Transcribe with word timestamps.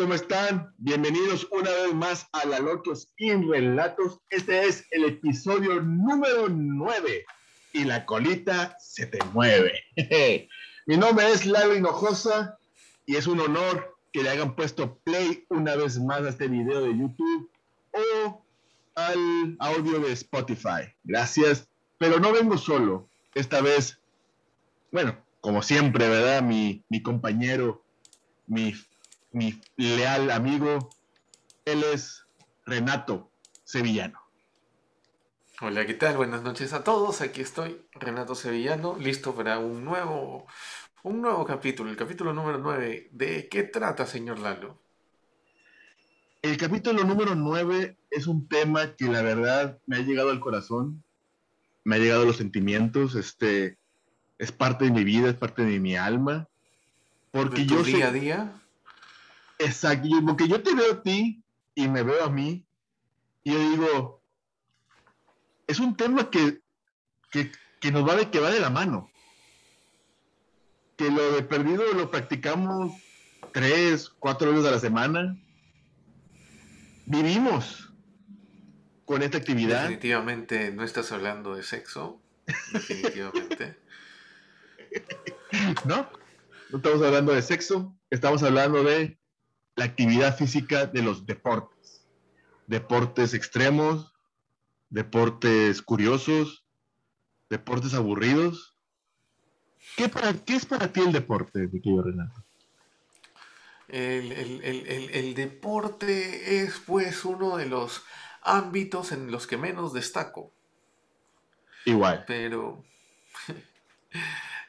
¿Cómo 0.00 0.14
están? 0.14 0.72
Bienvenidos 0.78 1.46
una 1.50 1.70
vez 1.70 1.92
más 1.92 2.26
a 2.32 2.46
La 2.46 2.58
Locos 2.58 3.02
Skin 3.02 3.46
Relatos. 3.46 4.18
Este 4.30 4.64
es 4.64 4.86
el 4.92 5.04
episodio 5.04 5.82
número 5.82 6.48
9 6.48 7.26
y 7.74 7.84
la 7.84 8.06
colita 8.06 8.74
se 8.80 9.04
te 9.04 9.18
mueve. 9.34 9.78
Mi 10.86 10.96
nombre 10.96 11.30
es 11.30 11.44
Lalo 11.44 11.76
Hinojosa 11.76 12.58
y 13.04 13.16
es 13.16 13.26
un 13.26 13.40
honor 13.40 13.94
que 14.10 14.22
le 14.22 14.30
hayan 14.30 14.56
puesto 14.56 14.96
play 15.04 15.44
una 15.50 15.76
vez 15.76 16.00
más 16.00 16.22
a 16.22 16.30
este 16.30 16.48
video 16.48 16.80
de 16.80 16.96
YouTube 16.96 17.50
o 17.92 18.42
al 18.94 19.54
audio 19.58 20.00
de 20.00 20.12
Spotify. 20.12 20.94
Gracias. 21.04 21.68
Pero 21.98 22.18
no 22.18 22.32
vengo 22.32 22.56
solo. 22.56 23.06
Esta 23.34 23.60
vez, 23.60 24.00
bueno, 24.92 25.14
como 25.42 25.60
siempre, 25.60 26.08
¿verdad? 26.08 26.40
Mi, 26.40 26.82
mi 26.88 27.02
compañero, 27.02 27.84
mi 28.46 28.72
mi 29.32 29.60
leal 29.76 30.30
amigo. 30.30 30.90
Él 31.64 31.84
es 31.84 32.26
Renato 32.66 33.30
Sevillano. 33.64 34.20
Hola, 35.60 35.84
¿qué 35.86 35.94
tal? 35.94 36.16
Buenas 36.16 36.42
noches 36.42 36.72
a 36.72 36.82
todos. 36.82 37.20
Aquí 37.20 37.42
estoy, 37.42 37.84
Renato 37.92 38.34
Sevillano, 38.34 38.96
listo 38.98 39.34
para 39.34 39.58
un 39.58 39.84
nuevo, 39.84 40.46
un 41.02 41.20
nuevo 41.20 41.44
capítulo, 41.44 41.90
el 41.90 41.96
capítulo 41.96 42.32
número 42.32 42.58
9. 42.58 43.10
¿De 43.12 43.48
qué 43.48 43.64
trata, 43.64 44.06
señor 44.06 44.38
Lalo? 44.38 44.80
El 46.40 46.56
capítulo 46.56 47.04
número 47.04 47.34
9 47.34 47.98
es 48.10 48.26
un 48.26 48.48
tema 48.48 48.96
que 48.96 49.04
la 49.04 49.20
verdad 49.20 49.78
me 49.84 49.96
ha 49.96 50.00
llegado 50.00 50.30
al 50.30 50.40
corazón, 50.40 51.04
me 51.84 51.96
ha 51.96 51.98
llegado 51.98 52.22
a 52.22 52.26
los 52.26 52.38
sentimientos, 52.38 53.14
este, 53.14 53.76
es 54.38 54.52
parte 54.52 54.86
de 54.86 54.90
mi 54.92 55.04
vida, 55.04 55.28
es 55.28 55.36
parte 55.36 55.62
de 55.62 55.78
mi 55.78 55.94
alma. 55.94 56.48
Porque 57.30 57.66
yo 57.66 57.82
día 57.82 58.08
a 58.08 58.12
día? 58.12 58.59
Exacto, 59.60 60.08
porque 60.26 60.48
yo 60.48 60.62
te 60.62 60.74
veo 60.74 60.92
a 60.94 61.02
ti 61.02 61.42
y 61.74 61.88
me 61.88 62.02
veo 62.02 62.24
a 62.24 62.30
mí 62.30 62.66
y 63.42 63.52
yo 63.52 63.58
digo, 63.58 64.22
es 65.66 65.78
un 65.78 65.96
tema 65.96 66.30
que, 66.30 66.60
que, 67.30 67.92
nos 67.92 68.06
va 68.08 68.16
de, 68.16 68.30
que 68.30 68.40
va 68.40 68.50
de 68.50 68.60
la 68.60 68.70
mano. 68.70 69.10
Que 70.96 71.10
lo 71.10 71.32
de 71.32 71.42
perdido 71.42 71.84
lo 71.94 72.10
practicamos 72.10 72.92
tres, 73.52 74.10
cuatro 74.18 74.50
veces 74.50 74.66
a 74.66 74.72
la 74.72 74.78
semana. 74.78 75.38
Vivimos 77.06 77.92
con 79.04 79.22
esta 79.22 79.38
actividad. 79.38 79.82
Definitivamente 79.82 80.70
no 80.72 80.84
estás 80.84 81.12
hablando 81.12 81.54
de 81.54 81.62
sexo. 81.62 82.20
Definitivamente. 82.72 83.78
no, 85.86 86.10
no 86.70 86.76
estamos 86.76 87.02
hablando 87.02 87.32
de 87.32 87.42
sexo. 87.42 87.96
Estamos 88.10 88.42
hablando 88.42 88.82
de 88.82 89.19
la 89.80 89.86
actividad 89.86 90.36
física 90.36 90.84
de 90.84 91.00
los 91.00 91.24
deportes. 91.24 92.06
Deportes 92.66 93.32
extremos, 93.32 94.12
deportes 94.90 95.80
curiosos, 95.80 96.66
deportes 97.48 97.94
aburridos. 97.94 98.76
¿Qué, 99.96 100.10
para, 100.10 100.34
qué 100.34 100.56
es 100.56 100.66
para 100.66 100.92
ti 100.92 101.00
el 101.00 101.12
deporte, 101.12 101.60
mi 101.60 101.80
querido 101.80 102.02
Renato? 102.02 102.44
El, 103.88 104.32
el, 104.32 105.34
deporte 105.34 106.62
es 106.62 106.78
pues 106.80 107.24
uno 107.24 107.56
de 107.56 107.64
los 107.64 108.04
ámbitos 108.42 109.12
en 109.12 109.30
los 109.30 109.46
que 109.46 109.56
menos 109.56 109.94
destaco. 109.94 110.52
Igual. 111.86 112.24
Pero 112.26 112.84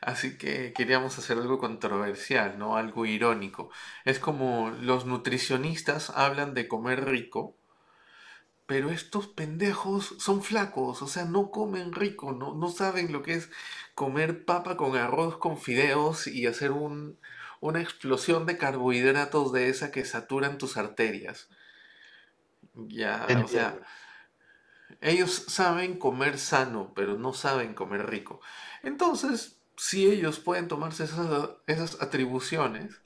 Así 0.01 0.37
que 0.37 0.73
queríamos 0.73 1.17
hacer 1.19 1.37
algo 1.37 1.59
controversial, 1.59 2.57
¿no? 2.57 2.75
Algo 2.77 3.05
irónico. 3.05 3.69
Es 4.05 4.19
como 4.19 4.71
los 4.81 5.05
nutricionistas 5.05 6.09
hablan 6.09 6.53
de 6.53 6.67
comer 6.67 7.05
rico, 7.05 7.55
pero 8.65 8.89
estos 8.89 9.27
pendejos 9.27 10.15
son 10.19 10.41
flacos, 10.43 11.01
o 11.01 11.07
sea, 11.07 11.25
no 11.25 11.51
comen 11.51 11.91
rico, 11.93 12.31
no, 12.31 12.55
no 12.55 12.69
saben 12.69 13.11
lo 13.11 13.21
que 13.21 13.33
es 13.33 13.49
comer 13.95 14.45
papa 14.45 14.77
con 14.77 14.95
arroz 14.95 15.37
con 15.37 15.57
fideos 15.57 16.25
y 16.27 16.47
hacer 16.47 16.71
un, 16.71 17.19
una 17.59 17.81
explosión 17.81 18.45
de 18.45 18.57
carbohidratos 18.57 19.51
de 19.51 19.69
esa 19.69 19.91
que 19.91 20.05
saturan 20.05 20.57
tus 20.57 20.77
arterias. 20.77 21.49
Ya, 22.73 23.27
o 23.43 23.47
sea, 23.47 23.81
ellos 25.01 25.31
saben 25.47 25.97
comer 25.97 26.37
sano, 26.37 26.93
pero 26.95 27.17
no 27.17 27.33
saben 27.33 27.73
comer 27.73 28.09
rico. 28.09 28.41
Entonces, 28.83 29.60
si 29.81 30.05
ellos 30.05 30.39
pueden 30.39 30.67
tomarse 30.67 31.05
esas, 31.05 32.01
atribuciones, 32.01 33.01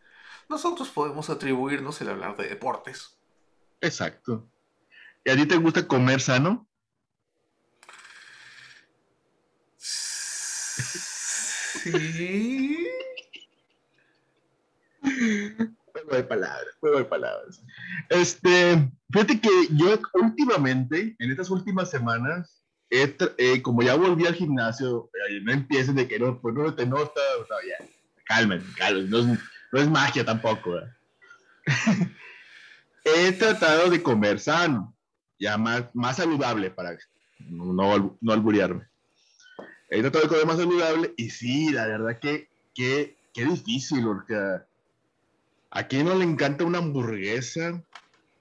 nosotros 0.50 0.90
podemos 0.90 1.30
atribuirnos 1.30 2.02
el 2.02 2.10
hablar 2.10 2.36
de 2.36 2.50
deportes. 2.50 3.18
Exacto. 3.80 4.46
¿Y 5.24 5.30
a 5.30 5.38
ti 5.38 5.46
te 5.46 5.56
gusta 5.56 5.88
comer 5.88 6.20
sano? 6.20 6.68
Sí. 11.78 12.90
juego 15.02 16.12
de 16.12 16.24
palabras, 16.26 16.76
juego 16.82 16.98
de 16.98 17.06
palabras. 17.06 17.64
Este, 18.10 18.92
fíjate 19.14 19.40
que 19.40 19.50
yo 19.72 19.98
últimamente, 20.16 21.16
en 21.20 21.32
estas 21.32 21.50
últimas 21.50 21.90
semanas, 21.90 22.55
eh, 23.38 23.62
como 23.62 23.82
ya 23.82 23.96
volví 23.96 24.26
al 24.26 24.36
gimnasio, 24.36 25.10
eh, 25.30 25.40
no 25.42 25.52
empiecen 25.52 25.96
de 25.96 26.08
que 26.08 26.20
no, 26.20 26.40
pues 26.40 26.56
no 26.56 26.74
te 26.74 26.86
nota, 26.86 27.22
o 27.42 27.46
sea, 27.46 27.58
ya, 27.68 27.86
calmen, 28.26 28.64
calmen, 28.78 29.10
no 29.10 29.20
es, 29.20 29.40
no 29.72 29.80
es 29.80 29.90
magia 29.90 30.26
tampoco. 30.26 30.80
He 33.04 33.32
tratado 33.34 33.90
de 33.90 34.02
comer 34.02 34.40
sano, 34.40 34.96
ya 35.40 35.58
más, 35.58 35.86
más 35.94 36.18
saludable 36.18 36.72
para 36.72 36.98
no, 37.40 38.18
no 38.20 38.34
alburearme. 38.34 38.88
He 39.90 40.02
tratado 40.02 40.24
de 40.24 40.30
comer 40.30 40.46
más 40.46 40.58
saludable 40.58 41.14
y 41.18 41.30
sí, 41.30 41.72
la 41.72 41.88
verdad 41.88 42.20
que, 42.20 42.50
que, 42.74 43.18
que 43.34 43.46
difícil, 43.46 44.04
porque 44.04 44.36
a 45.70 45.84
quién 45.88 46.06
no 46.06 46.16
le 46.16 46.24
encanta 46.24 46.64
una 46.64 46.80
hamburguesa 46.80 47.84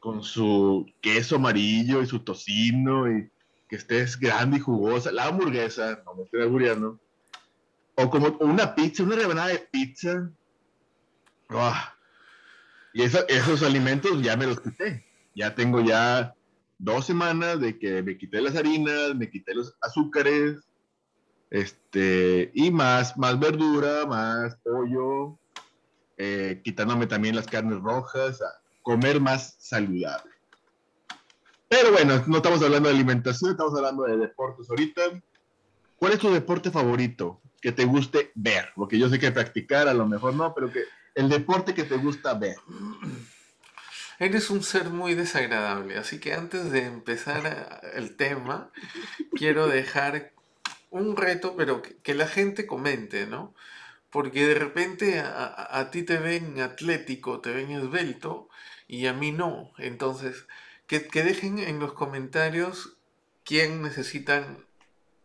con 0.00 0.22
su 0.22 0.86
queso 1.00 1.36
amarillo 1.36 2.02
y 2.02 2.06
su 2.06 2.20
tocino 2.20 3.10
y 3.10 3.28
que 3.68 3.76
estés 3.76 4.18
grande 4.18 4.58
y 4.58 4.60
jugosa, 4.60 5.12
la 5.12 5.26
hamburguesa, 5.26 6.02
no 6.04 6.14
me 6.14 6.22
estoy 6.24 6.42
albureando, 6.42 7.00
o 7.96 8.10
como 8.10 8.36
una 8.40 8.74
pizza, 8.74 9.02
una 9.02 9.16
rebanada 9.16 9.48
de 9.48 9.58
pizza. 9.58 10.30
Ah. 11.48 11.94
Y 12.92 13.02
esos 13.02 13.62
alimentos 13.62 14.22
ya 14.22 14.36
me 14.36 14.46
los 14.46 14.60
quité. 14.60 15.04
Ya 15.34 15.54
tengo 15.54 15.80
ya 15.80 16.34
dos 16.78 17.06
semanas 17.06 17.60
de 17.60 17.78
que 17.78 18.02
me 18.02 18.16
quité 18.16 18.40
las 18.40 18.56
harinas, 18.56 19.14
me 19.16 19.30
quité 19.30 19.54
los 19.54 19.74
azúcares, 19.80 20.60
este, 21.50 22.50
y 22.54 22.70
más, 22.70 23.16
más 23.16 23.38
verdura, 23.38 24.06
más 24.06 24.56
pollo, 24.56 25.38
eh, 26.16 26.60
quitándome 26.64 27.06
también 27.06 27.36
las 27.36 27.46
carnes 27.46 27.80
rojas, 27.80 28.40
a 28.42 28.60
comer 28.82 29.20
más 29.20 29.56
saludable. 29.58 30.33
Pero 31.76 31.90
bueno, 31.90 32.22
no 32.28 32.36
estamos 32.36 32.62
hablando 32.62 32.88
de 32.88 32.94
alimentación, 32.94 33.50
estamos 33.50 33.74
hablando 33.76 34.04
de 34.04 34.16
deportes 34.16 34.70
ahorita. 34.70 35.02
¿Cuál 35.96 36.12
es 36.12 36.20
tu 36.20 36.32
deporte 36.32 36.70
favorito 36.70 37.40
que 37.60 37.72
te 37.72 37.84
guste 37.84 38.30
ver? 38.36 38.68
Porque 38.76 38.96
yo 38.96 39.08
sé 39.08 39.18
que 39.18 39.32
practicar 39.32 39.88
a 39.88 39.94
lo 39.94 40.06
mejor 40.06 40.34
no, 40.34 40.54
pero 40.54 40.70
que 40.70 40.84
el 41.16 41.28
deporte 41.28 41.74
que 41.74 41.82
te 41.82 41.96
gusta 41.96 42.34
ver. 42.34 42.54
Eres 44.20 44.50
un 44.50 44.62
ser 44.62 44.90
muy 44.90 45.14
desagradable, 45.14 45.98
así 45.98 46.20
que 46.20 46.32
antes 46.34 46.70
de 46.70 46.84
empezar 46.84 47.80
el 47.94 48.14
tema, 48.14 48.70
quiero 49.32 49.66
dejar 49.66 50.30
un 50.90 51.16
reto, 51.16 51.56
pero 51.56 51.82
que, 51.82 52.14
la 52.14 52.28
gente 52.28 52.68
comente, 52.68 53.26
¿no? 53.26 53.52
Porque 54.10 54.46
de 54.46 54.54
repente 54.54 55.18
a, 55.18 55.76
a 55.76 55.90
ti 55.90 56.04
te 56.04 56.18
ven 56.18 56.60
atlético, 56.60 57.40
te 57.40 57.50
ven 57.50 57.72
esbelto, 57.72 58.48
y 58.86 59.06
a 59.06 59.12
mí 59.12 59.32
no. 59.32 59.72
Entonces, 59.78 60.46
que, 60.86 61.00
dejen 61.00 61.58
en 61.58 61.78
los 61.78 61.92
comentarios 61.92 62.96
quién 63.44 63.82
necesitan. 63.82 64.66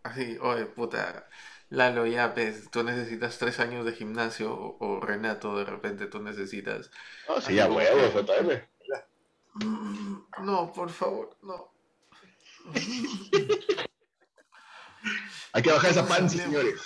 Así, 0.03 0.37
oye, 0.41 0.65
puta, 0.65 1.27
Lalo, 1.69 2.05
ya, 2.07 2.33
pues, 2.33 2.71
tú 2.71 2.83
necesitas 2.83 3.37
tres 3.37 3.59
años 3.59 3.85
de 3.85 3.93
gimnasio, 3.93 4.77
o, 4.79 4.99
Renato, 5.01 5.57
de 5.57 5.65
repente 5.65 6.07
tú 6.07 6.19
necesitas. 6.21 6.89
No, 7.27 7.39
sí, 7.41 7.53
ya 7.55 7.69
huevo, 7.69 8.25
No, 10.41 10.73
por 10.73 10.89
favor, 10.89 11.37
no. 11.41 11.71
Hay 15.53 15.61
que 15.61 15.71
bajar 15.71 15.91
esa 15.91 16.07
panza, 16.07 16.37
señores. 16.37 16.81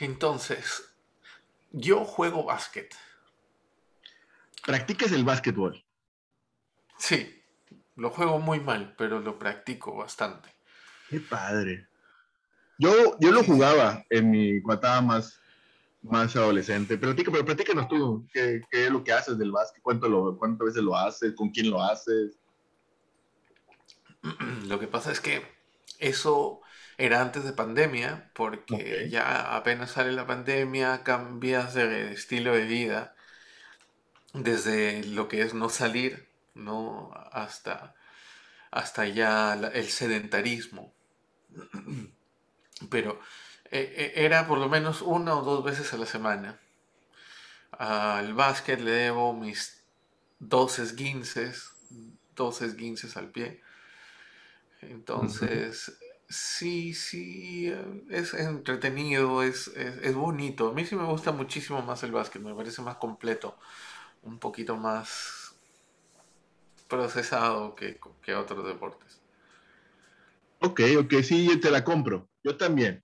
Entonces, 0.00 0.94
yo 1.72 2.04
juego 2.04 2.44
básquet. 2.44 2.94
¿Practicas 4.64 5.12
el 5.12 5.24
básquetbol? 5.24 5.83
Sí, 6.98 7.42
lo 7.96 8.10
juego 8.10 8.38
muy 8.38 8.60
mal, 8.60 8.94
pero 8.96 9.20
lo 9.20 9.38
practico 9.38 9.96
bastante. 9.96 10.48
Qué 11.08 11.20
padre. 11.20 11.88
Yo, 12.78 13.18
yo 13.20 13.30
lo 13.30 13.44
jugaba 13.44 14.04
en 14.10 14.30
mi 14.30 14.60
cuatada 14.62 15.00
más, 15.00 15.40
más 16.02 16.34
adolescente. 16.34 16.98
Platica, 16.98 17.30
pero 17.30 17.44
platícanos 17.44 17.88
tú, 17.88 18.26
¿qué, 18.32 18.62
¿qué, 18.70 18.86
es 18.86 18.90
lo 18.90 19.04
que 19.04 19.12
haces 19.12 19.38
del 19.38 19.52
básquet? 19.52 19.82
¿Cuánto 19.82 20.08
lo, 20.08 20.36
¿Cuántas 20.36 20.66
veces 20.66 20.82
lo 20.82 20.96
haces? 20.96 21.34
¿Con 21.34 21.50
quién 21.50 21.70
lo 21.70 21.82
haces? 21.82 22.38
Lo 24.66 24.80
que 24.80 24.86
pasa 24.86 25.12
es 25.12 25.20
que 25.20 25.42
eso 25.98 26.62
era 26.96 27.20
antes 27.20 27.44
de 27.44 27.52
pandemia, 27.52 28.30
porque 28.34 29.08
ya 29.10 29.54
apenas 29.54 29.92
sale 29.92 30.12
la 30.12 30.26
pandemia, 30.26 31.02
cambias 31.02 31.74
de 31.74 32.12
estilo 32.12 32.54
de 32.54 32.64
vida, 32.64 33.14
desde 34.32 35.04
lo 35.04 35.28
que 35.28 35.42
es 35.42 35.54
no 35.54 35.68
salir, 35.68 36.28
¿no? 36.54 37.12
Hasta, 37.32 37.94
hasta 38.72 39.06
ya 39.08 39.56
la- 39.56 39.68
el 39.68 39.88
sedentarismo. 39.90 40.94
Pero 42.90 43.20
eh, 43.70 43.92
eh, 44.02 44.12
era 44.26 44.46
por 44.46 44.58
lo 44.58 44.68
menos 44.68 45.02
una 45.02 45.34
o 45.36 45.42
dos 45.42 45.64
veces 45.64 45.92
a 45.92 45.96
la 45.98 46.06
semana. 46.06 46.60
Al 47.86 48.32
básquet 48.34 48.80
le 48.80 48.90
debo 48.92 49.32
mis 49.34 49.84
dos 50.38 50.78
esguinces, 50.78 51.70
dos 52.34 52.62
esguinces 52.62 53.16
al 53.16 53.30
pie. 53.30 53.62
Entonces, 54.80 55.96
sí, 56.28 56.94
sí, 56.94 57.72
es 58.10 58.34
entretenido, 58.34 59.42
es, 59.42 59.68
es, 59.68 59.96
es 60.02 60.14
bonito. 60.14 60.68
A 60.68 60.72
mí 60.74 60.84
sí 60.84 60.96
me 60.96 61.04
gusta 61.06 61.32
muchísimo 61.32 61.82
más 61.82 62.02
el 62.02 62.12
básquet, 62.12 62.42
me 62.42 62.54
parece 62.54 62.82
más 62.82 62.96
completo, 62.96 63.58
un 64.22 64.38
poquito 64.38 64.76
más 64.76 65.43
procesado 66.88 67.74
que, 67.74 67.98
que 68.22 68.34
otros 68.34 68.66
deportes. 68.66 69.20
Ok, 70.60 70.80
ok, 70.98 71.14
sí, 71.22 71.58
te 71.60 71.70
la 71.70 71.84
compro. 71.84 72.28
Yo 72.42 72.56
también. 72.56 73.02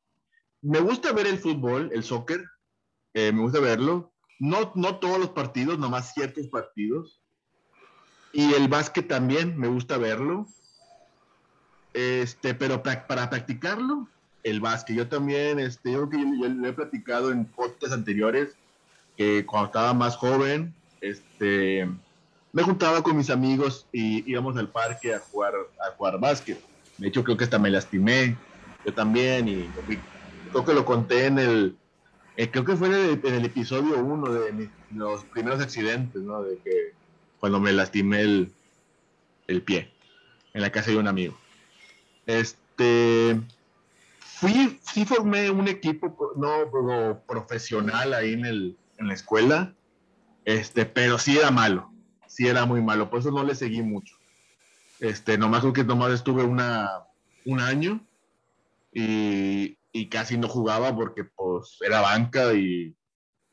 Me 0.63 0.81
gusta 0.81 1.13
ver 1.13 1.27
el 1.27 1.39
fútbol, 1.39 1.91
el 1.93 2.05
soccer, 2.05 2.45
eh, 3.15 3.33
me 3.33 3.43
gusta 3.43 3.61
verlo. 3.61 4.13
No, 4.39 4.73
no 4.75 4.99
todos 4.99 5.19
los 5.19 5.31
partidos, 5.31 5.79
nomás 5.79 6.13
ciertos 6.15 6.49
partidos. 6.49 7.21
Y 8.33 8.55
el 8.55 8.69
básquet 8.69 9.09
también, 9.09 9.59
me 9.59 9.69
gusta 9.69 9.99
verlo. 9.99 10.47
Este, 11.93 12.55
pero 12.55 12.83
pra- 12.83 13.07
para 13.07 13.29
practicarlo, 13.29 14.09
el 14.43 14.61
básquet. 14.61 14.97
Yo 14.97 15.09
también, 15.09 15.59
este, 15.59 15.93
yo 15.93 16.09
creo 16.09 16.11
que 16.11 16.31
yo, 16.39 16.49
yo 16.49 16.55
lo 16.55 16.69
he 16.69 16.73
platicado 16.73 17.33
en 17.33 17.45
podcasts 17.47 17.93
anteriores, 17.93 18.57
que 19.17 19.45
cuando 19.45 19.67
estaba 19.67 19.93
más 19.93 20.17
joven, 20.17 20.75
este, 21.01 21.89
me 22.53 22.63
juntaba 22.63 23.03
con 23.03 23.17
mis 23.17 23.31
amigos 23.31 23.87
y 23.93 24.29
íbamos 24.31 24.57
al 24.57 24.69
parque 24.69 25.15
a 25.15 25.19
jugar, 25.21 25.55
a 25.87 25.97
jugar 25.97 26.19
básquet. 26.19 26.61
De 26.99 27.09
hecho, 27.09 27.25
creo 27.25 27.37
que 27.37 27.45
hasta 27.45 27.59
me 27.59 27.71
lastimé, 27.71 28.37
yo 28.85 28.93
también, 28.93 29.49
y, 29.49 29.71
creo 30.51 30.65
que 30.65 30.75
lo 30.75 30.85
conté 30.85 31.27
en 31.27 31.39
el, 31.39 31.77
eh, 32.37 32.51
creo 32.51 32.65
que 32.65 32.77
fue 32.77 32.89
en 32.89 33.35
el, 33.35 33.45
episodio 33.45 33.99
uno 33.99 34.33
de 34.33 34.69
los 34.93 35.25
primeros 35.25 35.61
accidentes, 35.61 36.23
¿no? 36.23 36.43
De 36.43 36.59
que 36.59 36.93
cuando 37.39 37.61
me 37.61 37.73
lastimé 37.73 38.21
el, 38.21 38.53
el 39.47 39.63
pie 39.63 39.91
en 40.53 40.63
la 40.63 40.71
casa 40.71 40.91
de 40.91 40.97
un 40.97 41.09
amigo. 41.09 41.37
Este, 42.27 43.41
fui, 44.19 44.79
sí 44.83 45.05
formé 45.05 45.51
un 45.51 45.69
equipo 45.69 46.35
no 46.37 46.67
no, 46.67 47.21
profesional 47.27 48.15
ahí 48.15 48.35
en, 48.35 48.45
el, 48.45 48.77
en 48.99 49.09
la 49.09 49.15
escuela, 49.15 49.75
este, 50.45 50.87
pero 50.87 51.19
sí 51.19 51.37
era 51.37 51.51
malo, 51.51 51.93
sí 52.41 52.49
era 52.49 52.65
muy 52.65 52.81
malo, 52.83 53.11
por 53.11 53.21
eso 53.21 53.31
no 53.31 53.45
le 53.45 53.55
seguí 53.55 53.83
mucho. 53.83 54.15
Este, 55.01 55.39
nomás 55.39 55.61
creo 55.63 55.73
que 55.75 55.85
nomás 55.85 56.13
estuve 56.13 56.45
una, 56.45 56.89
un 57.45 57.61
año 57.61 58.07
y, 58.93 59.79
y 59.93 60.09
casi 60.09 60.39
no 60.39 60.49
jugaba 60.49 60.95
porque 60.95 61.25
pues 61.25 61.79
era 61.81 62.01
banca 62.03 62.55
y, 62.55 62.97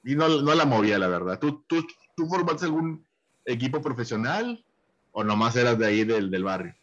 y 0.04 0.16
no, 0.16 0.30
no 0.42 0.56
la 0.56 0.66
movía, 0.66 1.00
la 1.00 1.07
verdad. 1.07 1.39
¿Tú, 1.39 1.66
tú, 1.68 1.86
tú 2.16 2.28
formaste 2.28 2.66
algún 2.66 3.07
equipo 3.45 3.81
profesional 3.81 4.66
o 5.12 5.24
nomás 5.24 5.56
eras 5.57 5.80
de 5.80 5.88
ahí 5.88 6.04
del, 6.06 6.31
del 6.31 6.44
barrio? 6.45 6.75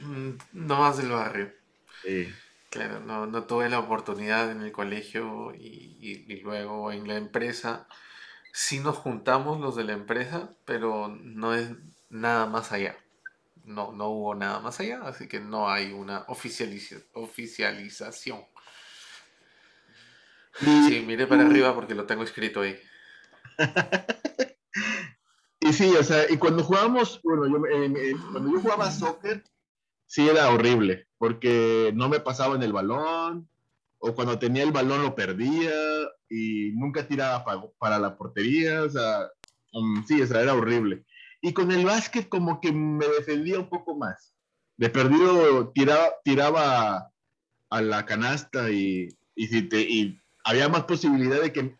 Mm, 0.00 0.36
No 0.52 0.76
más 0.80 0.98
del 0.98 1.10
barrio. 1.10 1.52
Eh, 2.04 2.42
Claro, 2.70 3.00
no, 3.00 3.26
no 3.26 3.44
tuve 3.46 3.68
la 3.68 3.78
oportunidad 3.80 4.50
en 4.50 4.62
el 4.62 4.72
colegio 4.72 5.54
y, 5.54 5.96
y- 6.00 6.32
y 6.32 6.40
luego 6.40 6.90
en 6.90 7.06
la 7.06 7.16
empresa. 7.16 7.86
Sí 8.52 8.80
nos 8.80 8.98
juntamos 8.98 9.60
los 9.60 9.76
de 9.76 9.84
la 9.84 9.94
empresa, 9.94 10.50
pero 10.66 11.08
no 11.08 11.54
es 11.54 11.70
nada 12.10 12.46
más 12.46 12.72
allá. 12.72 12.96
No, 13.64 13.92
no 13.92 14.08
hubo 14.08 14.34
nada 14.34 14.60
más 14.60 14.78
allá, 14.80 15.00
así 15.04 15.26
que 15.26 15.40
no 15.40 15.70
hay 15.70 15.92
una 15.92 16.26
oficializa- 16.26 17.02
oficialización. 17.14 18.44
Sí, 20.58 20.98
y 20.98 21.06
miré 21.06 21.26
para 21.26 21.46
arriba 21.46 21.74
porque 21.74 21.94
lo 21.94 22.04
tengo 22.04 22.24
escrito 22.24 22.60
ahí. 22.60 22.78
y 25.60 25.72
sí, 25.72 25.94
o 25.96 26.02
sea, 26.02 26.30
y 26.30 26.36
cuando 26.36 26.62
jugábamos, 26.62 27.20
bueno, 27.22 27.46
yo, 27.46 27.64
eh, 27.66 27.92
eh, 27.96 28.16
cuando 28.32 28.52
yo 28.52 28.60
jugaba 28.60 28.90
soccer, 28.90 29.44
sí 30.06 30.28
era 30.28 30.50
horrible, 30.50 31.08
porque 31.16 31.92
no 31.94 32.08
me 32.08 32.20
pasaba 32.20 32.56
en 32.56 32.62
el 32.62 32.72
balón, 32.72 33.48
o 34.04 34.14
cuando 34.14 34.38
tenía 34.38 34.64
el 34.64 34.72
balón 34.72 35.02
lo 35.02 35.14
perdía, 35.14 35.72
y 36.28 36.72
nunca 36.72 37.06
tiraba 37.06 37.44
pa- 37.44 37.70
para 37.78 37.98
la 37.98 38.16
portería, 38.16 38.82
o 38.82 38.90
sea, 38.90 39.30
um, 39.72 40.04
sí, 40.04 40.20
o 40.20 40.24
era 40.24 40.54
horrible. 40.54 41.04
Y 41.40 41.52
con 41.52 41.70
el 41.70 41.84
básquet 41.84 42.28
como 42.28 42.60
que 42.60 42.72
me 42.72 43.06
defendía 43.06 43.58
un 43.58 43.68
poco 43.68 43.96
más. 43.96 44.34
De 44.76 44.88
perdido 44.88 45.70
tiraba, 45.72 46.10
tiraba 46.24 47.10
a 47.70 47.82
la 47.82 48.04
canasta 48.04 48.70
y, 48.70 49.08
y 49.36 50.18
había 50.44 50.68
más 50.68 50.84
posibilidad 50.84 51.40
de 51.40 51.52
que, 51.52 51.76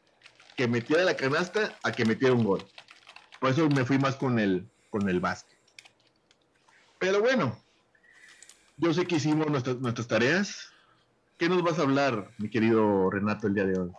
que 0.57 0.69
metiera 0.69 1.03
la 1.05 1.17
canasta 1.17 1.79
a 1.83 1.93
que 1.93 2.05
metiera 2.05 2.35
un 2.35 2.45
gol. 2.45 2.71
Por 3.41 3.51
eso 3.51 3.69
me 3.69 3.85
fui 3.85 3.99
más 3.99 4.17
con 4.17 4.39
el, 4.39 4.71
con 4.91 5.09
el 5.09 5.19
básquet. 5.19 5.59
Pero 6.99 7.21
bueno, 7.21 7.59
yo 8.76 8.95
sé 8.95 9.07
que 9.07 9.17
hicimos 9.17 9.49
nuestras, 9.49 9.81
nuestras 9.81 10.07
tareas. 10.07 10.72
¿Qué 11.42 11.49
nos 11.49 11.64
vas 11.64 11.76
a 11.80 11.82
hablar, 11.82 12.30
mi 12.38 12.49
querido 12.49 13.11
Renato, 13.11 13.49
el 13.49 13.54
día 13.54 13.64
de 13.66 13.76
hoy? 13.76 13.90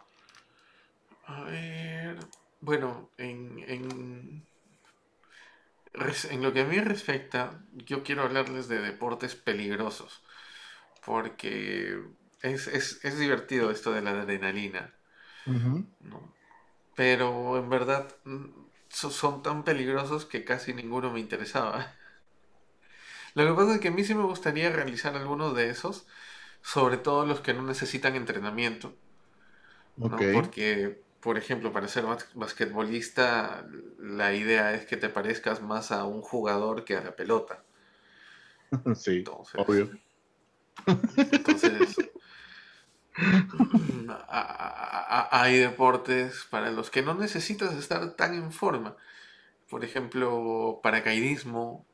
A 1.27 1.41
ver, 1.43 2.17
bueno, 2.61 3.11
en, 3.17 3.59
en, 3.67 4.47
lo 6.41 6.53
que 6.53 6.61
a 6.61 6.65
mí 6.65 6.79
respecta, 6.79 7.63
yo 7.73 8.03
quiero 8.03 8.23
hablarles 8.23 8.67
de 8.67 8.79
deportes 8.79 9.35
peligrosos, 9.35 10.23
porque 11.05 12.01
es, 12.41 12.67
es, 12.67 13.03
es 13.05 13.19
divertido 13.19 13.71
esto 13.71 13.91
de 13.93 14.01
la 14.01 14.11
adrenalina, 14.11 14.95
Uh 15.47 15.51
-huh. 15.53 15.83
¿no? 15.99 16.35
Pero 16.95 17.57
en 17.57 17.69
verdad 17.69 18.07
so- 18.89 19.11
son 19.11 19.43
tan 19.43 19.63
peligrosos 19.63 20.25
que 20.25 20.45
casi 20.45 20.73
ninguno 20.73 21.11
me 21.11 21.19
interesaba. 21.19 21.95
Lo 23.35 23.45
que 23.45 23.53
pasa 23.53 23.75
es 23.75 23.81
que 23.81 23.87
a 23.89 23.91
mí 23.91 24.03
sí 24.03 24.15
me 24.15 24.23
gustaría 24.23 24.69
realizar 24.71 25.15
algunos 25.15 25.55
de 25.55 25.69
esos, 25.69 26.07
sobre 26.63 26.97
todo 26.97 27.25
los 27.27 27.41
que 27.41 27.53
no 27.55 27.63
necesitan 27.63 28.15
entrenamiento, 28.15 28.95
Ok, 29.99 30.21
¿no? 30.21 30.29
Porque, 30.31 31.01
por 31.21 31.37
ejemplo, 31.37 31.71
para 31.73 31.87
ser 31.87 32.05
bas- 32.05 32.27
basquetbolista, 32.33 33.65
la 33.99 34.33
idea 34.33 34.73
es 34.73 34.85
que 34.85 34.97
te 34.97 35.09
parezcas 35.09 35.61
más 35.61 35.91
a 35.91 36.05
un 36.05 36.21
jugador 36.21 36.83
que 36.85 36.95
a 36.97 37.03
la 37.03 37.15
pelota. 37.15 37.63
sí, 38.95 39.29
Entonces, 39.29 39.53
obvio. 39.53 39.89
entonces 41.31 41.99
a- 44.09 44.13
a- 44.39 45.19
a- 45.39 45.43
hay 45.43 45.57
deportes 45.59 46.45
para 46.49 46.71
los 46.71 46.89
que 46.89 47.01
no 47.01 47.13
necesitas 47.15 47.73
estar 47.75 48.15
tan 48.15 48.33
en 48.35 48.51
forma. 48.51 48.95
Por 49.69 49.85
ejemplo, 49.85 50.79
paracaidismo, 50.83 51.85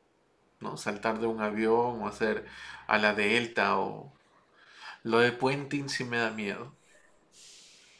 ¿no? 0.62 0.78
Saltar 0.78 1.20
de 1.20 1.28
un 1.28 1.42
avión 1.42 2.04
o 2.04 2.08
hacer 2.10 2.46
a 2.88 3.00
la 3.00 3.16
delta 3.16 3.80
o 3.80 4.14
lo 5.04 5.20
de 5.20 5.32
puenting 5.32 5.90
sí 5.90 6.04
me 6.04 6.18
da 6.18 6.32
miedo. 6.32 6.74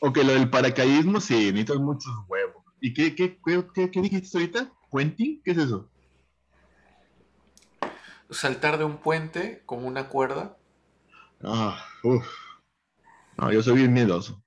Ok, 0.02 0.18
lo 0.18 0.34
del 0.34 0.50
paracaidismo, 0.50 1.20
sí, 1.22 1.52
necesitas 1.52 1.78
muchos 1.78 2.12
huevos. 2.28 2.64
¿Y 2.82 2.94
qué, 2.94 3.16
qué, 3.16 3.38
qué, 3.46 3.66
qué, 3.74 3.92
qué 3.92 4.02
dijiste 4.02 4.38
ahorita? 4.38 4.72
¿Puenting? 4.90 5.42
¿Qué 5.44 5.52
es 5.52 5.58
eso? 5.58 5.90
Saltar 8.30 8.78
de 8.78 8.86
un 8.86 8.98
puente 8.98 9.62
con 9.66 9.86
una 9.86 10.08
cuerda 10.08 10.56
Ah, 11.44 11.86
uff. 12.04 12.28
No, 13.38 13.52
yo 13.52 13.62
soy 13.64 13.76
bien 13.78 13.94
miedoso. 13.94 14.44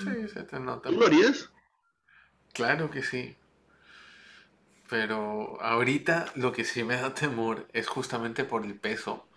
Sí, 0.00 0.28
se 0.28 0.42
te 0.44 0.58
nota. 0.60 0.88
¿Tú 0.88 0.96
lo 0.96 1.06
harías? 1.06 1.50
Claro 2.52 2.90
que 2.90 3.02
sí. 3.02 3.36
Pero 4.90 5.60
ahorita 5.62 6.32
lo 6.34 6.52
que 6.52 6.64
sí 6.64 6.82
me 6.82 6.96
da 6.96 7.14
temor 7.14 7.68
es 7.72 7.86
justamente 7.86 8.44
por 8.44 8.64
el 8.64 8.74
peso. 8.74 9.27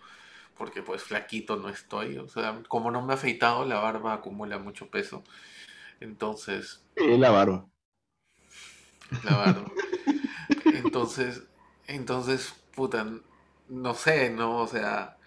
Porque 0.62 0.80
pues 0.82 1.02
flaquito 1.02 1.56
no 1.56 1.68
estoy. 1.68 2.18
O 2.18 2.28
sea, 2.28 2.62
como 2.68 2.92
no 2.92 3.02
me 3.02 3.14
he 3.14 3.16
afeitado, 3.16 3.64
la 3.64 3.80
barba 3.80 4.14
acumula 4.14 4.58
mucho 4.58 4.90
peso. 4.90 5.24
Entonces, 6.00 6.84
Sí, 6.96 7.18
la 7.18 7.30
barba. 7.30 7.68
la 9.22 9.36
barba. 9.36 9.72
Entonces, 10.64 11.42
entonces, 11.86 12.54
puta, 12.74 13.06
no 13.68 13.94
sé, 13.94 14.30
¿no? 14.30 14.58
O 14.62 14.66
sea, 14.66 15.18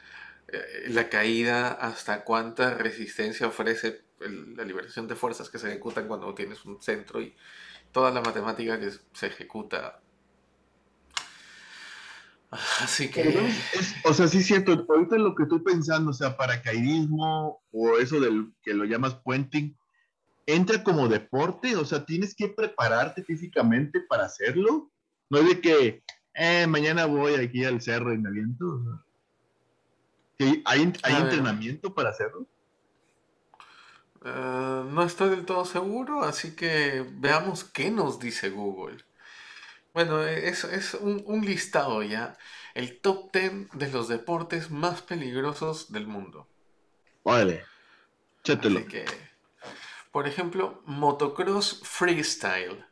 eh, 0.48 0.86
la 0.89 1.10
caída, 1.10 1.72
hasta 1.74 2.24
cuánta 2.24 2.75
resistencia 2.75 3.48
ofrece 3.48 4.06
la 4.20 4.63
liberación 4.63 5.08
de 5.08 5.15
fuerzas 5.15 5.50
que 5.50 5.60
se 5.60 5.70
ejecutan 5.70 6.08
cuando 6.08 6.34
tienes 6.36 6.65
un 6.65 6.82
centro 6.82 7.22
y 7.22 7.36
toda 7.92 8.12
la 8.12 8.22
matemática 8.22 8.80
que 8.80 8.92
se 9.13 9.27
ejecuta. 9.27 10.01
Así 12.82 13.10
que... 13.10 13.52
o 14.04 14.14
sea, 14.14 14.28
sí 14.28 14.44
siento, 14.44 14.86
ahorita 14.90 15.18
lo 15.18 15.36
que 15.36 15.44
estoy 15.44 15.60
pensando, 15.60 16.12
o 16.12 16.14
sea, 16.14 16.38
paracaidismo 16.38 17.62
o 17.72 17.98
eso 17.98 18.20
del 18.20 18.52
que 18.64 18.74
lo 18.74 18.86
llamas 18.86 19.16
puenting, 19.16 19.76
entra 20.46 20.84
como 20.84 21.08
deporte, 21.08 21.76
o 21.76 21.86
sea, 21.86 22.06
tienes 22.06 22.36
que 22.36 22.50
prepararte 22.50 23.24
físicamente 23.24 24.02
para 24.02 24.26
hacerlo. 24.26 24.90
No 25.30 25.40
es 25.40 25.48
de 25.48 25.62
que, 25.62 26.04
eh, 26.34 26.68
mañana 26.68 27.06
voy 27.06 27.36
aquí 27.36 27.64
al 27.64 27.82
cerro 27.82 28.14
y 28.14 28.18
me 28.18 28.30
aviento. 28.30 29.02
¿Hay, 30.40 30.64
hay 31.04 31.16
entrenamiento 31.16 31.94
para 31.94 32.10
hacerlo? 32.10 32.46
Eh, 34.26 34.84
no 34.90 35.04
estoy 35.04 35.30
del 35.30 35.46
todo 35.46 35.66
seguro, 35.66 36.24
así 36.24 36.56
que 36.56 37.06
veamos 37.20 37.64
qué 37.64 37.92
nos 37.92 38.20
dice 38.20 38.50
Google. 38.50 38.98
Bueno, 39.96 40.22
es, 40.28 40.66
es 40.66 40.94
un, 40.94 41.24
un, 41.25 41.46
listado 41.46 42.04
ya. 42.04 42.38
El 42.74 43.00
top 43.00 43.32
10 43.32 43.70
de 43.72 43.90
los 43.90 44.10
deportes 44.10 44.70
más 44.70 45.02
peligrosos 45.02 45.90
del 45.94 46.06
mundo. 46.06 46.50
Vale. 47.24 47.64
Chételo. 48.44 48.86
que, 48.88 49.06
por 50.12 50.28
ejemplo, 50.28 50.84
motocross 50.86 51.80
freestyle. 51.86 52.86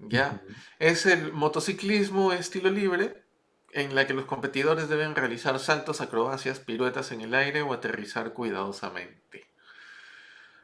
¿Ya? 0.00 0.42
Es 0.80 1.06
el 1.06 1.32
motociclismo 1.32 2.32
estilo 2.32 2.68
libre 2.68 3.22
en 3.70 3.94
la 3.94 4.08
que 4.08 4.14
los 4.14 4.24
competidores 4.24 4.88
deben 4.88 5.14
realizar 5.14 5.56
saltos, 5.60 6.00
acrobacias, 6.00 6.58
piruetas 6.58 7.12
en 7.12 7.20
el 7.20 7.32
aire 7.32 7.62
o 7.62 7.72
aterrizar 7.72 8.32
cuidadosamente. 8.32 9.46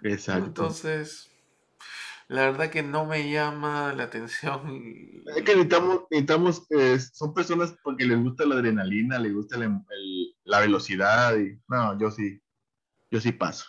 Exacto. 0.03 0.47
Entonces, 0.47 1.31
la 2.29 2.43
verdad 2.43 2.71
que 2.71 2.83
no 2.83 3.05
me 3.05 3.31
llama 3.31 3.93
la 3.93 4.05
atención. 4.05 5.23
Es 5.27 5.43
que 5.43 5.57
necesitamos, 5.57 6.05
necesitamos 6.11 6.67
eh, 6.71 6.99
son 6.99 7.35
personas 7.35 7.75
porque 7.83 8.05
les 8.05 8.23
gusta 8.23 8.47
la 8.47 8.55
adrenalina, 8.57 9.19
les 9.19 9.35
gusta 9.35 9.59
la 10.45 10.61
velocidad 10.61 11.37
y 11.37 11.59
no, 11.69 11.99
yo 11.99 12.11
sí, 12.11 12.41
yo 13.11 13.21
sí 13.21 13.33
paso. 13.33 13.67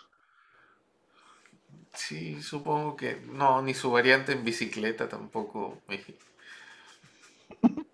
Sí, 1.96 2.42
supongo 2.42 2.94
que 2.94 3.22
no, 3.32 3.62
ni 3.62 3.72
su 3.72 3.90
variante 3.90 4.32
en 4.32 4.44
bicicleta 4.44 5.08
tampoco. 5.08 5.82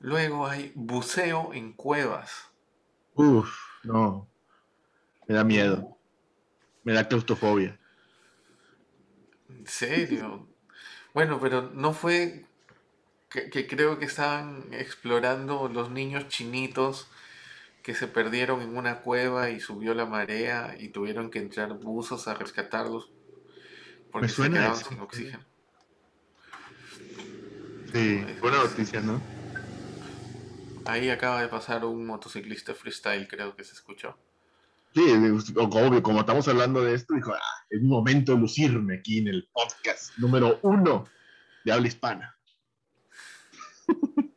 Luego 0.00 0.46
hay 0.46 0.72
buceo 0.74 1.54
en 1.54 1.72
cuevas. 1.72 2.30
Uf, 3.14 3.50
no. 3.82 4.28
Me 5.26 5.34
da 5.34 5.42
miedo. 5.42 5.96
Me 6.84 6.92
da 6.92 7.08
claustrofobia. 7.08 7.79
¿En 9.60 9.66
serio? 9.66 10.48
bueno, 11.12 11.38
pero 11.38 11.70
no 11.74 11.92
fue 11.92 12.46
que, 13.28 13.50
que, 13.50 13.66
creo 13.66 13.98
que 13.98 14.06
estaban 14.06 14.72
explorando 14.72 15.68
los 15.68 15.90
niños 15.90 16.28
chinitos 16.28 17.08
que 17.82 17.94
se 17.94 18.08
perdieron 18.08 18.62
en 18.62 18.76
una 18.76 19.00
cueva 19.02 19.50
y 19.50 19.60
subió 19.60 19.92
la 19.92 20.06
marea 20.06 20.76
y 20.78 20.88
tuvieron 20.88 21.30
que 21.30 21.40
entrar 21.40 21.74
buzos 21.74 22.26
a 22.26 22.34
rescatarlos 22.34 23.10
porque 24.10 24.28
Me 24.28 24.32
suena 24.32 24.56
se 24.56 24.60
quedaban 24.60 24.84
sin 24.84 25.00
oxígeno. 25.00 25.44
Sí, 27.92 28.24
buena 28.40 28.58
noticia, 28.58 29.00
¿no? 29.00 29.20
Ahí 30.86 31.10
acaba 31.10 31.42
de 31.42 31.48
pasar 31.48 31.84
un 31.84 32.06
motociclista 32.06 32.74
freestyle, 32.74 33.28
creo 33.28 33.54
que 33.54 33.64
se 33.64 33.74
escuchó. 33.74 34.16
Sí, 34.94 35.02
obvio, 35.56 36.02
como 36.02 36.20
estamos 36.20 36.48
hablando 36.48 36.82
de 36.82 36.94
esto, 36.94 37.14
dijo, 37.14 37.32
ah, 37.32 37.64
es 37.70 37.80
momento 37.80 38.32
de 38.32 38.38
lucirme 38.38 38.96
aquí 38.96 39.18
en 39.18 39.28
el 39.28 39.48
podcast 39.52 40.18
número 40.18 40.58
uno 40.62 41.06
de 41.64 41.72
habla 41.72 41.86
hispana. 41.86 42.36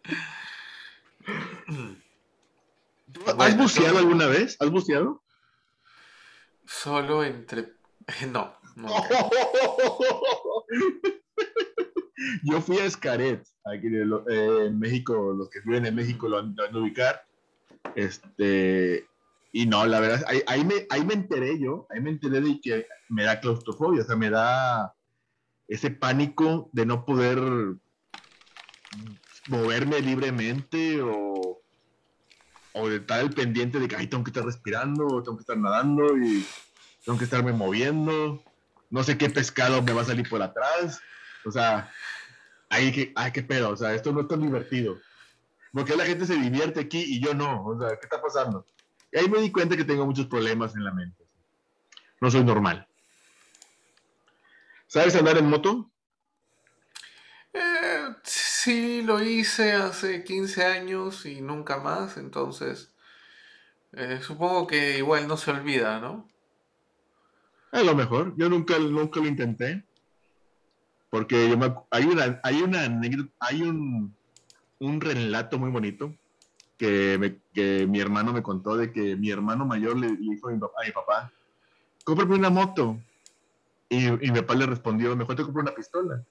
¿Has 3.40 3.58
buceado 3.58 3.98
alguna 3.98 4.28
vez? 4.28 4.56
¿Has 4.60 4.70
buceado? 4.70 5.24
Solo 6.66 7.24
entre... 7.24 7.74
No, 8.30 8.54
no. 8.76 8.90
Yo 12.44 12.62
fui 12.62 12.78
a 12.78 12.86
Escaret, 12.86 13.44
aquí 13.66 13.88
eh, 13.88 14.66
en 14.68 14.78
México, 14.78 15.34
los 15.34 15.50
que 15.50 15.62
viven 15.62 15.86
en 15.86 15.96
México 15.96 16.28
lo 16.28 16.40
han, 16.40 16.56
lo 16.56 16.82
ubicar. 16.82 17.26
Este, 17.96 19.08
y 19.56 19.68
no, 19.68 19.86
la 19.86 20.00
verdad, 20.00 20.26
ahí, 20.48 20.66
me, 20.66 20.88
ahí 20.90 21.06
me 21.06 21.14
enteré 21.14 21.60
yo, 21.60 21.86
ahí 21.92 22.02
me 22.02 22.10
enteré 22.10 22.42
de 22.42 22.60
que 22.60 22.88
me 23.08 23.24
da 23.24 23.40
claustrofobia, 23.40 24.02
o 24.02 24.06
sea, 24.06 24.16
me 24.16 24.32
da 24.32 24.96
ese 25.68 25.92
pánico 25.92 26.72
de 26.74 26.88
no 26.88 27.06
poder 27.06 27.40
moverme 29.48 30.02
libremente 30.02 31.00
o, 31.04 31.62
o 32.74 32.90
de 32.90 32.96
estar 32.96 33.20
al 33.20 33.30
pendiente 33.30 33.80
de 33.80 33.88
que 33.88 33.96
ay, 33.96 34.08
tengo 34.08 34.24
que 34.24 34.32
estar 34.32 34.44
respirando, 34.44 35.22
tengo 35.22 35.38
que 35.38 35.44
estar 35.44 35.58
nadando 35.58 36.18
y 36.18 36.44
tengo 37.06 37.20
que 37.20 37.26
estarme 37.26 37.54
moviendo. 37.54 38.44
No 38.90 39.04
sé 39.04 39.20
qué 39.20 39.30
pescado 39.30 39.84
me 39.84 39.94
va 39.94 40.02
a 40.02 40.06
salir 40.06 40.28
por 40.28 40.42
atrás. 40.42 41.00
O 41.46 41.52
sea, 41.52 41.92
ay, 42.70 42.92
qué, 42.92 43.14
ay, 43.16 43.32
qué 43.32 43.44
pedo. 43.44 43.70
O 43.70 43.78
sea, 43.78 43.94
esto 43.94 44.12
no 44.12 44.22
es 44.22 44.28
tan 44.28 44.42
divertido. 44.42 44.98
Porque 45.72 45.96
la 45.96 46.06
gente 46.06 46.26
se 46.26 46.36
divierte 46.36 46.80
aquí 46.80 47.04
y 47.04 47.20
yo 47.20 47.34
no. 47.34 47.66
O 47.66 47.80
sea, 47.80 47.90
¿qué 47.90 48.06
está 48.06 48.22
pasando? 48.22 48.66
Y 49.14 49.20
ahí 49.20 49.30
me 49.30 49.40
di 49.40 49.52
cuenta 49.52 49.78
que 49.78 49.86
tengo 49.86 50.06
muchos 50.06 50.26
problemas 50.26 50.76
en 50.76 50.84
la 50.84 50.92
mente. 50.92 51.24
No 52.20 52.32
soy 52.32 52.44
normal. 52.44 52.88
¿Sabes 54.88 55.16
andar 55.16 55.38
en 55.38 55.50
moto? 55.50 55.92
Eh, 57.54 58.16
sí, 58.24 59.04
lo 59.04 59.22
hice 59.22 59.74
hace 59.74 60.24
15 60.24 60.66
años 60.66 61.28
y 61.28 61.42
nunca 61.42 61.78
más, 61.78 62.18
entonces 62.18 62.92
eh, 63.92 64.20
supongo 64.22 64.66
que 64.66 64.98
igual 64.98 65.28
no 65.28 65.38
se 65.38 65.52
olvida, 65.52 66.00
¿no? 66.00 66.28
A 67.72 67.84
lo 67.84 67.96
mejor, 67.96 68.34
yo 68.36 68.50
nunca, 68.50 68.80
nunca 68.80 69.20
lo 69.20 69.28
intenté, 69.28 69.84
porque 71.12 71.36
hay 71.92 72.06
una, 72.06 72.42
hay 72.42 72.62
una 72.62 73.02
hay 73.40 73.62
un, 73.62 74.16
un 74.80 75.02
relato 75.02 75.60
muy 75.60 75.70
bonito 75.70 76.16
que, 77.54 77.88
mi 77.88 78.00
hermano 78.00 78.34
me 78.34 78.44
contó 78.44 78.76
de 78.76 78.92
que 78.92 79.16
mi 79.16 79.30
hermano 79.30 79.66
mayor 79.66 79.98
le, 79.98 80.16
dijo 80.16 80.50
a 80.50 80.52
mi 80.52 80.60
papá, 80.60 81.32
cómprame 82.04 82.36
una 82.36 82.50
moto. 82.50 83.00
Y, 83.90 84.08
y, 84.08 84.32
mi 84.32 84.40
papá 84.42 84.56
le 84.56 84.66
respondió, 84.66 85.16
mejor 85.16 85.36
te 85.36 85.44
compro 85.44 85.62
una 85.62 85.76
pistola. 85.76 86.24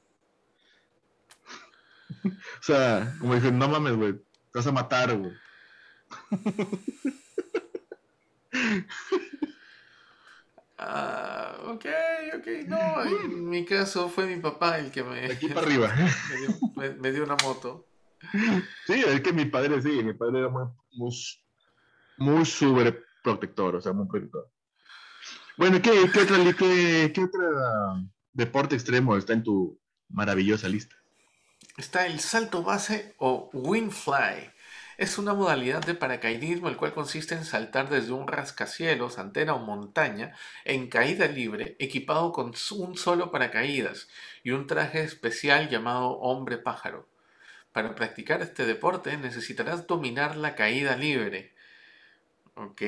o 2.25 2.63
sea, 2.63 3.15
como 3.21 3.35
dije, 3.35 3.53
no 3.53 3.69
mames, 3.69 3.97
güey, 3.97 4.13
te 4.15 4.59
vas 4.59 4.67
a 4.67 4.73
matar, 4.73 5.17
güey. 5.17 5.33
Ah, 10.85 11.57
ok, 11.69 11.87
ok, 12.37 12.47
no, 12.67 13.05
en 13.05 13.49
mi 13.49 13.65
caso 13.65 14.09
fue 14.09 14.27
mi 14.27 14.41
papá 14.43 14.81
el 14.81 14.91
que 14.91 15.05
me... 15.05 15.27
aquí 15.27 15.47
para 15.47 15.61
arriba. 15.61 15.95
me 17.01 17.13
dio 17.13 17.23
una 17.23 17.37
moto. 17.37 17.87
Sí, 18.87 19.05
es 19.07 19.21
que 19.21 19.33
mi 19.33 19.47
padre 19.47 19.81
sí, 19.83 20.03
mi 20.03 20.15
padre 20.15 20.41
era 20.41 20.49
muy, 20.49 20.69
muy, 22.19 22.45
sobreprotector, 22.45 23.77
o 23.77 23.81
sea, 23.81 23.93
muy 23.93 24.07
protector. 24.07 24.49
Bueno, 25.57 25.83
¿qué, 25.83 26.11
qué, 27.13 27.29
deporte 28.33 28.75
extremo 28.75 29.17
está 29.17 29.33
en 29.33 29.43
tu 29.43 29.79
maravillosa 30.09 30.69
lista? 30.69 30.97
Está 31.77 32.07
el 32.07 32.21
salto 32.21 32.63
base 32.63 33.15
o 33.19 33.51
wingfly. 33.53 34.51
Es 34.99 35.19
una 35.19 35.35
modalidad 35.35 35.85
de 35.85 35.95
paracaidismo 35.95 36.69
el 36.69 36.77
cual 36.77 36.93
consiste 36.93 37.35
en 37.35 37.45
saltar 37.45 37.89
desde 37.89 38.13
un 38.13 38.29
rascacielos, 38.29 39.19
antena 39.19 39.55
o 39.55 39.59
montaña 39.59 40.37
en 40.65 40.89
caída 40.89 41.27
libre, 41.27 41.77
equipado 41.79 42.31
con 42.33 42.53
un 42.73 42.97
solo 42.97 43.31
paracaídas 43.31 44.09
y 44.45 44.51
un 44.51 44.67
traje 44.67 45.03
especial 45.03 45.69
llamado 45.71 46.19
hombre 46.19 46.59
pájaro. 46.59 47.12
Para 47.73 47.95
practicar 47.95 48.43
este 48.43 48.67
deporte 48.67 49.17
necesitarás 49.17 49.87
dominar 49.87 50.37
la 50.37 50.55
caída 50.55 50.97
libre. 50.97 51.55
¿Ok? 52.55 52.83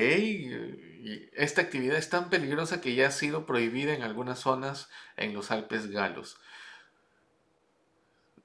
Esta 1.33 1.61
actividad 1.61 1.97
es 1.97 2.09
tan 2.09 2.29
peligrosa 2.29 2.81
que 2.81 2.93
ya 2.93 3.07
ha 3.07 3.11
sido 3.11 3.45
prohibida 3.45 3.93
en 3.93 4.03
algunas 4.03 4.39
zonas 4.39 4.89
en 5.17 5.33
los 5.33 5.51
Alpes 5.51 5.89
galos. 5.89 6.37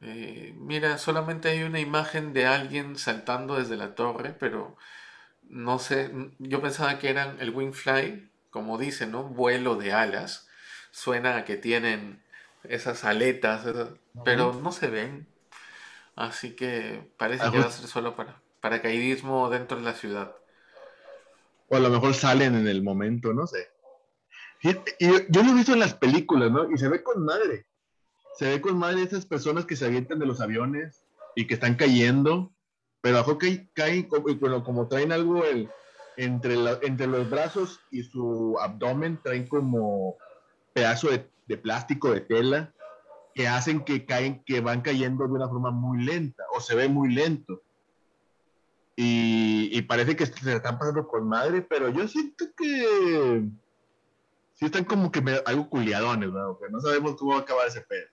Eh, 0.00 0.54
mira, 0.56 0.96
solamente 0.96 1.50
hay 1.50 1.62
una 1.62 1.78
imagen 1.78 2.32
de 2.32 2.46
alguien 2.46 2.96
saltando 2.96 3.56
desde 3.56 3.76
la 3.76 3.94
torre, 3.94 4.34
pero 4.38 4.78
no 5.42 5.78
sé, 5.78 6.10
yo 6.38 6.62
pensaba 6.62 6.98
que 6.98 7.10
eran 7.10 7.38
el 7.40 7.50
wingfly, 7.50 8.30
como 8.50 8.78
dicen, 8.78 9.10
¿no? 9.12 9.24
Vuelo 9.24 9.76
de 9.76 9.92
alas. 9.92 10.48
Suena 10.90 11.36
a 11.36 11.44
que 11.44 11.56
tienen 11.56 12.22
esas 12.64 13.04
aletas, 13.04 13.66
pero 14.24 14.54
no 14.54 14.72
se 14.72 14.88
ven. 14.88 15.26
Así 16.20 16.54
que 16.54 17.10
parece 17.16 17.50
que 17.50 17.58
va 17.58 17.64
a 17.64 17.70
ser 17.70 17.86
solo 17.86 18.14
para, 18.14 18.42
paracaidismo 18.60 19.48
dentro 19.48 19.78
de 19.78 19.84
la 19.84 19.94
ciudad. 19.94 20.36
O 21.68 21.76
a 21.76 21.80
lo 21.80 21.88
mejor 21.88 22.12
salen 22.12 22.54
en 22.56 22.68
el 22.68 22.82
momento, 22.82 23.32
no 23.32 23.46
sé. 23.46 23.70
Y, 24.62 24.74
yo 25.30 25.42
lo 25.42 25.52
he 25.52 25.54
visto 25.54 25.72
en 25.72 25.78
las 25.78 25.94
películas, 25.94 26.50
¿no? 26.50 26.70
Y 26.70 26.76
se 26.76 26.88
ve 26.88 27.02
con 27.02 27.24
madre. 27.24 27.64
Se 28.36 28.50
ve 28.50 28.60
con 28.60 28.76
madre 28.76 29.02
esas 29.02 29.24
personas 29.24 29.64
que 29.64 29.76
se 29.76 29.86
avientan 29.86 30.18
de 30.18 30.26
los 30.26 30.42
aviones 30.42 31.06
y 31.34 31.46
que 31.46 31.54
están 31.54 31.76
cayendo, 31.76 32.52
pero 33.00 33.20
a 33.20 33.38
que 33.38 33.70
caen 33.72 34.02
como, 34.02 34.62
como 34.62 34.88
traen 34.88 35.12
algo 35.12 35.42
el, 35.46 35.70
entre, 36.18 36.54
entre 36.82 37.06
los 37.06 37.30
brazos 37.30 37.80
y 37.90 38.02
su 38.02 38.58
abdomen, 38.60 39.18
traen 39.22 39.46
como 39.46 40.18
pedazo 40.74 41.08
de, 41.08 41.30
de 41.46 41.56
plástico, 41.56 42.12
de 42.12 42.20
tela, 42.20 42.74
que 43.40 43.48
hacen 43.48 43.84
que 43.84 44.04
caen, 44.04 44.44
que 44.44 44.60
van 44.60 44.82
cayendo 44.82 45.26
de 45.26 45.32
una 45.32 45.48
forma 45.48 45.70
muy 45.70 46.04
lenta 46.04 46.44
o 46.52 46.60
se 46.60 46.74
ve 46.74 46.88
muy 46.88 47.14
lento. 47.14 47.62
Y, 48.96 49.80
parece 49.88 50.14
que 50.14 50.26
se 50.26 50.56
están 50.56 50.78
pasando 50.78 51.08
con 51.08 51.26
madre, 51.26 51.62
pero 51.62 51.88
yo 51.88 52.06
siento 52.06 52.44
que 52.54 53.48
sí 54.56 54.66
están 54.66 54.84
como 54.84 55.10
que 55.10 55.22
algo 55.46 55.70
culiadones, 55.70 56.30
¿no? 56.30 56.58
Que 56.58 56.68
no 56.68 56.80
sabemos 56.80 57.16
cómo 57.16 57.32
va 57.32 57.38
a 57.38 57.40
acabar 57.40 57.66
ese 57.66 57.80
pedo. 57.80 58.08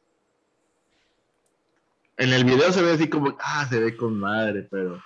En 2.15 2.31
el 2.31 2.45
video 2.45 2.71
se 2.71 2.81
ve 2.81 2.93
así 2.93 3.09
como, 3.09 3.35
ah, 3.41 3.67
se 3.69 3.79
ve 3.81 3.97
con 3.97 4.17
madre, 4.17 4.65
pero 4.71 5.03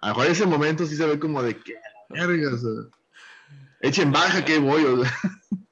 a 0.00 0.08
lo 0.08 0.14
mejor 0.14 0.26
en 0.26 0.32
ese 0.32 0.46
momento 0.46 0.86
sí 0.86 0.94
se 0.94 1.04
ve 1.04 1.18
como 1.18 1.42
de 1.42 1.56
que, 1.56 1.74
verga, 2.10 2.50
echen 3.80 4.12
baja 4.12 4.44
que 4.44 4.60
voy, 4.60 4.84
o. 4.84 5.02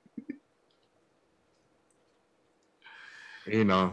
Y 3.47 3.65
no. 3.65 3.93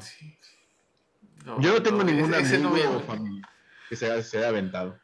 Yo 1.60 1.74
no 1.74 1.84
tengo 1.84 2.04
ninguna 2.04 2.38
amigo 2.38 3.00
familia 3.02 3.50
que 3.90 3.96
se 3.96 4.12
haya, 4.12 4.48
aventado. 4.48 5.00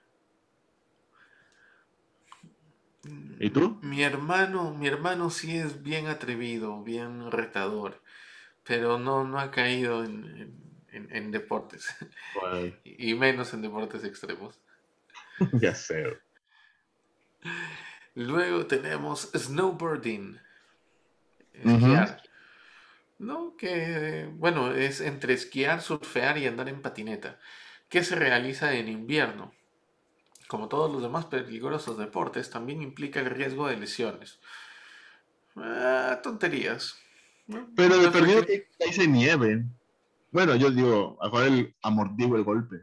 ¿Y 3.40 3.50
tú? 3.52 3.80
Mi 3.82 4.04
hermano, 4.04 4.74
mi 4.74 4.88
hermano 4.88 5.30
sí 5.30 5.58
es 5.58 5.84
bien 5.84 6.08
atrevido, 6.08 6.84
bien 6.84 7.32
retador, 7.32 8.02
pero 8.64 9.00
no, 9.00 9.24
no 9.24 9.40
ha 9.40 9.52
caído 9.52 10.04
en, 10.04 11.32
deportes. 11.32 11.88
y 12.84 13.14
menos 13.14 13.54
en 13.54 13.62
deportes 13.62 14.04
extremos. 14.04 14.60
ya 15.54 15.76
sé. 15.76 16.20
Luego 18.16 18.66
tenemos 18.66 19.30
snowboarding. 19.36 20.40
¿No? 23.20 23.56
Que, 23.58 24.30
bueno, 24.34 24.74
es 24.74 25.02
entre 25.02 25.34
esquiar, 25.34 25.82
surfear 25.82 26.38
y 26.38 26.48
andar 26.48 26.70
en 26.70 26.82
patineta, 26.82 27.38
que 27.90 28.04
se 28.04 28.16
realiza 28.16 28.74
en 28.74 28.88
invierno. 28.88 29.52
Como 30.48 30.68
todos 30.68 30.92
los 30.92 31.02
demás 31.04 31.26
peligrosos 31.26 31.98
deportes, 31.98 32.50
también 32.50 32.82
implica 32.82 33.20
el 33.20 33.28
riesgo 33.28 33.68
de 33.68 33.78
lesiones. 33.78 34.40
Ah, 35.56 36.20
tonterías. 36.24 36.96
Pero 37.76 37.98
de 37.98 38.10
perdido 38.10 38.46
que 38.46 38.68
cae 38.80 39.08
nieve. 39.08 39.66
Bueno, 40.32 40.56
yo 40.56 40.72
digo, 40.72 41.18
a 41.22 41.46
el 41.46 41.76
amortigo 41.82 42.36
el 42.36 42.44
golpe. 42.44 42.78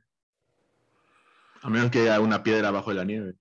A 1.63 1.71
menos 1.71 1.91
que 1.91 2.03
haya 2.03 2.21
una 2.21 2.43
piedra 2.43 2.69
abajo 2.69 2.91
de 2.91 2.97
la 2.97 3.05
nieve. 3.05 3.35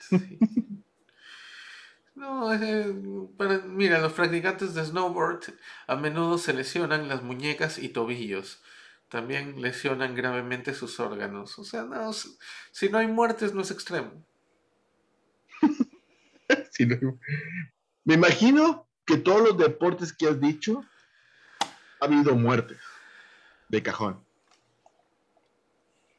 Sí. 0.00 0.66
No, 2.28 2.50
mira, 3.68 4.00
los 4.00 4.12
practicantes 4.12 4.74
de 4.74 4.84
snowboard 4.84 5.44
a 5.86 5.96
menudo 5.96 6.36
se 6.36 6.52
lesionan 6.52 7.08
las 7.08 7.22
muñecas 7.22 7.78
y 7.78 7.88
tobillos. 7.88 8.62
También 9.08 9.62
lesionan 9.62 10.14
gravemente 10.14 10.74
sus 10.74 11.00
órganos. 11.00 11.58
O 11.58 11.64
sea, 11.64 11.84
no, 11.84 12.12
si 12.12 12.90
no 12.90 12.98
hay 12.98 13.06
muertes 13.06 13.54
no 13.54 13.62
es 13.62 13.70
extremo. 13.70 14.22
Me 18.04 18.14
imagino 18.14 18.86
que 19.06 19.16
todos 19.16 19.40
los 19.40 19.56
deportes 19.56 20.12
que 20.12 20.28
has 20.28 20.38
dicho 20.38 20.84
ha 21.98 22.04
habido 22.04 22.34
muertes 22.34 22.78
de 23.70 23.82
cajón. 23.82 24.22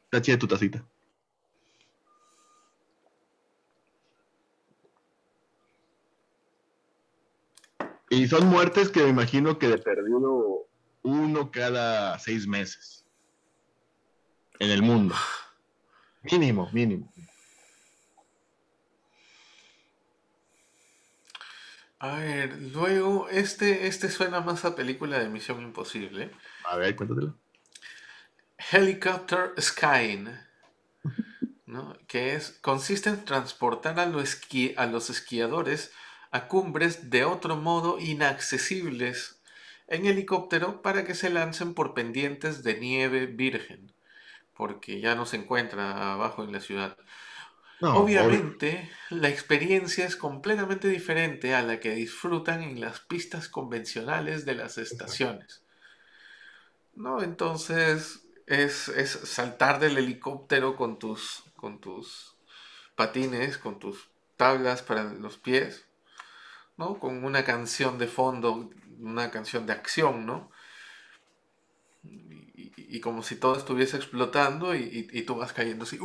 Está 0.06 0.20
chida 0.20 0.38
tu 0.40 0.48
tacita. 0.48 0.84
Y 8.10 8.26
son 8.26 8.48
muertes 8.48 8.90
que 8.90 9.04
me 9.04 9.08
imagino 9.08 9.58
que 9.58 9.68
de 9.68 9.78
perdido 9.78 10.66
uno 11.02 11.50
cada 11.50 12.18
seis 12.18 12.46
meses. 12.46 13.06
En 14.58 14.70
el 14.70 14.82
mundo. 14.82 15.14
Mínimo, 16.22 16.68
mínimo. 16.72 17.10
A 22.00 22.16
ver, 22.16 22.60
luego, 22.74 23.28
este, 23.28 23.86
este 23.86 24.10
suena 24.10 24.40
más 24.40 24.64
a 24.64 24.74
película 24.74 25.18
de 25.18 25.28
Misión 25.28 25.62
Imposible. 25.62 26.32
A 26.64 26.76
ver, 26.76 26.96
cuéntatelo. 26.96 27.38
Helicopter 28.72 29.54
Skying. 29.58 30.28
¿no? 31.70 31.96
Que 32.08 32.34
es, 32.34 32.58
consiste 32.60 33.08
en 33.08 33.24
transportar 33.24 34.00
a 34.00 34.06
los, 34.06 34.40
a 34.76 34.86
los 34.86 35.10
esquiadores 35.10 35.92
a 36.30 36.46
cumbres 36.48 37.10
de 37.10 37.24
otro 37.24 37.56
modo 37.56 37.98
inaccesibles 37.98 39.40
en 39.88 40.06
helicóptero 40.06 40.82
para 40.82 41.04
que 41.04 41.14
se 41.14 41.30
lancen 41.30 41.74
por 41.74 41.94
pendientes 41.94 42.62
de 42.62 42.78
nieve 42.78 43.26
virgen, 43.26 43.92
porque 44.56 45.00
ya 45.00 45.14
no 45.14 45.26
se 45.26 45.36
encuentra 45.36 46.12
abajo 46.12 46.44
en 46.44 46.52
la 46.52 46.60
ciudad. 46.60 46.96
Obviamente, 47.82 48.90
la 49.08 49.30
experiencia 49.30 50.04
es 50.04 50.14
completamente 50.14 50.88
diferente 50.88 51.54
a 51.54 51.62
la 51.62 51.80
que 51.80 51.92
disfrutan 51.92 52.62
en 52.62 52.78
las 52.78 53.00
pistas 53.00 53.48
convencionales 53.48 54.44
de 54.44 54.54
las 54.54 54.76
estaciones. 54.76 55.62
¿No? 56.94 57.22
Entonces, 57.22 58.28
es, 58.46 58.88
es 58.88 59.10
saltar 59.10 59.80
del 59.80 59.96
helicóptero 59.96 60.76
con 60.76 60.98
tus, 60.98 61.42
con 61.56 61.80
tus 61.80 62.36
patines, 62.96 63.56
con 63.56 63.78
tus 63.78 64.10
tablas 64.36 64.82
para 64.82 65.04
los 65.04 65.38
pies, 65.38 65.86
con 66.98 67.24
una 67.24 67.44
canción 67.44 67.98
de 67.98 68.06
fondo, 68.06 68.70
una 68.98 69.30
canción 69.30 69.66
de 69.66 69.72
acción, 69.72 70.26
¿no? 70.26 70.50
Y, 72.02 73.00
como 73.00 73.22
si 73.22 73.36
todo 73.36 73.56
estuviese 73.56 73.96
explotando 73.96 74.74
y, 74.74 75.22
tú 75.26 75.36
vas 75.36 75.52
cayendo 75.52 75.84
así, 75.84 75.98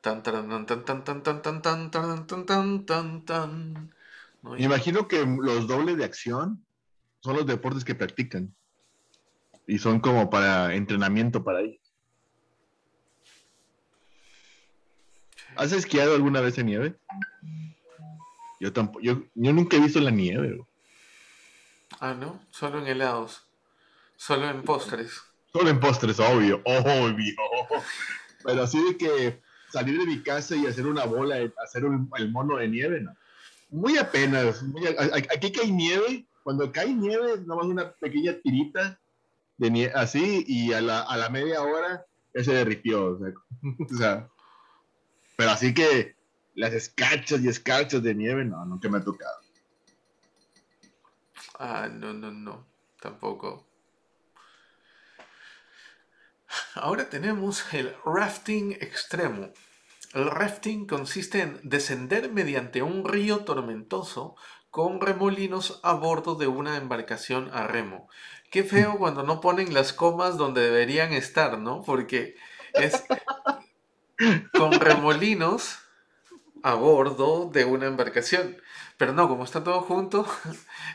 tan 0.00 0.22
tan 0.22 0.66
tan 0.66 0.66
tan 0.66 1.04
tan 1.04 1.22
tan 1.22 1.42
tan 1.42 1.62
tan 1.62 1.90
tan 1.90 2.46
tan 2.46 2.86
tan 2.86 3.24
tan 3.24 3.94
Imagino 4.58 5.06
que 5.06 5.24
los 5.24 5.68
dobles 5.68 5.96
de 5.96 6.04
acción 6.04 6.64
son 7.20 7.36
los 7.36 7.46
deportes 7.46 7.84
que 7.84 7.94
practican 7.94 8.54
y 9.66 9.78
son 9.78 10.00
como 10.00 10.28
para 10.30 10.74
entrenamiento 10.74 11.44
para 11.44 11.60
ellos. 11.60 11.80
¿Has 15.56 15.72
esquiado 15.72 16.14
alguna 16.14 16.40
vez 16.40 16.58
en 16.58 16.66
nieve? 16.66 16.94
Yo 18.62 18.72
tampoco, 18.72 19.00
yo, 19.00 19.20
nunca 19.34 19.76
he 19.76 19.80
visto 19.80 19.98
la 19.98 20.12
nieve. 20.12 20.64
Ah, 21.98 22.14
¿no? 22.14 22.40
Solo 22.50 22.78
en 22.78 22.86
helados. 22.86 23.44
Solo 24.14 24.48
en 24.48 24.62
postres. 24.62 25.20
Solo 25.52 25.68
en 25.68 25.80
postres, 25.80 26.20
obvio, 26.20 26.62
obvio. 26.64 27.34
Pero 28.44 28.62
así 28.62 28.80
de 28.80 28.96
que 28.96 29.42
salir 29.68 29.98
de 29.98 30.06
mi 30.06 30.22
casa 30.22 30.54
y 30.54 30.68
hacer 30.68 30.86
una 30.86 31.06
bola, 31.06 31.38
hacer 31.64 31.82
el 32.16 32.30
mono 32.30 32.58
de 32.58 32.68
nieve, 32.68 33.00
¿no? 33.00 33.12
Muy 33.70 33.98
apenas. 33.98 34.62
aquí 35.34 35.50
que 35.50 35.62
hay 35.62 35.72
nieve, 35.72 36.28
cuando 36.44 36.70
cae 36.70 36.94
nieve, 36.94 37.38
nomás 37.44 37.66
una 37.66 37.90
pequeña 37.90 38.34
tirita 38.44 38.96
de 39.56 39.70
nieve, 39.72 39.92
así, 39.96 40.44
y 40.46 40.72
a 40.72 40.80
la, 40.80 41.00
a 41.02 41.16
la 41.16 41.28
media 41.30 41.62
hora 41.62 42.06
ese 42.32 42.54
derritió. 42.54 43.18
o 43.90 43.96
sea 43.98 44.28
pero 45.36 45.50
así 45.50 45.74
que 45.74 46.14
las 46.54 46.72
escarchas 46.72 47.40
y 47.40 47.48
escarchas 47.48 48.02
de 48.02 48.14
nieve, 48.14 48.44
no, 48.44 48.64
nunca 48.64 48.88
me 48.88 48.98
ha 48.98 49.04
tocado. 49.04 49.40
Ah, 51.58 51.88
no, 51.90 52.12
no, 52.12 52.30
no, 52.30 52.66
tampoco. 53.00 53.66
Ahora 56.74 57.08
tenemos 57.08 57.72
el 57.72 57.94
rafting 58.04 58.72
extremo. 58.72 59.52
El 60.12 60.30
rafting 60.30 60.86
consiste 60.86 61.40
en 61.40 61.60
descender 61.62 62.30
mediante 62.30 62.82
un 62.82 63.04
río 63.04 63.44
tormentoso 63.44 64.36
con 64.70 65.00
remolinos 65.00 65.80
a 65.82 65.94
bordo 65.94 66.34
de 66.34 66.46
una 66.46 66.76
embarcación 66.76 67.50
a 67.52 67.66
remo. 67.66 68.08
Qué 68.50 68.64
feo 68.64 68.96
cuando 68.98 69.22
no 69.22 69.40
ponen 69.40 69.72
las 69.72 69.92
comas 69.92 70.36
donde 70.36 70.62
deberían 70.62 71.12
estar, 71.12 71.58
¿no? 71.58 71.82
Porque 71.82 72.36
es 72.74 73.04
con 74.52 74.72
remolinos 74.72 75.78
a 76.62 76.74
bordo 76.74 77.50
de 77.52 77.64
una 77.64 77.86
embarcación. 77.86 78.56
Pero 78.96 79.12
no, 79.12 79.28
como 79.28 79.44
está 79.44 79.64
todo 79.64 79.80
junto, 79.82 80.26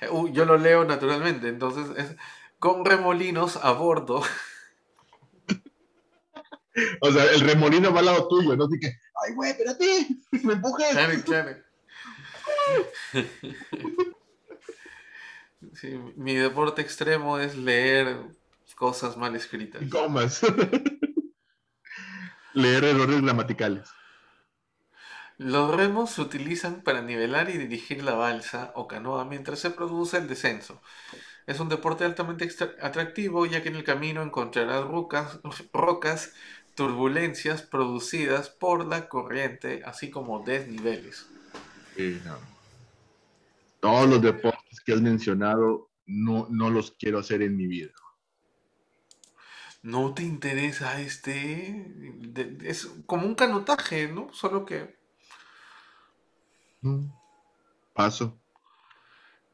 yo 0.32 0.45
lo 0.45 0.58
leo 0.58 0.86
naturalmente. 0.86 1.49
Entonces 1.49 1.97
es 1.97 2.15
con 2.60 2.86
remolinos 2.86 3.58
a 3.58 3.71
bordo. 3.71 4.23
O 7.01 7.12
sea, 7.12 7.23
el 7.32 7.39
remolino 7.39 7.91
va 7.91 8.01
al 8.01 8.06
lado 8.06 8.27
tuyo, 8.27 8.56
¿no? 8.56 8.65
Así 8.65 8.80
que, 8.80 8.86
ay, 8.88 9.34
güey, 9.34 9.49
espérate, 9.49 10.08
me 10.43 10.53
empujes. 10.53 10.91
Claro, 10.91 11.13
claro. 11.25 11.58
Sí, 15.73 15.99
mi 16.15 16.36
deporte 16.36 16.84
extremo 16.84 17.39
es 17.39 17.56
leer 17.56 18.15
cosas 18.77 19.17
mal 19.17 19.36
escritas. 19.36 19.82
Comas. 19.89 20.41
leer 22.53 22.84
errores 22.84 23.21
gramaticales. 23.23 23.89
Los 25.38 25.76
remos 25.76 26.12
se 26.12 26.21
utilizan 26.21 26.82
para 26.82 27.02
nivelar 27.02 27.50
y 27.50 27.58
dirigir 27.58 28.04
la 28.04 28.15
balsa 28.15 28.71
o 28.76 28.88
canoa 28.88 29.23
mientras 29.26 29.60
se 29.60 29.69
produce 29.69 30.17
el 30.17 30.28
descenso. 30.28 30.82
Es 31.45 31.60
un 31.60 31.69
deporte 31.69 32.04
altamente 32.04 32.50
atractivo 32.82 33.45
ya 33.45 33.62
que 33.62 33.69
en 33.69 33.76
el 33.76 33.84
camino 33.84 34.23
encontrarás 34.23 34.84
rocas, 34.86 35.39
rocas, 35.71 36.34
turbulencias 36.76 37.62
producidas 37.62 38.50
por 38.50 38.86
la 38.86 39.08
corriente, 39.10 39.82
así 39.86 40.10
como 40.10 40.43
desniveles. 40.43 41.28
Todos 43.80 44.10
los 44.10 44.21
deportes 44.21 44.82
que 44.82 44.93
has 44.93 45.02
mencionado 45.02 45.89
no, 46.06 46.47
no 46.50 46.69
los 46.69 46.91
quiero 46.91 47.19
hacer 47.19 47.41
en 47.41 47.56
mi 47.56 47.67
vida. 47.67 47.93
¿No 49.84 50.13
te 50.13 50.23
interesa 50.23 51.00
este? 51.00 51.86
es 52.63 52.89
como 53.06 53.26
un 53.26 53.36
canotaje, 53.36 54.08
¿no? 54.08 54.34
Solo 54.34 54.65
que... 54.65 54.96
Paso. 57.94 58.38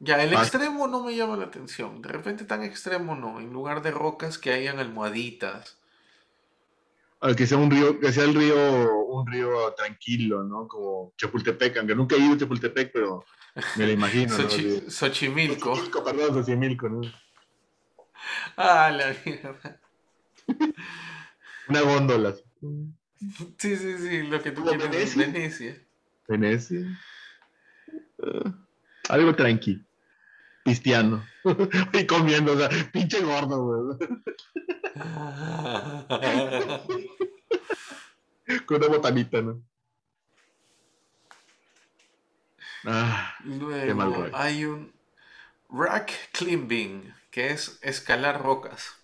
Ya, 0.00 0.22
el 0.22 0.32
extremo 0.34 0.86
no 0.86 1.02
me 1.02 1.16
llama 1.16 1.36
la 1.36 1.46
atención. 1.46 2.02
De 2.02 2.08
repente 2.08 2.44
tan 2.44 2.62
extremo 2.62 3.14
no. 3.14 3.40
En 3.40 3.52
lugar 3.52 3.82
de 3.82 3.90
rocas 3.90 4.38
que 4.38 4.52
hayan 4.52 4.78
almohaditas. 4.78 5.78
que 7.36 7.46
sea 7.46 7.56
un 7.56 7.70
río, 7.70 7.98
que 7.98 8.12
sea 8.12 8.24
el 8.24 8.34
río, 8.34 9.04
un 9.06 9.26
río 9.26 9.72
tranquilo, 9.74 10.44
¿no? 10.44 10.68
Como 10.68 11.14
Chapultepec, 11.16 11.78
aunque 11.78 11.94
nunca 11.94 12.16
he 12.16 12.18
ido 12.18 12.34
a 12.34 12.38
Chapultepec, 12.38 12.92
pero 12.92 13.24
me 13.76 13.86
lo 13.86 13.92
imagino. 13.92 14.34
Xochimilco. 14.34 14.90
Xochimilco, 14.90 16.04
perdón, 16.04 16.34
Xochimilco, 16.34 16.88
¿no? 16.88 17.00
Ah, 18.56 18.90
la 18.90 19.14
mierda. 19.24 19.80
Una 21.68 21.80
góndola. 21.80 22.34
Sí, 23.58 23.76
sí, 23.76 23.98
sí, 23.98 24.22
lo 24.24 24.42
que 24.42 24.50
tú 24.50 24.64
quieres 24.64 24.90
Venecia. 24.90 25.26
Venecia. 25.26 25.82
Venecia. 26.28 27.00
Algo 29.08 29.34
tranqui. 29.34 29.82
Pisteando. 30.64 31.24
y 31.92 32.06
comiendo, 32.06 32.52
o 32.52 32.56
sea, 32.56 32.70
pinche 32.92 33.20
gordo, 33.20 33.64
güey. 33.64 33.98
Con 38.66 38.76
una 38.78 38.88
botanita, 38.88 39.42
¿no? 39.42 39.62
Ah, 42.86 43.34
Luego 43.44 44.28
hay 44.34 44.66
un 44.66 44.92
rack 45.70 46.12
climbing, 46.32 47.14
que 47.30 47.50
es 47.50 47.78
escalar 47.82 48.42
rocas. 48.42 48.96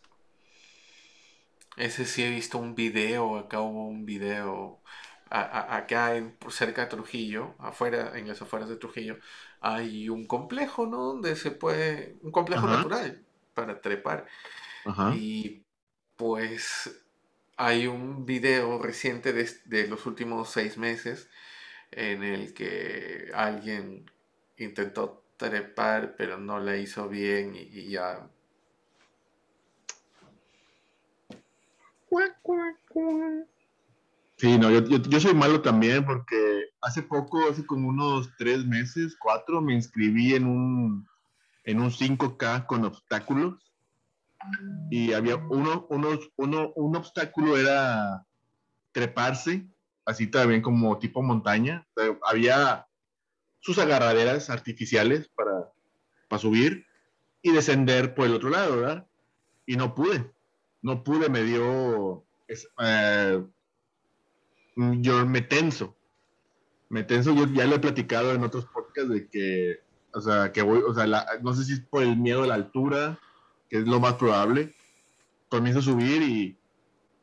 Ese 1.77 2.05
sí 2.05 2.23
he 2.23 2.31
visto 2.31 2.59
un 2.59 2.75
video, 2.75 3.38
acá 3.38 3.61
hubo 3.61 3.87
un 3.87 4.05
video, 4.05 4.83
acá 5.31 6.16
en, 6.16 6.37
cerca 6.49 6.83
de 6.83 6.88
Trujillo, 6.88 7.55
afuera, 7.59 8.19
en 8.19 8.29
las 8.29 8.43
afueras 8.43 8.69
de 8.69 8.77
Trujillo, 8.77 9.19
hay 9.61 10.09
un 10.09 10.27
complejo, 10.27 10.87
¿no? 10.87 11.05
Donde 11.05 11.37
se 11.37 11.51
puede, 11.51 12.16
un 12.23 12.33
complejo 12.33 12.66
natural 12.66 13.23
para 13.55 13.81
trepar. 13.81 14.27
Y 15.14 15.62
pues 16.16 17.03
hay 17.57 17.87
un 17.87 18.27
video 18.27 18.79
reciente 18.83 19.33
de, 19.33 19.49
de, 19.66 19.87
los 19.87 20.07
últimos 20.07 20.51
seis 20.51 20.79
meses 20.79 21.29
en 21.93 22.23
el 22.23 22.55
que 22.55 23.31
alguien 23.35 24.11
intentó 24.57 25.23
trepar 25.37 26.14
pero 26.16 26.38
no 26.38 26.61
la 26.61 26.77
hizo 26.77 27.09
bien 27.09 27.55
y 27.57 27.90
ya 27.90 28.29
Sí, 34.40 34.57
no, 34.57 34.70
yo, 34.70 34.81
yo, 34.81 35.20
soy 35.20 35.35
malo 35.35 35.61
también 35.61 36.07
porque 36.07 36.70
hace 36.81 37.03
poco, 37.03 37.50
hace 37.50 37.66
como 37.66 37.88
unos 37.88 38.31
tres 38.38 38.64
meses, 38.64 39.14
cuatro, 39.20 39.61
me 39.61 39.74
inscribí 39.74 40.35
en 40.35 40.46
un, 40.46 41.07
en 41.64 41.79
un 41.79 41.90
5K 41.90 42.64
con 42.64 42.87
obstáculos 42.87 43.70
y 44.90 45.12
había 45.12 45.37
uno, 45.37 45.87
unos, 45.90 46.31
uno, 46.37 46.72
un 46.74 46.96
obstáculo 46.96 47.59
era 47.59 48.24
treparse, 48.92 49.66
así 50.07 50.26
también 50.26 50.62
como 50.62 50.98
tipo 50.98 51.22
montaña. 51.22 51.87
había 52.22 52.87
sus 53.59 53.79
agarraderas 53.79 54.48
artificiales 54.48 55.29
para, 55.35 55.70
para 56.29 56.40
subir 56.40 56.87
y 57.42 57.53
descender 57.53 58.14
por 58.14 58.24
el 58.24 58.35
otro 58.35 58.48
lado, 58.48 58.79
¿verdad? 58.79 59.07
Y 59.66 59.76
no 59.76 59.94
pude 59.94 60.33
no 60.83 61.05
pude, 61.05 61.29
me 61.29 61.42
dio, 61.42 62.24
eh, 62.48 63.44
yo 65.01 65.27
me 65.27 65.43
tenso, 65.43 65.97
me 66.88 67.03
tenso, 67.05 67.35
yo 67.35 67.47
ya 67.47 67.66
lo 67.66 67.77
he 67.77 67.81
platicado 67.81 68.33
en 68.33 68.43
otros 68.43 68.66
podcasts 68.66 69.11
de 69.11 69.29
que, 69.29 69.81
o 70.12 70.21
sea, 70.21 70.53
que 70.53 70.62
voy, 70.62 70.83
o 70.87 70.95
sea, 70.95 71.07
no 71.43 71.55
sé 71.55 71.64
si 71.64 71.75
es 71.75 71.81
por 71.81 72.03
el 72.03 72.16
miedo 72.16 72.43
a 72.43 72.47
la 72.47 72.55
altura, 72.55 73.19
que 73.69 73.79
es 73.79 73.87
lo 73.87 74.01
más 74.01 74.14
probable, 74.14 74.75
comienzo 75.49 75.81
a 75.81 75.83
subir 75.83 76.23
y, 76.23 76.57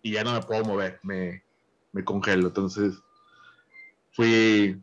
ya 0.04 0.24
no 0.24 0.32
me 0.32 0.42
puedo 0.42 0.64
mover, 0.64 1.02
me, 1.04 1.44
congelo, 2.06 2.48
entonces 2.48 3.02
fui, 4.14 4.82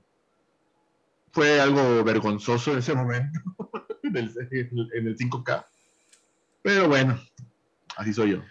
fue 1.32 1.60
algo 1.60 2.04
vergonzoso 2.04 2.72
en 2.72 2.78
ese 2.78 2.94
momento, 2.94 3.40
en 4.02 4.16
el 4.16 5.16
5K, 5.16 5.66
pero 6.62 6.88
bueno, 6.88 7.18
así 7.96 8.12
soy 8.12 8.32
yo. 8.32 8.42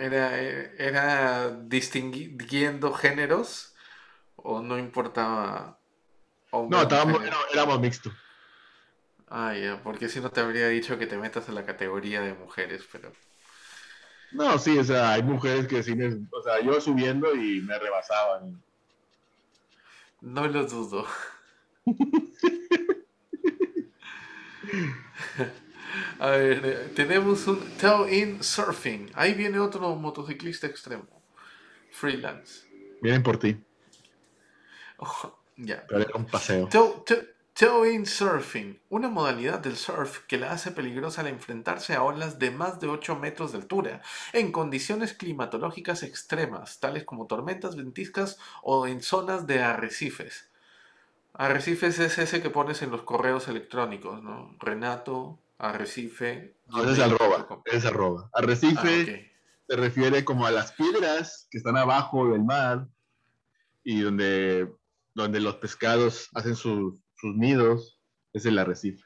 Era, 0.00 0.34
era 0.38 1.50
distinguiendo 1.50 2.92
géneros 2.92 3.74
o 4.36 4.62
no 4.62 4.78
importaba. 4.78 5.78
No, 6.52 6.82
estábamos, 6.82 7.20
éramos 7.52 7.80
mixtos. 7.80 8.12
Ah, 9.28 9.54
ya, 9.54 9.80
porque 9.82 10.08
si 10.08 10.20
no 10.20 10.30
te 10.30 10.40
habría 10.40 10.68
dicho 10.68 10.98
que 10.98 11.06
te 11.06 11.18
metas 11.18 11.48
en 11.48 11.54
la 11.54 11.66
categoría 11.66 12.22
de 12.22 12.32
mujeres, 12.34 12.88
pero. 12.90 13.12
No, 14.32 14.58
sí, 14.58 14.78
o 14.78 14.84
sea, 14.84 15.12
hay 15.12 15.22
mujeres 15.22 15.68
que 15.68 15.82
sí, 15.82 15.92
o 16.30 16.42
sea, 16.42 16.60
yo 16.60 16.80
subiendo 16.80 17.34
y 17.34 17.60
me 17.60 17.78
rebasaban. 17.78 18.60
No 20.22 20.46
lo 20.48 20.66
dudo. 20.66 21.06
A 26.20 26.32
ver, 26.32 26.60
eh, 26.66 26.92
tenemos 26.94 27.46
un 27.46 27.58
Tail-In 27.78 28.42
Surfing. 28.42 29.10
Ahí 29.14 29.32
viene 29.32 29.58
otro 29.58 29.96
motociclista 29.96 30.66
extremo. 30.66 31.06
Freelance. 31.90 32.68
Vienen 33.00 33.22
por 33.22 33.38
ti. 33.38 33.56
Oh, 34.98 35.38
ya. 35.56 35.86
un 36.14 36.26
paseo. 36.26 36.68
Tail-In 37.54 38.04
Surfing, 38.04 38.78
una 38.90 39.08
modalidad 39.08 39.60
del 39.60 39.76
surf 39.76 40.20
que 40.26 40.36
la 40.36 40.52
hace 40.52 40.72
peligrosa 40.72 41.22
al 41.22 41.28
enfrentarse 41.28 41.94
a 41.94 42.02
olas 42.02 42.38
de 42.38 42.50
más 42.50 42.80
de 42.80 42.88
8 42.88 43.16
metros 43.16 43.52
de 43.52 43.58
altura, 43.58 44.02
en 44.34 44.52
condiciones 44.52 45.14
climatológicas 45.14 46.02
extremas, 46.02 46.80
tales 46.80 47.04
como 47.04 47.26
tormentas 47.28 47.76
ventiscas 47.76 48.38
o 48.62 48.86
en 48.86 49.02
zonas 49.02 49.46
de 49.46 49.62
arrecifes. 49.62 50.50
Arrecifes 51.32 51.98
es 51.98 52.18
ese 52.18 52.42
que 52.42 52.50
pones 52.50 52.82
en 52.82 52.90
los 52.90 53.02
correos 53.02 53.48
electrónicos, 53.48 54.22
¿no? 54.22 54.54
Renato, 54.58 55.38
Arrecife. 55.60 56.56
No, 56.68 56.90
es 56.90 56.98
arroba. 56.98 57.46
Es 57.66 57.84
arroba. 57.84 58.30
Arrecife 58.32 59.28
ah, 59.28 59.40
se 59.68 59.76
refiere 59.76 60.24
como 60.24 60.46
a 60.46 60.50
las 60.50 60.72
piedras 60.72 61.48
que 61.50 61.58
están 61.58 61.76
abajo 61.76 62.32
del 62.32 62.42
mar 62.42 62.88
y 63.84 64.00
donde, 64.00 64.72
donde 65.14 65.38
los 65.38 65.56
pescados 65.56 66.30
hacen 66.34 66.56
sus 66.56 66.94
nidos. 67.22 68.00
Es 68.32 68.46
el 68.46 68.58
arrecife. 68.58 69.04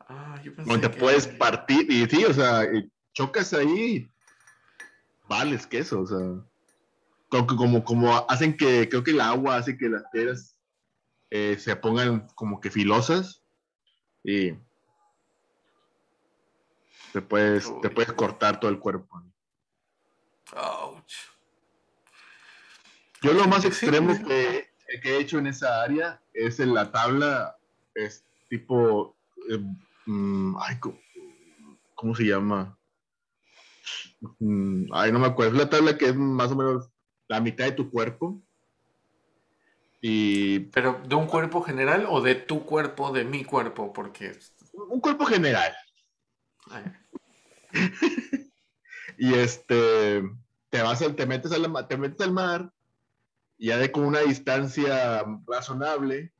Ah, 0.00 0.38
yo 0.44 0.52
donde 0.56 0.88
te 0.88 0.98
puedes 0.98 1.26
partir 1.26 1.90
y 1.90 2.06
sí, 2.06 2.26
o 2.26 2.34
sea, 2.34 2.68
chocas 3.14 3.54
ahí, 3.54 4.06
vales 5.26 5.66
queso, 5.66 6.02
o 6.02 6.06
sea, 6.06 6.18
como, 7.28 7.46
como, 7.56 7.84
como 7.84 8.28
hacen 8.28 8.54
que, 8.54 8.86
creo 8.90 9.02
que 9.02 9.12
el 9.12 9.22
agua 9.22 9.56
hace 9.56 9.78
que 9.78 9.88
las 9.88 10.04
piedras 10.12 10.58
eh, 11.30 11.56
se 11.58 11.74
pongan 11.76 12.26
como 12.34 12.60
que 12.60 12.70
filosas 12.70 13.43
y 14.24 14.52
te 17.12 17.20
puedes, 17.20 17.70
te 17.82 17.90
puedes 17.90 18.12
cortar 18.14 18.58
todo 18.58 18.70
el 18.70 18.80
cuerpo. 18.80 19.22
Yo 23.22 23.32
lo 23.32 23.46
más 23.46 23.64
extremo 23.64 24.14
que, 24.26 24.68
he 24.88 25.18
hecho 25.18 25.38
en 25.38 25.46
esa 25.46 25.82
área 25.82 26.20
es 26.32 26.60
en 26.60 26.74
la 26.74 26.90
tabla, 26.90 27.56
es 27.94 28.24
tipo, 28.48 29.16
eh, 29.50 29.58
mm, 30.06 30.56
ay, 30.58 30.78
¿cómo, 30.80 30.98
¿cómo 31.94 32.14
se 32.14 32.24
llama? 32.24 32.76
Mm, 34.38 34.86
ay, 34.92 35.12
no 35.12 35.18
me 35.18 35.26
acuerdo. 35.26 35.52
Es 35.52 35.58
la 35.58 35.70
tabla 35.70 35.96
que 35.96 36.06
es 36.06 36.16
más 36.16 36.50
o 36.50 36.56
menos 36.56 36.90
la 37.28 37.40
mitad 37.40 37.64
de 37.64 37.72
tu 37.72 37.90
cuerpo. 37.90 38.42
Y. 40.06 40.60
¿Pero 40.60 41.00
de 41.08 41.14
un 41.14 41.26
cuerpo 41.26 41.62
general 41.62 42.06
o 42.10 42.20
de 42.20 42.34
tu 42.34 42.66
cuerpo, 42.66 43.10
de 43.10 43.24
mi 43.24 43.42
cuerpo? 43.42 43.90
Porque. 43.90 44.38
Un 44.74 45.00
cuerpo 45.00 45.24
general. 45.24 45.74
y 49.18 49.32
este. 49.32 50.22
Te 50.68 50.82
vas 50.82 50.98
te 50.98 51.24
metes 51.24 51.52
al, 51.52 51.86
te 51.88 51.96
metes 51.96 52.20
al 52.20 52.32
mar 52.32 52.70
ya 53.58 53.78
de 53.78 53.90
con 53.90 54.04
una 54.04 54.20
distancia 54.20 55.24
razonable, 55.46 56.32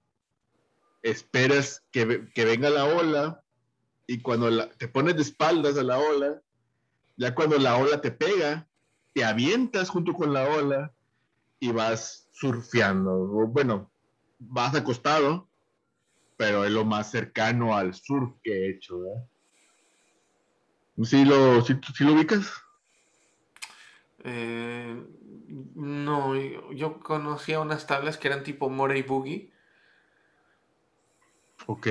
esperas 1.03 1.83
que, 1.90 2.29
que 2.35 2.44
venga 2.44 2.68
la 2.68 2.85
ola 2.85 3.42
y 4.07 4.20
cuando 4.20 4.68
te 4.70 4.88
pones 4.88 5.16
de 5.16 5.22
espaldas 5.22 5.79
a 5.79 5.83
la 5.83 5.98
ola, 5.98 6.42
ya 7.16 7.35
cuando 7.35 7.57
la 7.59 7.77
ola 7.77 8.00
te 8.03 8.11
pega, 8.11 8.68
te 9.14 9.24
avientas 9.24 9.88
junto 9.88 10.12
con 10.12 10.35
la 10.35 10.44
ola 10.48 10.92
y 11.61 11.70
vas 11.70 12.24
surfeando. 12.35 13.16
Bueno, 13.47 13.90
vas 14.38 14.75
acostado, 14.75 15.49
pero 16.37 16.64
es 16.64 16.73
lo 16.73 16.85
más 16.85 17.11
cercano 17.11 17.77
al 17.77 17.94
surf 17.94 18.35
que 18.42 18.53
he 18.53 18.70
hecho. 18.70 18.99
¿Sí 21.03 21.25
lo, 21.25 21.61
lo 21.61 22.12
ubicas? 22.12 22.53
Eh, 24.25 25.03
no, 25.75 26.35
yo 26.73 27.01
conocía 27.01 27.61
unas 27.61 27.87
tablas 27.87 28.16
que 28.16 28.29
eran 28.29 28.42
tipo 28.42 28.68
Morey 28.68 29.03
Boogie. 29.03 29.53
Ok. 31.66 31.87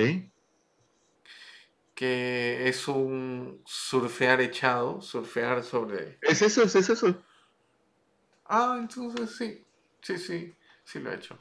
Que 1.95 2.67
es 2.67 2.87
un 2.87 3.61
surfear 3.65 4.41
echado, 4.41 5.01
surfear 5.01 5.63
sobre. 5.63 6.17
Es 6.21 6.41
eso, 6.41 6.63
es 6.63 6.75
eso. 6.75 7.23
Ah, 8.45 8.77
entonces 8.79 9.35
sí, 9.35 9.62
sí, 10.03 10.17
sí, 10.17 10.55
sí 10.83 10.99
lo 10.99 11.11
he 11.11 11.15
hecho. 11.15 11.37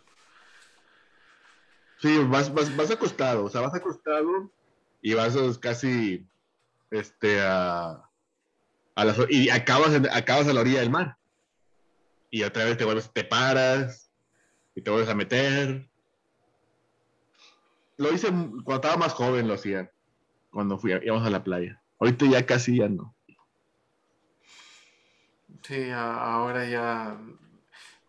Sí, 1.98 2.18
vas, 2.24 2.52
vas, 2.52 2.74
vas 2.76 2.90
acostado, 2.90 3.44
o 3.44 3.48
sea, 3.48 3.60
vas 3.60 3.74
acostado 3.74 4.50
y 5.00 5.14
vas 5.14 5.36
casi 5.58 6.26
este, 6.90 7.40
a, 7.40 8.08
a 8.94 9.04
las, 9.04 9.18
y 9.28 9.50
acabas, 9.50 9.92
acabas 10.12 10.48
a 10.48 10.52
la 10.52 10.60
orilla 10.60 10.80
del 10.80 10.90
mar. 10.90 11.16
Y 12.30 12.42
otra 12.44 12.64
vez 12.64 12.76
te 12.76 12.84
vuelves, 12.84 13.12
te 13.12 13.24
paras 13.24 14.10
y 14.74 14.82
te 14.82 14.90
vuelves 14.90 15.10
a 15.10 15.14
meter. 15.14 15.88
Lo 17.98 18.12
hice 18.12 18.28
cuando 18.28 18.74
estaba 18.74 18.96
más 18.96 19.12
joven, 19.12 19.46
lo 19.46 19.54
hacía, 19.54 19.92
cuando 20.50 20.78
fui, 20.78 20.92
íbamos 20.92 21.26
a 21.26 21.30
la 21.30 21.44
playa. 21.44 21.80
Ahorita 22.00 22.26
ya 22.26 22.44
casi 22.46 22.78
ya 22.78 22.88
no. 22.88 23.14
Sí, 25.62 25.90
ahora 25.90 26.64
ya 26.68 27.16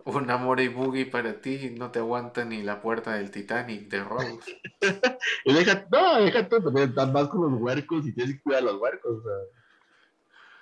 un 0.06 0.30
amor 0.30 0.60
y 0.60 0.68
boogie 0.68 1.06
para 1.06 1.42
ti 1.42 1.74
no 1.78 1.92
te 1.92 2.00
aguanta 2.00 2.44
ni 2.46 2.62
la 2.62 2.82
puerta 2.82 3.14
del 3.14 3.32
Titanic 3.32 3.90
de 3.90 4.04
Rose. 4.04 4.40
y 5.46 5.54
deja, 5.54 5.86
no, 5.92 6.22
deja 6.22 6.48
todo, 6.48 6.78
estás 6.78 7.12
más 7.12 7.28
con 7.30 7.50
los 7.50 7.62
huercos 7.62 8.06
y 8.06 8.14
tienes 8.14 8.36
que 8.36 8.42
cuidar 8.42 8.64
a 8.64 8.66
los 8.66 8.82
huercos. 8.82 9.20
O 9.20 9.22
sea. 9.22 9.64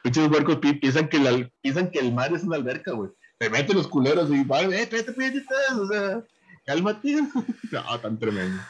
Muchos 0.03 0.31
huercos 0.31 0.57
piensan 0.57 1.07
que, 1.09 1.19
la, 1.19 1.49
piensan 1.61 1.91
que 1.91 1.99
el 1.99 2.13
mar 2.13 2.33
es 2.33 2.43
una 2.43 2.55
alberca, 2.55 2.91
güey. 2.91 3.11
Te 3.37 3.49
meten 3.49 3.77
los 3.77 3.87
culeros 3.87 4.29
y 4.29 4.43
van, 4.43 4.71
eh, 4.73 4.81
espérate, 4.81 5.11
espérate, 5.11 5.45
o 5.75 5.87
sea, 5.87 6.23
cálmate. 6.65 7.21
no, 7.71 7.99
tan 7.99 8.19
tremendo. 8.19 8.61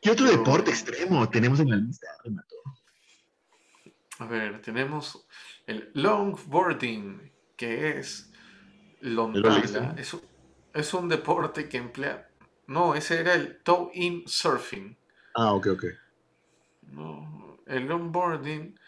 ¿Qué 0.00 0.10
otro 0.10 0.26
deporte 0.26 0.70
extremo 0.70 1.28
tenemos 1.28 1.60
en 1.60 1.70
la 1.70 1.76
lista, 1.76 2.06
Renato? 2.24 2.56
A 4.18 4.26
ver, 4.26 4.60
tenemos 4.60 5.26
el 5.66 5.90
longboarding, 5.94 7.30
que 7.60 7.98
es 7.98 8.32
longboarding. 9.02 9.98
Es, 9.98 10.16
es 10.72 10.94
un 10.94 11.10
deporte 11.10 11.68
que 11.68 11.76
emplea. 11.76 12.26
No, 12.66 12.94
ese 12.94 13.20
era 13.20 13.34
el 13.34 13.58
toe-in 13.62 14.24
surfing. 14.26 14.96
Ah, 15.34 15.52
ok, 15.52 15.66
ok. 15.72 15.84
No, 16.92 17.58
el 17.66 17.86
longboarding 17.86 18.78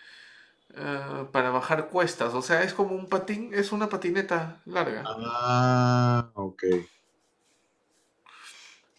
uh, 0.71 1.27
para 1.31 1.51
bajar 1.51 1.91
cuestas, 1.91 2.33
o 2.33 2.41
sea, 2.41 2.63
es 2.63 2.73
como 2.73 2.95
un 2.95 3.11
patín, 3.11 3.51
es 3.53 3.73
una 3.73 3.91
patineta 3.91 4.63
larga. 4.65 5.03
Ah, 5.05 6.31
ok. 6.33 6.65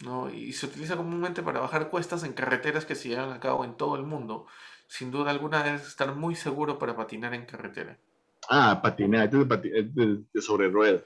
¿no? 0.04 0.30
Y 0.30 0.52
se 0.52 0.66
utiliza 0.66 0.96
comúnmente 0.96 1.42
para 1.42 1.58
bajar 1.58 1.90
cuestas 1.90 2.22
en 2.22 2.32
carreteras 2.34 2.86
que 2.86 2.94
se 2.94 3.08
llevan 3.08 3.32
a 3.32 3.40
cabo 3.40 3.64
en 3.64 3.76
todo 3.76 3.96
el 3.96 4.04
mundo 4.04 4.46
sin 4.86 5.10
duda 5.10 5.30
alguna 5.30 5.64
debes 5.64 5.86
estar 5.88 6.14
muy 6.14 6.36
seguro 6.36 6.78
para 6.78 6.94
patinar 6.94 7.34
en 7.34 7.46
carretera. 7.46 7.98
Ah, 8.50 8.80
patinar, 8.82 9.30
es 9.32 9.94
de, 9.94 10.24
sobre 10.40 10.68
ruedas. 10.68 11.02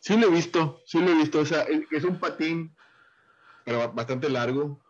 Sí 0.00 0.16
lo 0.16 0.28
he 0.28 0.30
visto, 0.30 0.82
sí 0.86 1.00
lo 1.00 1.10
he 1.10 1.14
visto. 1.14 1.40
O 1.40 1.46
sea, 1.46 1.64
es 1.90 2.04
un 2.04 2.18
patín, 2.18 2.74
pero 3.64 3.92
bastante 3.92 4.28
largo. 4.28 4.80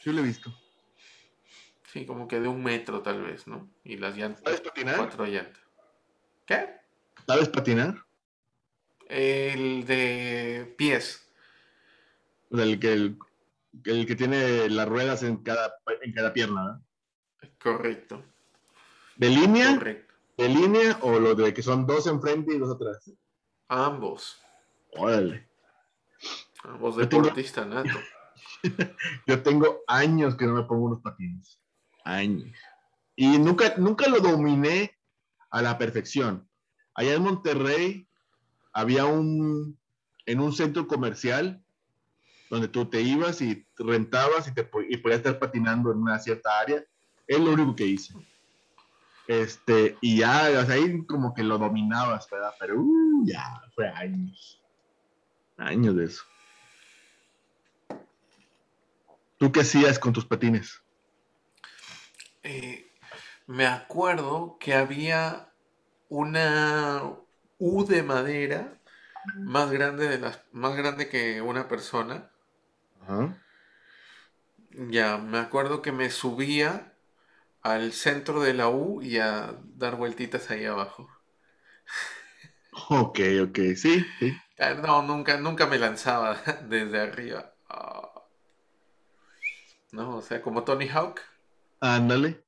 Sí 0.00 0.12
lo 0.12 0.20
he 0.20 0.24
visto. 0.24 0.52
Sí, 1.92 2.06
como 2.06 2.26
que 2.26 2.40
de 2.40 2.48
un 2.48 2.64
metro 2.64 3.02
tal 3.02 3.22
vez, 3.22 3.46
¿no? 3.46 3.68
Y 3.84 3.98
las 3.98 4.16
llantas. 4.16 4.42
¿Sabes 4.44 4.62
patinar? 4.62 4.96
Cuatro 4.96 5.26
llantas. 5.26 5.62
¿Qué? 6.46 6.68
¿Sabes 7.26 7.48
patinar? 7.50 8.02
El 9.08 9.84
de 9.84 10.74
pies. 10.78 11.28
O 12.50 12.56
sea, 12.56 12.64
el 12.64 12.80
que, 12.80 12.92
el, 12.92 14.06
que 14.06 14.16
tiene 14.16 14.70
las 14.70 14.88
ruedas 14.88 15.22
en 15.22 15.36
cada, 15.42 15.74
en 16.00 16.12
cada 16.12 16.32
pierna, 16.32 16.64
¿no? 16.64 16.84
Correcto. 17.62 18.24
¿De 19.16 19.28
línea? 19.28 19.74
Correcto. 19.76 20.11
¿De 20.42 20.48
línea 20.48 20.98
o 21.02 21.20
lo 21.20 21.36
de 21.36 21.54
que 21.54 21.62
son 21.62 21.86
dos 21.86 22.08
enfrente 22.08 22.52
y 22.52 22.58
dos 22.58 22.74
atrás? 22.74 23.08
Ambos. 23.68 24.42
Órale. 24.90 25.48
Ambos 26.64 26.96
deportistas, 26.96 27.64
nato. 27.64 27.96
Yo 29.28 29.40
tengo 29.44 29.82
años 29.86 30.34
que 30.34 30.44
no 30.46 30.54
me 30.54 30.64
pongo 30.64 30.86
unos 30.86 31.00
patines. 31.00 31.60
Años. 32.04 32.50
Y 33.14 33.38
nunca, 33.38 33.74
nunca 33.76 34.08
lo 34.08 34.18
dominé 34.18 34.98
a 35.48 35.62
la 35.62 35.78
perfección. 35.78 36.48
Allá 36.96 37.14
en 37.14 37.22
Monterrey 37.22 38.08
había 38.72 39.04
un, 39.04 39.78
en 40.26 40.40
un 40.40 40.52
centro 40.52 40.88
comercial 40.88 41.62
donde 42.50 42.66
tú 42.66 42.90
te 42.90 43.00
ibas 43.00 43.40
y 43.42 43.64
rentabas 43.76 44.48
y, 44.48 44.54
te, 44.54 44.68
y 44.88 44.96
podías 44.96 45.18
estar 45.18 45.38
patinando 45.38 45.92
en 45.92 45.98
una 45.98 46.18
cierta 46.18 46.58
área 46.58 46.84
es 47.28 47.38
lo 47.38 47.52
único 47.52 47.76
que 47.76 47.86
hice. 47.86 48.12
Este, 49.26 49.96
y 50.00 50.18
ya, 50.18 50.48
o 50.60 50.66
sea, 50.66 50.74
ahí 50.74 51.04
como 51.06 51.32
que 51.34 51.42
lo 51.42 51.58
dominabas, 51.58 52.28
¿verdad? 52.30 52.52
Pero 52.58 52.80
uh, 52.80 53.24
ya, 53.24 53.62
fue 53.74 53.88
años. 53.88 54.60
Años 55.56 55.96
de 55.96 56.04
eso. 56.06 56.24
¿Tú 59.38 59.50
qué 59.52 59.60
hacías 59.60 59.98
con 59.98 60.12
tus 60.12 60.24
patines? 60.24 60.82
Eh, 62.42 62.86
me 63.46 63.66
acuerdo 63.66 64.56
que 64.58 64.74
había 64.74 65.48
una 66.08 67.02
U 67.58 67.84
de 67.84 68.02
madera 68.02 68.78
más 69.36 69.70
grande 69.70 70.08
de 70.08 70.18
las 70.18 70.42
más 70.52 70.76
grande 70.76 71.08
que 71.08 71.40
una 71.40 71.68
persona. 71.68 72.30
Ya, 74.90 75.18
me 75.18 75.38
acuerdo 75.38 75.82
que 75.82 75.92
me 75.92 76.10
subía 76.10 76.91
al 77.62 77.92
centro 77.92 78.40
de 78.40 78.54
la 78.54 78.68
U 78.68 79.00
y 79.02 79.18
a 79.18 79.54
dar 79.76 79.96
vueltitas 79.96 80.50
ahí 80.50 80.64
abajo. 80.64 81.08
Ok, 82.88 83.20
ok, 83.48 83.58
sí, 83.76 84.04
sí. 84.18 84.36
Ah, 84.58 84.74
no, 84.74 85.02
nunca, 85.02 85.38
nunca 85.38 85.66
me 85.66 85.78
lanzaba 85.78 86.40
desde 86.68 87.00
arriba. 87.00 87.54
Ah. 87.68 88.22
No, 89.92 90.16
o 90.16 90.22
sea, 90.22 90.40
como 90.40 90.64
Tony 90.64 90.88
Hawk. 90.88 91.20
Ándale. 91.80 92.44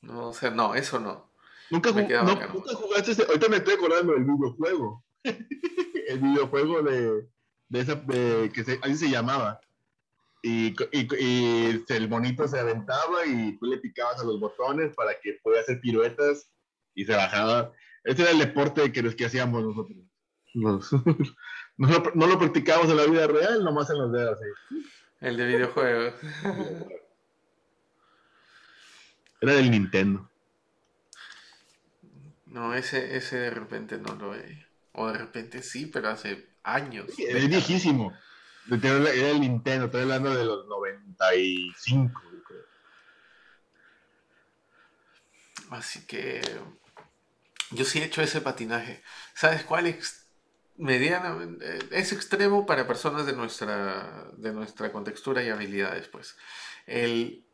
No, 0.00 0.28
o 0.28 0.32
sea, 0.32 0.50
no, 0.50 0.74
eso 0.74 0.98
no. 0.98 1.30
Nunca, 1.70 1.90
jugaste 1.92 3.12
ese... 3.12 3.24
Ahorita 3.24 3.48
me 3.48 3.56
estoy 3.56 3.74
acordando 3.74 4.12
del 4.12 4.24
videojuego. 4.24 5.04
el 5.24 6.18
videojuego 6.20 6.82
de, 6.82 7.28
de 7.68 7.80
esa, 7.80 7.94
de, 7.96 8.50
que 8.52 8.64
se, 8.64 8.78
así 8.82 8.96
se 8.96 9.10
llamaba. 9.10 9.60
Y, 10.46 10.74
el 11.88 12.08
monito 12.10 12.46
se 12.46 12.60
aventaba 12.60 13.24
y 13.24 13.56
tú 13.56 13.64
le 13.64 13.78
picabas 13.78 14.20
a 14.20 14.24
los 14.24 14.38
botones 14.38 14.94
para 14.94 15.18
que 15.18 15.38
pudiera 15.42 15.62
hacer 15.62 15.80
piruetas 15.80 16.50
y 16.94 17.06
se 17.06 17.16
bajaba. 17.16 17.72
Este 18.04 18.22
era 18.22 18.30
el 18.30 18.38
deporte 18.38 18.92
que, 18.92 19.16
que 19.16 19.24
hacíamos 19.24 19.64
nosotros. 19.64 19.96
no, 20.54 20.82
lo, 21.78 22.12
no, 22.14 22.26
lo, 22.26 22.38
practicábamos 22.38 22.90
en 22.90 22.96
la 22.98 23.06
vida 23.06 23.26
real, 23.26 23.64
nomás 23.64 23.88
en 23.88 23.98
los 23.98 24.12
dedos. 24.12 24.38
El 25.22 25.38
de 25.38 25.46
videojuegos. 25.46 26.14
Era 29.40 29.54
del 29.54 29.70
Nintendo. 29.70 30.28
No, 32.44 32.74
ese, 32.74 33.16
ese 33.16 33.38
de 33.38 33.50
repente 33.50 33.96
no 33.96 34.14
lo 34.14 34.34
he. 34.34 34.66
O 34.92 35.10
de 35.10 35.16
repente 35.16 35.62
sí, 35.62 35.86
pero 35.86 36.10
hace 36.10 36.50
años. 36.62 37.06
es 37.18 37.48
viejísimo. 37.48 38.12
Era 38.70 39.30
el 39.30 39.40
Nintendo, 39.40 39.86
estoy 39.86 40.02
hablando 40.02 40.34
de 40.34 40.44
los 40.44 40.66
95. 40.66 42.22
Así 45.70 46.06
que 46.06 46.40
yo 47.70 47.84
sí 47.84 48.00
he 48.00 48.04
hecho 48.04 48.22
ese 48.22 48.40
patinaje. 48.40 49.02
¿Sabes 49.34 49.64
cuál 49.64 49.86
es 49.86 50.24
medianamente 50.76 51.78
es 51.92 52.12
extremo 52.12 52.66
para 52.66 52.86
personas 52.86 53.26
de 53.26 53.34
nuestra 53.34 54.30
de 54.36 54.52
nuestra 54.52 54.92
contextura 54.92 55.42
y 55.42 55.48
habilidades, 55.50 56.08
pues. 56.08 56.36
El 56.86 57.44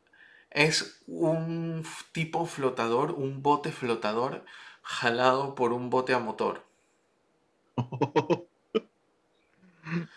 es 0.51 1.03
un 1.07 1.85
tipo 2.12 2.46
flotador, 2.46 3.12
un 3.12 3.42
bote 3.42 3.73
flotador 3.73 4.44
jalado 4.83 5.55
por 5.55 5.73
un 5.73 5.90
bote 5.90 6.14
a 6.14 6.18
motor. 6.18 6.64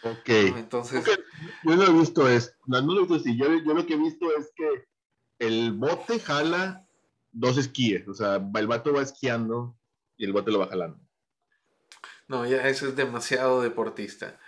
ok. 0.04 0.30
Entonces. 0.30 1.06
Yo 1.64 1.76
no 1.76 1.84
he 1.84 1.94
visto 1.94 2.28
esto. 2.28 2.56
No, 2.66 2.82
lo 2.82 2.96
he 2.96 3.00
visto 3.00 3.16
así. 3.16 3.38
Yo, 3.38 3.48
yo, 3.48 3.74
lo 3.74 3.86
que 3.86 3.94
he 3.94 3.98
visto 3.98 4.28
es 4.38 4.52
que 4.56 4.86
el 5.40 5.74
bote 5.74 6.20
jala 6.20 6.86
dos 7.32 7.58
esquíes. 7.58 8.08
O 8.08 8.14
sea, 8.14 8.36
el 8.56 8.68
vato 8.68 8.94
va 8.94 9.02
esquiando 9.02 9.76
y 10.18 10.26
el 10.26 10.34
bote 10.34 10.52
lo 10.52 10.60
va 10.60 10.68
jalando. 10.68 11.00
No, 12.28 12.46
ya 12.46 12.68
eso 12.68 12.88
es 12.88 12.96
demasiado 12.96 13.62
deportista. 13.62 14.40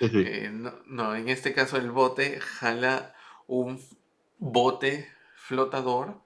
Eh, 0.00 0.50
no, 0.86 1.14
en 1.14 1.28
este 1.28 1.54
caso 1.54 1.76
el 1.76 1.92
bote 1.92 2.40
jala 2.40 3.14
un 3.46 3.80
bote 4.38 5.08
flotador 5.36 6.20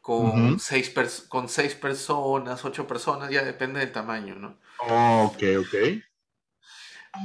con, 0.00 0.58
seis 0.58 0.92
con 1.28 1.48
seis 1.48 1.74
personas, 1.76 2.64
ocho 2.64 2.88
personas, 2.88 3.30
ya 3.30 3.44
depende 3.44 3.78
del 3.78 3.92
tamaño, 3.92 4.34
¿no? 4.34 4.58
Oh, 4.88 5.32
ok, 5.32 5.42
ok. 5.60 6.02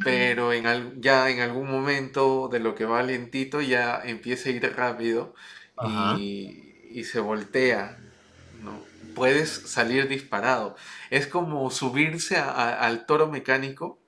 Pero 0.03 0.51
en 0.51 1.01
ya 1.01 1.29
en 1.29 1.41
algún 1.41 1.69
momento 1.69 2.49
de 2.51 2.59
lo 2.59 2.75
que 2.75 2.85
va 2.85 3.03
lentito 3.03 3.61
ya 3.61 4.01
empieza 4.03 4.49
a 4.49 4.51
ir 4.51 4.75
rápido 4.75 5.35
y, 6.17 7.03
se 7.03 7.19
voltea, 7.19 7.97
¿no? 8.63 8.79
Puedes 9.13 9.49
salir 9.49 10.07
disparado. 10.07 10.75
Es 11.09 11.27
como 11.27 11.69
subirse 11.69 12.37
al 12.37 13.05
toro 13.05 13.27
mecánico. 13.27 13.99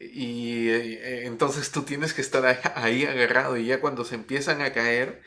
Y 0.00 0.68
eh, 0.68 1.26
entonces 1.26 1.70
tú 1.70 1.82
tienes 1.82 2.12
que 2.12 2.22
estar 2.22 2.44
ahí 2.74 3.04
agarrado 3.04 3.56
y 3.56 3.66
ya 3.66 3.80
cuando 3.80 4.04
se 4.04 4.16
empiezan 4.16 4.60
a 4.60 4.72
caer, 4.72 5.22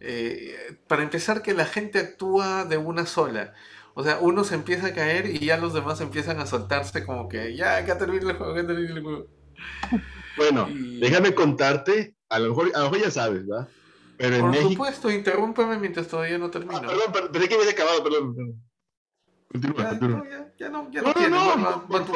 eh, 0.00 0.76
para 0.88 1.02
empezar 1.02 1.42
que 1.42 1.54
la 1.54 1.66
gente 1.66 1.98
actúa 1.98 2.64
de 2.64 2.76
una 2.78 3.06
sola. 3.06 3.54
O 3.98 4.04
sea, 4.04 4.18
uno 4.20 4.44
se 4.44 4.54
empieza 4.54 4.88
a 4.88 4.92
caer 4.92 5.24
y 5.24 5.38
ya 5.38 5.56
los 5.56 5.72
demás 5.72 6.02
empiezan 6.02 6.38
a 6.38 6.44
soltarse 6.44 7.06
como 7.06 7.30
que 7.30 7.56
ya, 7.56 7.82
que 7.86 7.94
termina 7.94 8.30
el 8.30 8.36
juego, 8.36 8.54
que 8.54 8.62
termina 8.62 8.92
el 8.92 9.02
juego. 9.02 9.26
Bueno, 10.36 10.68
déjame 11.00 11.34
contarte, 11.34 12.14
a 12.28 12.38
lo, 12.38 12.50
mejor, 12.50 12.72
a 12.74 12.80
lo 12.80 12.84
mejor 12.90 12.98
ya 13.06 13.10
sabes, 13.10 13.46
¿verdad? 13.46 13.66
Pero 14.18 14.40
Por 14.40 14.54
supuesto, 14.54 15.10
interrúmpeme 15.10 15.78
mientras 15.78 16.08
todavía 16.08 16.36
no 16.36 16.50
termino. 16.50 16.76
Ah, 16.76 16.82
perdón, 16.82 17.06
pero, 17.10 17.32
pensé 17.32 17.48
que 17.48 17.54
había 17.54 17.70
acabado, 17.70 18.04
perdón. 18.04 18.62
Continúa, 19.50 19.82
ya, 19.82 19.88
continúa. 19.88 20.18
No, 20.18 20.24
ya, 20.26 20.52
ya, 20.58 20.68
no, 20.68 20.90
ya 20.90 21.00
no, 21.00 21.14
tiene, 21.14 21.30
no, 21.30 21.46
va, 21.46 21.86
va, 21.90 22.04
tu, 22.04 22.12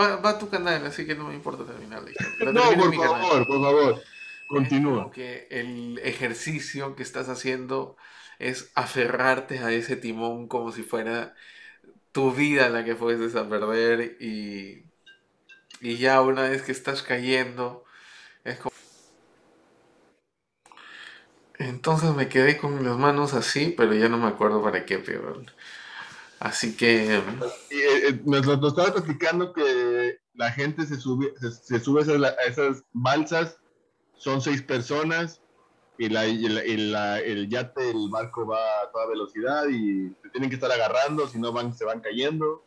va, 0.00 0.16
va, 0.16 0.38
tu 0.38 0.48
canal, 0.48 0.86
así 0.86 1.04
que 1.04 1.14
no 1.14 1.28
me 1.28 1.34
importa 1.34 1.66
terminar 1.66 2.02
la 2.02 2.52
no, 2.52 2.62
por 2.62 2.94
favor, 2.94 3.46
por 3.46 3.60
favor. 3.60 4.02
Continúa. 4.48 5.10
que 5.10 5.46
el 5.50 6.00
ejercicio 6.02 6.96
que 6.96 7.02
estás 7.02 7.28
haciendo 7.28 7.96
es 8.42 8.70
aferrarte 8.74 9.58
a 9.60 9.72
ese 9.72 9.96
timón 9.96 10.48
como 10.48 10.72
si 10.72 10.82
fuera 10.82 11.34
tu 12.12 12.32
vida 12.32 12.68
la 12.68 12.84
que 12.84 12.96
fueses 12.96 13.36
a 13.36 13.48
perder 13.48 14.16
y, 14.20 14.84
y 15.80 15.96
ya 15.96 16.20
una 16.20 16.42
vez 16.42 16.62
que 16.62 16.72
estás 16.72 17.02
cayendo 17.02 17.84
es 18.44 18.58
como... 18.58 18.72
Entonces 21.58 22.14
me 22.14 22.28
quedé 22.28 22.58
con 22.58 22.84
las 22.84 22.98
manos 22.98 23.34
así, 23.34 23.72
pero 23.76 23.94
ya 23.94 24.08
no 24.08 24.18
me 24.18 24.26
acuerdo 24.26 24.62
para 24.62 24.84
qué 24.84 24.98
peor. 24.98 25.46
Así 26.40 26.76
que... 26.76 27.16
Eh, 27.16 27.22
eh, 27.70 28.20
nos, 28.24 28.46
estaba 28.48 28.92
platicando 28.92 29.52
que 29.52 30.18
la 30.34 30.50
gente 30.50 30.84
se 30.86 30.96
sube, 30.96 31.32
se, 31.38 31.78
sube 31.78 32.02
a 32.02 32.48
esas 32.48 32.82
balsas 32.92 33.58
son 34.16 34.40
seis 34.40 34.62
personas 34.62 35.41
y, 36.04 36.08
la, 36.08 37.18
el 37.20 37.48
yate, 37.48 37.90
el 37.90 38.08
barco 38.10 38.46
va 38.46 38.58
a 38.58 38.90
toda 38.90 39.06
velocidad 39.06 39.68
y 39.68 40.08
se 40.22 40.28
tienen 40.30 40.50
que 40.50 40.56
estar 40.56 40.70
agarrando, 40.72 41.28
si 41.28 41.38
no 41.38 41.52
van, 41.52 41.74
se 41.74 41.84
van 41.84 42.00
cayendo. 42.00 42.62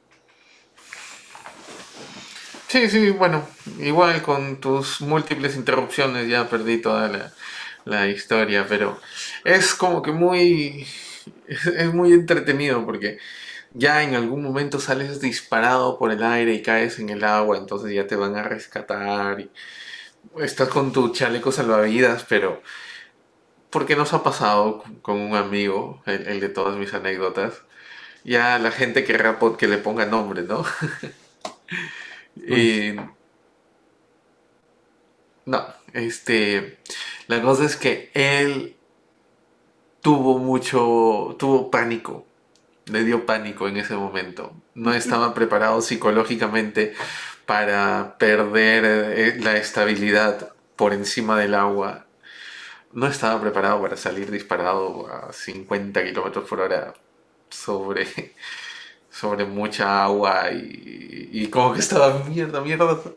Sí, 2.68 2.90
sí, 2.90 3.10
bueno, 3.12 3.48
igual 3.80 4.22
con 4.22 4.60
tus 4.60 5.02
múltiples 5.02 5.56
interrupciones 5.56 6.28
ya 6.28 6.50
perdí 6.50 6.82
toda 6.82 7.32
la, 7.86 8.08
historia, 8.08 8.66
pero 8.68 9.00
es 9.44 9.76
como 9.76 10.02
que 10.02 10.12
muy, 10.12 10.88
es, 11.48 11.94
muy 11.94 12.12
entretenido 12.14 12.86
porque 12.86 13.20
ya 13.74 14.04
en 14.04 14.16
algún 14.16 14.42
momento 14.44 14.80
sales 14.80 15.22
disparado 15.22 15.98
por 16.00 16.12
el 16.12 16.24
aire 16.24 16.54
y 16.54 16.64
caes 16.64 17.00
en 17.00 17.10
el 17.10 17.24
agua, 17.24 17.58
entonces 17.58 17.94
ya 17.94 18.08
te 18.08 18.16
van 18.16 18.36
a 18.36 18.44
rescatar 18.44 19.40
y 19.40 19.52
estás 20.40 20.68
con 20.70 20.92
tu 20.92 21.14
chaleco 21.14 21.52
salvavidas, 21.52 22.26
pero 22.28 22.62
¿por 23.76 23.86
qué 23.86 23.98
nos 23.98 24.14
ha 24.14 24.24
pasado 24.24 24.86
con 25.02 25.20
un 25.20 25.36
amigo, 25.36 26.02
el, 26.06 26.40
de 26.40 26.48
todas 26.48 26.78
mis 26.78 26.94
anécdotas? 26.94 27.64
Ya 28.24 28.58
la 28.58 28.72
gente 28.72 29.04
querrá 29.04 29.38
que 29.58 29.68
le 29.68 29.78
ponga 29.78 30.06
nombre, 30.06 30.44
¿no? 30.44 30.64
y... 32.38 32.96
No, 35.46 35.66
este... 35.92 36.80
La 37.28 37.42
cosa 37.42 37.66
es 37.66 37.76
que 37.76 38.12
él 38.14 38.78
tuvo 40.02 40.40
mucho... 40.40 41.36
tuvo 41.38 41.70
pánico. 41.70 42.26
Le 42.86 43.04
dio 43.04 43.26
pánico 43.26 43.68
en 43.68 43.76
ese 43.76 43.96
momento. 43.96 44.54
No 44.74 44.94
estaba 44.94 45.34
preparado 45.34 45.82
psicológicamente 45.82 46.94
para 47.46 48.16
perder 48.20 48.86
eh, 48.86 49.38
la 49.42 49.58
estabilidad 49.58 50.54
por 50.78 50.94
encima 50.94 51.38
del 51.38 51.56
agua. 51.56 52.05
No 52.96 53.08
estaba 53.08 53.40
preparado 53.42 53.82
para 53.82 53.98
salir 53.98 54.32
disparado 54.32 55.08
a 55.08 55.32
50 55.34 56.04
kilómetros 56.04 56.48
por 56.50 56.62
hora 56.62 56.94
sobre, 57.50 58.08
sobre 59.10 59.46
mucha 59.46 60.04
agua 60.06 60.50
y, 60.52 61.30
y 61.32 61.48
como 61.50 61.74
que 61.74 61.82
estaba 61.82 62.24
mierda, 62.24 62.62
mierda. 62.62 62.98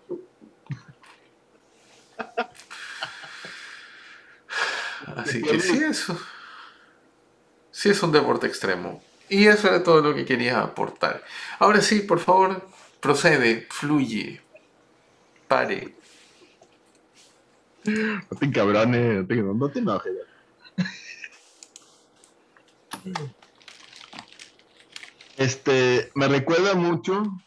Así 5.16 5.42
que 5.42 5.60
sí, 5.60 5.82
eso. 5.82 6.18
Sí 7.70 7.90
es 7.90 8.02
un 8.02 8.10
deporte 8.10 8.48
extremo. 8.48 9.00
Y 9.28 9.46
eso 9.46 9.68
era 9.68 9.84
todo 9.84 10.00
lo 10.00 10.12
que 10.14 10.24
quería 10.24 10.60
aportar. 10.60 11.22
Ahora 11.60 11.80
sí, 11.82 12.00
por 12.00 12.18
favor, 12.18 12.66
procede, 13.00 13.68
fluye, 13.70 14.40
pare. 15.46 15.97
No 17.88 18.36
te 18.38 18.46
encabrones, 18.46 19.16
no 19.16 19.26
te, 19.26 19.36
no 19.36 19.68
te 19.70 19.78
enojes. 19.78 20.12
Este, 25.36 26.10
me 26.14 26.26
recuerda 26.26 26.74
mucho, 26.74 27.40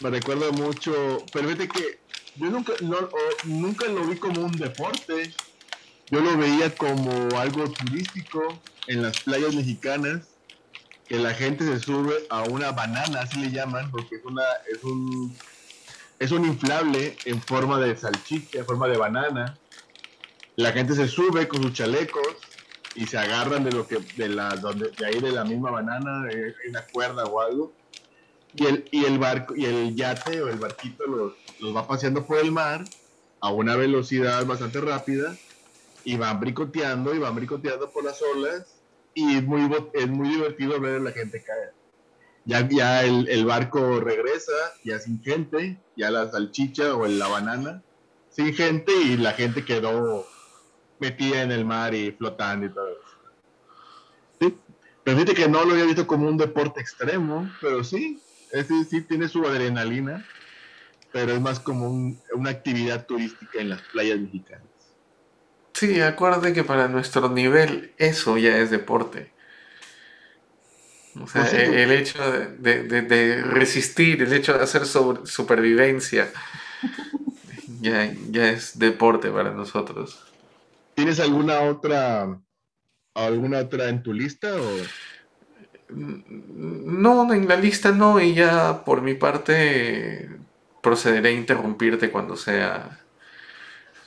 me 0.00 0.10
recuerda 0.10 0.50
mucho, 0.50 1.24
pero 1.32 1.48
fíjate 1.48 1.68
que 1.68 2.00
yo 2.36 2.50
nunca, 2.50 2.72
nunca 3.44 3.86
lo 3.86 4.04
vi 4.04 4.16
como 4.16 4.42
un 4.42 4.52
deporte, 4.52 5.32
yo 6.10 6.20
lo 6.20 6.36
veía 6.36 6.74
como 6.74 7.10
algo 7.38 7.70
turístico 7.70 8.60
en 8.88 9.02
las 9.02 9.20
playas 9.20 9.54
mexicanas 9.54 10.28
que 11.06 11.18
la 11.18 11.34
gente 11.34 11.64
se 11.64 11.78
sube 11.78 12.14
a 12.30 12.42
una 12.44 12.72
banana, 12.72 13.20
así 13.20 13.38
le 13.38 13.50
llaman, 13.50 13.90
porque 13.90 14.16
es 14.16 14.24
una, 14.24 14.42
es 14.72 14.82
un, 14.82 15.36
es 16.22 16.30
un 16.30 16.44
inflable 16.44 17.16
en 17.24 17.42
forma 17.42 17.80
de 17.80 17.96
salchicha, 17.96 18.60
en 18.60 18.64
forma 18.64 18.86
de 18.86 18.96
banana. 18.96 19.58
La 20.54 20.70
gente 20.70 20.94
se 20.94 21.08
sube 21.08 21.48
con 21.48 21.60
sus 21.64 21.72
chalecos 21.72 22.36
y 22.94 23.06
se 23.06 23.18
agarran 23.18 23.64
de 23.64 23.72
lo 23.72 23.88
que, 23.88 23.98
de 24.16 24.28
la, 24.28 24.50
donde, 24.50 24.90
de 24.90 25.04
ahí 25.04 25.18
de 25.18 25.32
la 25.32 25.44
misma 25.44 25.72
banana, 25.72 26.26
de 26.26 26.54
una 26.68 26.86
cuerda 26.92 27.24
o 27.24 27.40
algo. 27.40 27.72
Y 28.54 28.66
el, 28.66 28.84
y 28.92 29.04
el 29.04 29.18
barco, 29.18 29.56
y 29.56 29.64
el 29.64 29.96
yate 29.96 30.40
o 30.42 30.48
el 30.48 30.58
barquito 30.58 31.04
los, 31.08 31.32
los 31.58 31.74
va 31.74 31.88
paseando 31.88 32.24
por 32.24 32.38
el 32.38 32.52
mar 32.52 32.84
a 33.40 33.50
una 33.50 33.74
velocidad 33.74 34.46
bastante 34.46 34.80
rápida 34.80 35.36
y 36.04 36.16
van 36.18 36.38
bricoteando 36.38 37.16
y 37.16 37.18
van 37.18 37.34
bricoteando 37.34 37.90
por 37.90 38.04
las 38.04 38.22
olas 38.22 38.76
y 39.12 39.38
es 39.38 39.42
muy, 39.42 39.68
es 39.92 40.08
muy 40.08 40.28
divertido 40.28 40.78
ver 40.78 40.96
a 40.96 41.00
la 41.00 41.10
gente 41.10 41.42
caer. 41.42 41.72
Ya, 42.44 42.68
ya 42.68 43.04
el, 43.04 43.44
barco 43.44 44.00
regresa, 44.00 44.52
ya 44.84 44.98
sin 44.98 45.22
gente, 45.22 45.78
ya 45.96 46.10
la 46.10 46.30
salchicha 46.30 46.94
o 46.96 47.06
la 47.06 47.28
banana, 47.28 47.82
sin 48.30 48.52
gente 48.52 48.92
y 48.92 49.16
la 49.16 49.32
gente 49.32 49.64
quedó 49.64 50.26
metida 50.98 51.42
en 51.42 51.52
el 51.52 51.64
mar 51.64 51.94
y 51.94 52.10
flotando 52.12 52.66
y 52.66 52.70
todo 52.70 52.88
eso. 52.88 53.00
Sí, 54.40 54.58
pero 55.04 55.24
que 55.24 55.48
no 55.48 55.64
lo 55.64 55.72
había 55.72 55.84
visto 55.84 56.06
como 56.06 56.28
un 56.28 56.36
deporte 56.36 56.80
extremo, 56.80 57.48
pero 57.60 57.84
sí, 57.84 58.20
ese 58.50 58.84
sí 58.84 59.02
tiene 59.02 59.28
su 59.28 59.44
adrenalina, 59.46 60.26
pero 61.12 61.32
es 61.32 61.40
más 61.40 61.60
como 61.60 61.88
una 62.34 62.50
actividad 62.50 63.06
turística 63.06 63.60
en 63.60 63.68
las 63.68 63.82
playas 63.82 64.18
mexicanas. 64.18 64.66
Sí, 65.74 66.00
acuérdate 66.00 66.52
que 66.52 66.64
para 66.64 66.88
nuestro 66.88 67.28
nivel 67.28 67.92
eso 67.98 68.36
ya 68.36 68.58
es 68.58 68.70
deporte. 68.70 69.32
O 71.20 71.26
sea, 71.26 71.42
Pues 71.42 71.50
sí, 71.50 71.56
e- 71.58 71.82
el, 71.82 71.90
hecho 71.92 72.32
de, 72.58 72.82
de- 72.84 73.02
de 73.02 73.42
resistir, 73.42 74.22
el 74.22 74.32
hecho 74.32 74.54
de 74.54 74.62
hacer 74.64 74.86
sobre- 74.86 75.26
supervivencia, 75.26 76.30
ya, 77.80 78.12
ya 78.30 78.48
es 78.48 78.78
deporte 78.78 79.30
para 79.30 79.50
nosotros. 79.50 80.20
¿Tienes 80.94 81.20
alguna 81.20 81.60
otra 81.62 82.40
alguna 83.14 83.58
otra 83.58 83.88
en 83.88 84.02
tu 84.02 84.12
lista 84.12 84.48
o 84.54 84.76
No, 85.90 87.32
en 87.32 87.46
la 87.48 87.56
lista 87.56 87.92
no, 87.92 88.20
y 88.20 88.34
ya 88.34 88.84
por 88.84 89.02
mi 89.02 89.14
parte 89.14 90.30
procederé 90.82 91.28
a 91.28 91.32
interrumpirte 91.32 92.10
cuando 92.10 92.36
sea, 92.36 92.98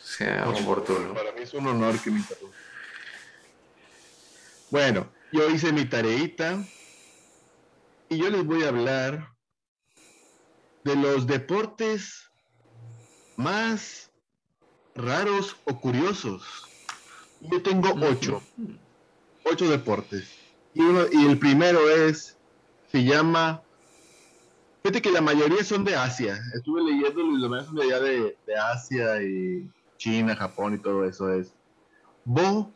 sea 0.04 0.50
oportuno. 0.50 1.14
Para 1.14 1.32
mí 1.34 1.42
es 1.42 1.54
un 1.54 1.68
honor 1.68 2.00
que 2.00 2.10
me 2.12 2.18
interrumpa. 2.18 2.56
Bueno, 4.72 5.08
yo 5.32 5.50
hice 5.50 5.72
mi 5.72 5.86
tareita 5.86 6.64
y 8.10 8.18
yo 8.18 8.30
les 8.30 8.46
voy 8.46 8.64
a 8.64 8.70
hablar 8.70 9.36
de 10.84 10.96
los 10.96 11.26
deportes 11.26 12.30
más 13.36 14.12
raros 14.96 15.56
o 15.66 15.80
curiosos. 15.80 16.44
Yo 17.42 17.62
tengo 17.62 17.90
ocho, 18.02 18.42
ocho 19.44 19.70
deportes. 19.70 20.30
Y, 20.74 20.82
uno, 20.82 21.06
y 21.12 21.26
el 21.26 21.38
primero 21.38 21.90
es, 21.90 22.38
se 22.92 23.04
llama, 23.04 23.62
fíjate 24.84 25.02
que 25.02 25.12
la 25.12 25.22
mayoría 25.22 25.64
son 25.64 25.84
de 25.84 25.96
Asia. 25.96 26.40
Estuve 26.54 26.84
leyendo 26.84 27.22
y 27.22 27.66
son 27.66 27.76
de 27.76 27.84
allá 27.84 28.00
de, 28.00 28.38
de 28.46 28.56
Asia 28.56 29.22
y 29.22 29.70
China, 29.98 30.36
Japón 30.36 30.76
y 30.76 30.78
todo 30.78 31.06
eso. 31.06 31.32
Es 31.34 31.54
Bo, 32.24 32.72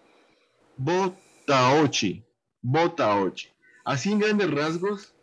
Botaochi. 0.77 2.23
Botaochi. 2.61 3.49
Así 3.83 4.11
en 4.11 4.19
grandes 4.19 4.51
rasgos, 4.51 5.13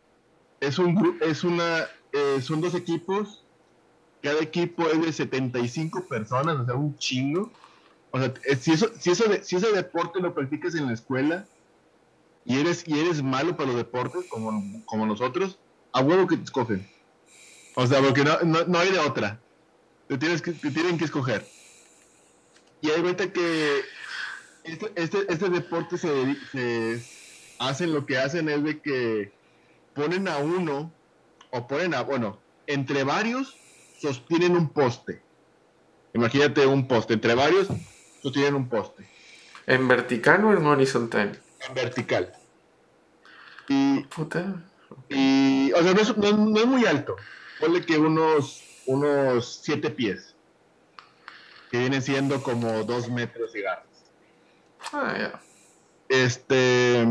es 0.60 0.78
un 0.78 1.18
es 1.22 1.44
una, 1.44 1.86
eh, 2.12 2.40
son 2.40 2.60
dos 2.60 2.74
equipos. 2.74 3.48
Cada 4.22 4.40
equipo 4.42 4.88
es 4.88 5.00
de 5.02 5.12
75 5.12 6.08
personas, 6.08 6.58
o 6.58 6.64
sea, 6.66 6.74
un 6.76 6.96
chingo. 6.98 7.58
O 8.10 8.18
sea, 8.20 8.34
eh, 8.46 8.56
si, 8.56 8.72
eso, 8.72 8.90
si, 8.98 9.10
eso 9.10 9.28
de- 9.28 9.44
si 9.44 9.56
ese 9.56 9.72
deporte 9.72 10.20
lo 10.20 10.34
practicas 10.34 10.74
en 10.74 10.86
la 10.86 10.94
escuela 10.94 11.50
y 12.44 12.58
eres, 12.60 12.86
y 12.86 12.98
eres 12.98 13.22
malo 13.22 13.56
para 13.56 13.68
los 13.68 13.76
deportes, 13.78 14.24
como, 14.28 14.84
como 14.86 15.06
nosotros, 15.06 15.62
a 15.92 16.00
huevo 16.02 16.26
que 16.26 16.36
te 16.38 16.44
escogen. 16.44 16.92
O 17.76 17.86
sea, 17.86 18.00
porque 18.02 18.24
no, 18.24 18.40
no, 18.42 18.64
no 18.66 18.78
hay 18.78 18.90
de 18.92 18.98
otra. 18.98 19.44
Te, 20.08 20.18
tienes 20.18 20.42
que, 20.42 20.52
te 20.54 20.70
tienen 20.72 20.98
que 20.98 21.06
escoger. 21.06 21.52
Y 22.80 22.90
hay 22.90 23.02
cuenta 23.02 23.32
que 23.32 23.80
este, 24.64 24.92
este, 24.96 25.32
este 25.32 25.48
deporte 25.50 25.98
se, 25.98 26.46
se 26.50 27.08
hacen 27.58 27.92
lo 27.92 28.06
que 28.06 28.18
hacen 28.18 28.48
es 28.48 28.62
de 28.64 28.80
que 28.82 29.34
ponen 29.96 30.28
a 30.28 30.36
uno 30.38 30.92
o 31.50 31.66
ponen 31.66 31.94
a, 31.94 32.02
bueno, 32.02 32.38
entre 32.68 33.02
varios 33.02 33.56
sostienen 34.00 34.52
un 34.56 34.68
poste. 34.68 35.22
Imagínate 36.12 36.66
un 36.66 36.86
poste, 36.86 37.14
entre 37.14 37.34
varios 37.34 37.68
sostienen 38.22 38.54
un 38.54 38.68
poste 38.68 39.08
¿En 39.66 39.88
vertical 39.88 40.44
o 40.44 40.52
en 40.52 40.64
horizontal? 40.66 41.40
en 41.68 41.74
vertical. 41.74 42.32
Y, 43.68 44.00
Puta. 44.04 44.62
y 45.08 45.72
o 45.72 45.82
sea, 45.82 45.92
no 45.94 46.00
es, 46.00 46.16
no 46.16 46.26
es- 46.28 46.36
no 46.36 46.60
es 46.60 46.66
muy 46.66 46.86
alto. 46.86 47.16
Ponle 47.58 47.84
que 47.84 47.98
unos, 47.98 48.62
unos 48.86 49.60
siete 49.64 49.90
pies. 49.90 50.34
Que 51.72 51.78
vienen 51.80 52.00
siendo 52.02 52.42
como 52.44 52.84
dos 52.84 53.08
metros 53.10 53.52
garras. 53.54 53.86
Ah, 54.92 55.14
ya. 55.18 55.40
Este. 56.08 57.08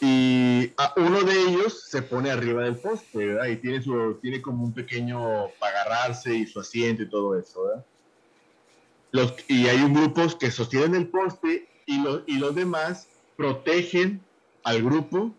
Y 0.00 0.72
uno 0.96 1.22
de 1.22 1.40
ellos 1.40 1.84
se 1.88 2.02
pone 2.02 2.30
arriba 2.30 2.64
del 2.64 2.76
poste, 2.76 3.26
¿verdad? 3.26 3.46
Y 3.46 3.56
tiene, 3.56 3.80
su, 3.82 4.18
tiene 4.20 4.42
como 4.42 4.64
un 4.64 4.72
pequeño 4.72 5.48
para 5.58 5.80
agarrarse 5.80 6.34
y 6.34 6.46
su 6.46 6.60
asiento 6.60 7.02
y 7.02 7.08
todo 7.08 7.38
eso, 7.38 7.64
¿verdad? 7.64 7.84
Los, 9.12 9.34
y 9.48 9.68
hay 9.68 9.80
un 9.80 9.94
grupos 9.94 10.34
que 10.34 10.50
sostienen 10.50 10.94
el 10.94 11.08
poste 11.08 11.68
y, 11.86 12.02
los 12.02 12.22
y 12.26 12.38
los 12.38 12.54
demás 12.54 13.08
protegen 13.36 14.20
al 14.64 14.82
grupo 14.82 15.34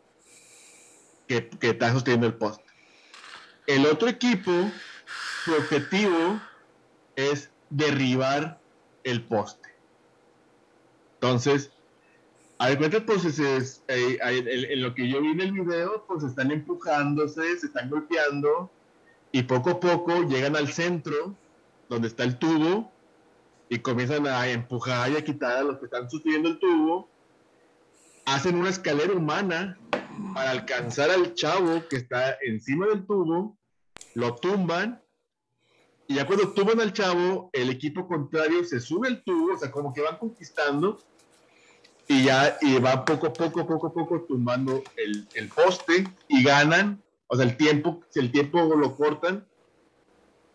que, 1.27 1.49
que 1.49 1.69
está 1.69 1.91
sosteniendo 1.91 2.27
el 2.27 2.33
poste. 2.33 2.63
El 3.67 3.85
otro 3.85 4.07
equipo, 4.07 4.51
su 5.43 5.53
objetivo 5.53 6.39
es 7.15 7.51
derribar 7.69 8.59
el 9.03 9.21
poste. 9.23 9.69
Entonces, 11.15 11.71
a 12.59 12.77
cuenta, 12.77 13.05
pues 13.05 13.23
es, 13.25 13.39
es, 13.39 13.83
eh, 13.87 14.17
en, 14.21 14.47
en 14.47 14.81
lo 14.81 14.95
que 14.95 15.07
yo 15.07 15.21
vi 15.21 15.31
en 15.31 15.41
el 15.41 15.51
video, 15.51 16.05
pues 16.07 16.23
están 16.23 16.51
empujándose, 16.51 17.57
se 17.59 17.67
están 17.67 17.89
golpeando 17.89 18.71
y 19.31 19.43
poco 19.43 19.71
a 19.71 19.79
poco 19.79 20.23
llegan 20.23 20.55
al 20.55 20.67
centro 20.69 21.35
donde 21.89 22.07
está 22.07 22.23
el 22.23 22.37
tubo 22.39 22.91
y 23.69 23.79
comienzan 23.79 24.25
a 24.27 24.47
empujar 24.49 25.11
y 25.11 25.17
a 25.17 25.23
quitar 25.23 25.57
a 25.57 25.61
los 25.63 25.77
que 25.77 25.85
están 25.85 26.09
sosteniendo 26.09 26.49
el 26.49 26.59
tubo. 26.59 27.09
Hacen 28.25 28.55
una 28.55 28.69
escalera 28.69 29.13
humana 29.13 29.77
para 30.33 30.51
alcanzar 30.51 31.11
al 31.11 31.33
chavo 31.35 31.87
que 31.87 31.97
está 31.97 32.37
encima 32.41 32.87
del 32.87 33.05
tubo, 33.05 33.57
lo 34.15 34.35
tumban 34.35 35.01
y 36.07 36.15
ya 36.15 36.25
cuando 36.25 36.53
tumban 36.53 36.79
al 36.79 36.93
chavo, 36.93 37.49
el 37.51 37.69
equipo 37.69 38.07
contrario 38.07 38.63
se 38.63 38.79
sube 38.79 39.09
al 39.09 39.23
tubo, 39.23 39.53
o 39.53 39.57
sea, 39.57 39.71
como 39.71 39.93
que 39.93 40.01
van 40.01 40.17
conquistando 40.17 40.99
y 42.07 42.23
ya 42.23 42.57
y 42.61 42.79
va 42.79 43.03
poco 43.03 43.27
a 43.27 43.33
poco, 43.33 43.67
poco 43.67 43.87
a 43.87 43.93
poco 43.93 44.21
tumbando 44.21 44.83
el, 44.95 45.27
el 45.33 45.49
poste 45.49 46.07
y 46.27 46.43
ganan, 46.43 47.01
o 47.27 47.35
sea, 47.35 47.45
el 47.45 47.57
tiempo, 47.57 48.01
si 48.09 48.19
el 48.19 48.31
tiempo 48.31 48.63
lo 48.63 48.95
cortan 48.95 49.45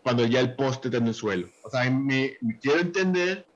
cuando 0.02 0.26
ya 0.26 0.40
el 0.40 0.54
poste 0.54 0.88
está 0.88 0.98
en 0.98 1.06
el 1.06 1.14
suelo. 1.14 1.48
O 1.62 1.70
sea, 1.70 1.88
me, 1.90 2.36
me 2.40 2.58
quiero 2.58 2.80
entender 2.80 3.46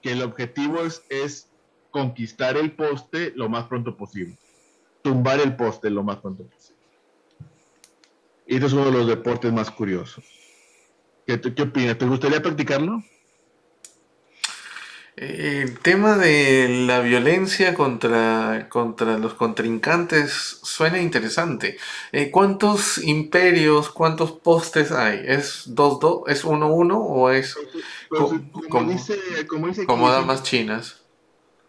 que 0.00 0.12
el 0.12 0.22
objetivo 0.22 0.82
es, 0.82 1.04
es 1.08 1.50
conquistar 1.90 2.56
el 2.56 2.72
poste 2.72 3.32
lo 3.34 3.48
más 3.48 3.66
pronto 3.66 3.96
posible, 3.96 4.38
tumbar 5.02 5.40
el 5.40 5.56
poste 5.56 5.90
lo 5.90 6.02
más 6.02 6.18
pronto 6.18 6.44
posible. 6.44 6.80
Y 8.46 8.54
este 8.54 8.66
es 8.66 8.72
uno 8.72 8.86
de 8.86 8.92
los 8.92 9.06
deportes 9.06 9.52
más 9.52 9.70
curiosos. 9.70 10.24
¿Qué, 11.26 11.40
qué 11.40 11.62
opinas? 11.62 11.98
¿Te 11.98 12.06
gustaría 12.06 12.42
practicarlo? 12.42 13.02
El 15.14 15.78
tema 15.80 16.16
de 16.16 16.84
la 16.86 17.00
violencia 17.00 17.74
contra, 17.74 18.68
contra 18.70 19.18
los 19.18 19.34
contrincantes 19.34 20.32
suena 20.62 21.00
interesante. 21.02 21.76
Eh, 22.12 22.30
¿Cuántos 22.30 22.96
imperios, 22.96 23.90
cuántos 23.90 24.32
postes 24.32 24.90
hay? 24.90 25.20
¿Es 25.26 25.74
2-2? 25.74 26.22
¿Es 26.28 26.44
1-1 26.44 26.98
o 26.98 27.28
es 27.30 27.54
Pues, 28.08 28.22
Co- 28.22 28.28
como, 28.28 28.68
como- 28.70 28.90
dice, 28.92 29.18
como 29.46 29.68
dice 29.68 29.84
como 29.84 30.06
aquí, 30.08 30.16
damas 30.16 30.42
chinas? 30.42 31.04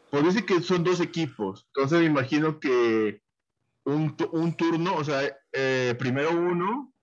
Pues 0.09 0.23
dice 0.23 0.45
que 0.45 0.61
son 0.61 0.85
dos 0.85 1.01
equipos. 1.01 1.65
Entonces 1.75 1.99
me 1.99 2.05
imagino 2.05 2.59
que 2.61 3.21
un, 3.83 4.15
un 4.31 4.55
turno, 4.55 4.95
o 4.95 5.03
sea, 5.03 5.21
eh, 5.51 5.95
primero 5.99 6.31
uno 6.31 6.93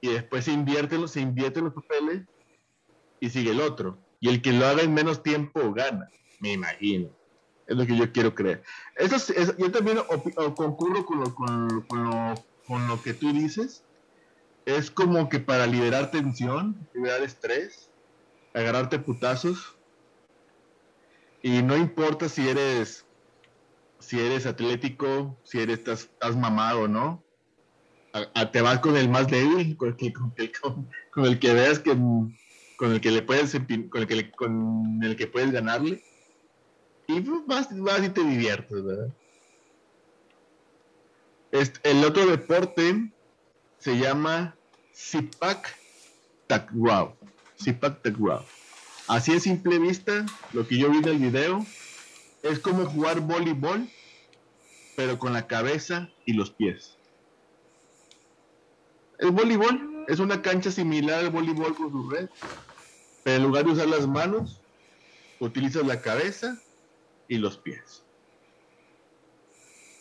y 0.00 0.08
después 0.08 0.44
se 0.44 0.50
invierten, 0.52 1.02
los- 1.02 1.12
se 1.12 1.20
invierten 1.20 1.64
los 1.64 1.74
papeles 1.74 2.22
y 3.20 3.30
sigue 3.30 3.52
el 3.52 3.60
otro. 3.60 3.96
Y 4.22 4.28
el 4.28 4.40
que 4.40 4.52
lo 4.52 4.64
haga 4.66 4.82
en 4.82 4.94
menos 4.94 5.24
tiempo 5.24 5.74
gana, 5.74 6.08
me 6.38 6.52
imagino. 6.52 7.10
Es 7.66 7.76
lo 7.76 7.84
que 7.84 7.96
yo 7.96 8.12
quiero 8.12 8.32
creer. 8.36 8.62
Eso 8.94 9.16
es- 9.16 9.56
yo 9.58 9.72
también 9.72 9.98
concurro 10.54 11.04
con 11.04 11.18
lo, 11.18 11.34
con, 11.34 11.68
lo, 12.04 12.34
con 12.64 12.86
lo 12.86 13.02
que 13.02 13.14
tú 13.14 13.32
dices. 13.32 13.84
Es 14.64 14.92
como 14.92 15.28
que 15.28 15.40
para 15.40 15.66
liberar 15.66 16.12
tensión, 16.12 16.88
liberar 16.94 17.20
estrés, 17.24 17.90
agarrarte 18.54 19.00
putazos. 19.00 19.58
Y 21.42 21.60
no 21.62 21.76
importa 21.76 22.28
si 22.28 22.48
eres 22.48 23.04
si 23.98 24.20
eres 24.20 24.46
atlético, 24.46 25.40
si 25.42 25.58
eres 25.58 25.78
estás, 25.78 26.02
estás 26.04 26.36
mamado 26.36 26.86
no. 26.86 27.24
A- 28.12 28.50
te 28.52 28.60
vas 28.60 28.78
con 28.78 28.96
el 28.96 29.08
más 29.08 29.26
débil, 29.26 29.76
con 29.76 29.96
el, 29.98 30.52
con- 30.60 30.88
con 31.12 31.24
el 31.24 31.40
que 31.40 31.54
veas 31.54 31.80
que 31.80 31.96
con 32.82 32.90
el 32.90 33.00
que 33.00 33.12
le 33.12 33.22
puedes 33.22 33.52
con 33.52 34.02
el 34.02 34.08
que 34.08 34.16
le- 34.16 34.32
con 34.32 34.98
el 35.04 35.14
que 35.14 35.28
puedes 35.28 35.52
ganarle. 35.52 36.02
Y 37.06 37.20
pues, 37.20 37.46
vas, 37.46 37.68
vas 37.78 38.02
y 38.02 38.08
te 38.08 38.24
diviertes, 38.24 38.82
¿verdad? 38.84 39.08
Este, 41.52 41.88
el 41.88 42.04
otro 42.04 42.26
deporte 42.26 43.12
se 43.78 43.98
llama 43.98 44.56
Sipak 44.92 45.76
Takraw. 46.48 47.14
Sipak 47.54 48.02
Takraw. 48.02 48.42
Así 49.06 49.32
a 49.32 49.38
simple 49.38 49.78
vista, 49.78 50.26
lo 50.52 50.66
que 50.66 50.76
yo 50.76 50.90
vi 50.90 51.02
del 51.02 51.18
video 51.18 51.64
es 52.42 52.58
como 52.58 52.84
jugar 52.86 53.20
voleibol, 53.20 53.88
pero 54.96 55.20
con 55.20 55.32
la 55.32 55.46
cabeza 55.46 56.10
y 56.26 56.32
los 56.32 56.50
pies. 56.50 56.98
El 59.20 59.30
voleibol 59.30 60.04
es 60.08 60.18
una 60.18 60.42
cancha 60.42 60.72
similar 60.72 61.20
al 61.20 61.30
voleibol 61.30 61.76
con 61.76 61.92
su 61.92 62.10
red, 62.10 62.28
pero 63.24 63.36
en 63.36 63.42
lugar 63.44 63.64
de 63.64 63.72
usar 63.72 63.88
las 63.88 64.06
manos, 64.06 64.60
utilizas 65.38 65.86
la 65.86 66.00
cabeza 66.00 66.56
y 67.28 67.38
los 67.38 67.56
pies. 67.58 68.02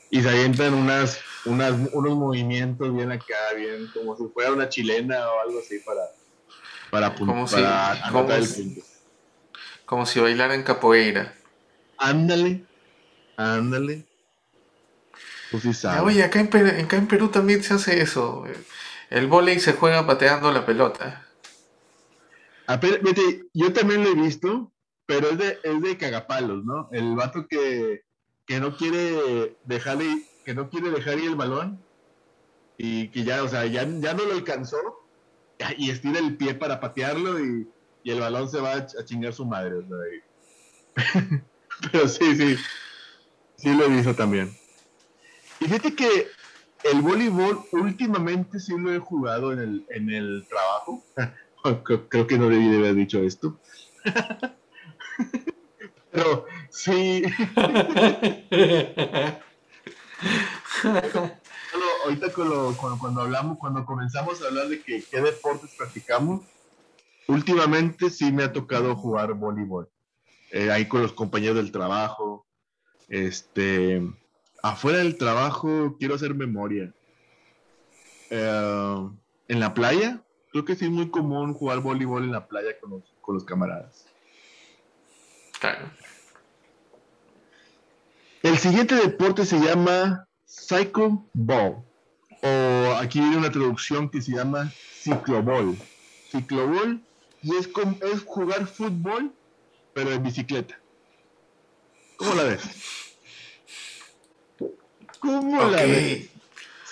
Y 0.09 0.21
se 0.21 0.29
avientan 0.29 0.73
unas, 0.73 1.19
unas, 1.45 1.73
unos 1.93 2.15
movimientos 2.17 2.93
bien 2.93 3.11
acá, 3.11 3.53
bien 3.55 3.87
como 3.93 4.15
si 4.17 4.27
fuera 4.33 4.51
una 4.51 4.67
chilena 4.67 5.29
o 5.31 5.41
algo 5.41 5.59
así 5.59 5.79
para, 5.79 6.01
para, 6.89 7.15
Como 7.15 7.47
si- 7.47 7.55
para 7.55 8.01
como 8.11 8.31
el 8.33 8.45
si- 8.45 8.63
punto. 8.63 8.81
Como 9.85 10.05
si 10.05 10.19
bailaran 10.19 10.63
capoeira. 10.63 11.33
Ándale, 11.97 12.65
ándale. 13.37 14.05
Tú 15.49 15.59
sí 15.59 15.73
sabes. 15.73 16.01
Oye, 16.01 16.23
acá 16.23 16.39
en, 16.39 16.49
Perú, 16.49 16.71
acá 16.83 16.97
en 16.97 17.07
Perú 17.07 17.29
también 17.29 17.63
se 17.63 17.73
hace 17.73 18.01
eso. 18.01 18.45
El 19.09 19.27
vóley 19.27 19.59
se 19.59 19.73
juega 19.73 20.05
pateando 20.07 20.51
la 20.51 20.65
pelota. 20.65 21.25
Yo 23.53 23.73
también 23.73 24.03
lo 24.03 24.09
he 24.09 24.15
visto, 24.15 24.73
pero 25.05 25.29
es 25.29 25.37
de, 25.37 25.57
es 25.63 25.81
de 25.81 25.97
cagapalos, 25.97 26.63
¿no? 26.63 26.89
El 26.91 27.15
vato 27.15 27.47
que, 27.47 28.01
que 28.45 28.59
no 28.59 28.75
quiere 28.75 29.57
dejarle, 29.65 30.25
que 30.45 30.53
no 30.53 30.69
quiere 30.69 30.91
dejar 30.91 31.19
ir 31.19 31.29
el 31.29 31.35
balón 31.35 31.83
y 32.77 33.11
que 33.11 33.23
ya, 33.23 33.43
o 33.43 33.47
sea, 33.47 33.65
ya, 33.65 33.83
ya 33.83 34.13
no 34.13 34.25
lo 34.25 34.33
alcanzó 34.33 34.77
y 35.77 35.89
estira 35.91 36.19
el 36.19 36.37
pie 36.37 36.55
para 36.55 36.79
patearlo 36.79 37.39
y, 37.39 37.67
y 38.03 38.11
el 38.11 38.19
balón 38.19 38.49
se 38.49 38.59
va 38.59 38.73
a, 38.73 38.87
ch- 38.87 38.99
a 38.99 39.05
chingar 39.05 39.33
su 39.33 39.45
madre. 39.45 39.75
o 39.75 39.81
sea, 39.87 39.97
pero 41.91 42.07
sí, 42.07 42.35
sí, 42.35 42.55
sí 43.57 43.73
lo 43.73 43.85
he 43.85 43.89
visto 43.89 44.15
también. 44.15 44.51
Y 45.59 45.65
fíjate 45.65 45.95
que 45.95 46.27
el 46.83 47.01
voleibol 47.01 47.63
últimamente 47.73 48.59
sí 48.59 48.73
lo 48.77 48.91
he 48.93 48.99
jugado 48.99 49.53
en 49.53 49.59
el, 49.59 49.85
en 49.89 50.09
el 50.09 50.47
trabajo. 50.49 51.03
Creo 51.63 52.07
creo 52.09 52.27
que 52.27 52.37
no 52.37 52.49
debí 52.49 52.67
de 52.69 52.77
haber 52.77 52.95
dicho 52.95 53.19
esto. 53.19 53.59
Pero 56.11 56.45
sí, 56.69 57.23
ahorita 62.03 62.31
con 62.33 62.49
lo- 62.49 62.75
cuando, 62.77 62.99
cuando 62.99 63.21
hablamos, 63.21 63.57
cuando 63.57 63.85
comenzamos 63.85 64.41
a 64.41 64.47
hablar 64.47 64.67
de 64.67 64.81
que, 64.81 65.03
qué 65.09 65.21
deportes 65.21 65.71
practicamos, 65.77 66.41
últimamente 67.27 68.09
sí 68.09 68.31
me 68.31 68.43
ha 68.43 68.51
tocado 68.51 68.95
jugar 68.95 69.33
voleibol. 69.33 69.89
Eh, 70.51 70.71
ahí 70.71 70.87
con 70.87 71.01
los 71.01 71.13
compañeros 71.13 71.57
del 71.57 71.71
trabajo. 71.71 72.45
Este, 73.07 74.01
afuera 74.61 74.99
del 74.99 75.17
trabajo 75.17 75.95
quiero 75.97 76.15
hacer 76.15 76.33
memoria. 76.35 76.93
Eh, 78.29 79.09
en 79.47 79.59
la 79.59 79.73
playa, 79.73 80.21
creo 80.51 80.65
que 80.65 80.75
sí 80.75 80.85
es 80.85 80.91
muy 80.91 81.09
común 81.09 81.53
jugar 81.53 81.79
voleibol 81.79 82.23
en 82.23 82.31
la 82.31 82.47
playa 82.47 82.79
con 82.79 82.91
los, 82.91 83.03
con 83.21 83.35
los 83.35 83.43
camaradas. 83.43 84.05
Claro. 85.59 85.89
El 88.43 88.57
siguiente 88.57 88.95
deporte 88.95 89.45
se 89.45 89.59
llama 89.59 90.27
Cycle 90.47 91.19
Ball. 91.33 91.83
O 92.43 92.95
aquí 92.99 93.19
viene 93.19 93.37
una 93.37 93.51
traducción 93.51 94.09
que 94.09 94.19
se 94.19 94.31
llama 94.31 94.73
ciclobol. 95.03 95.77
Ciclobol 96.31 96.99
y 97.43 97.55
es, 97.55 97.67
com- 97.67 97.99
es 98.01 98.23
jugar 98.23 98.65
fútbol, 98.65 99.31
pero 99.93 100.11
en 100.11 100.23
bicicleta. 100.23 100.79
¿Cómo 102.17 102.33
la 102.33 102.43
ves? 102.43 102.63
¿Cómo 105.19 105.69
la 105.69 105.83
ves? 105.83 106.30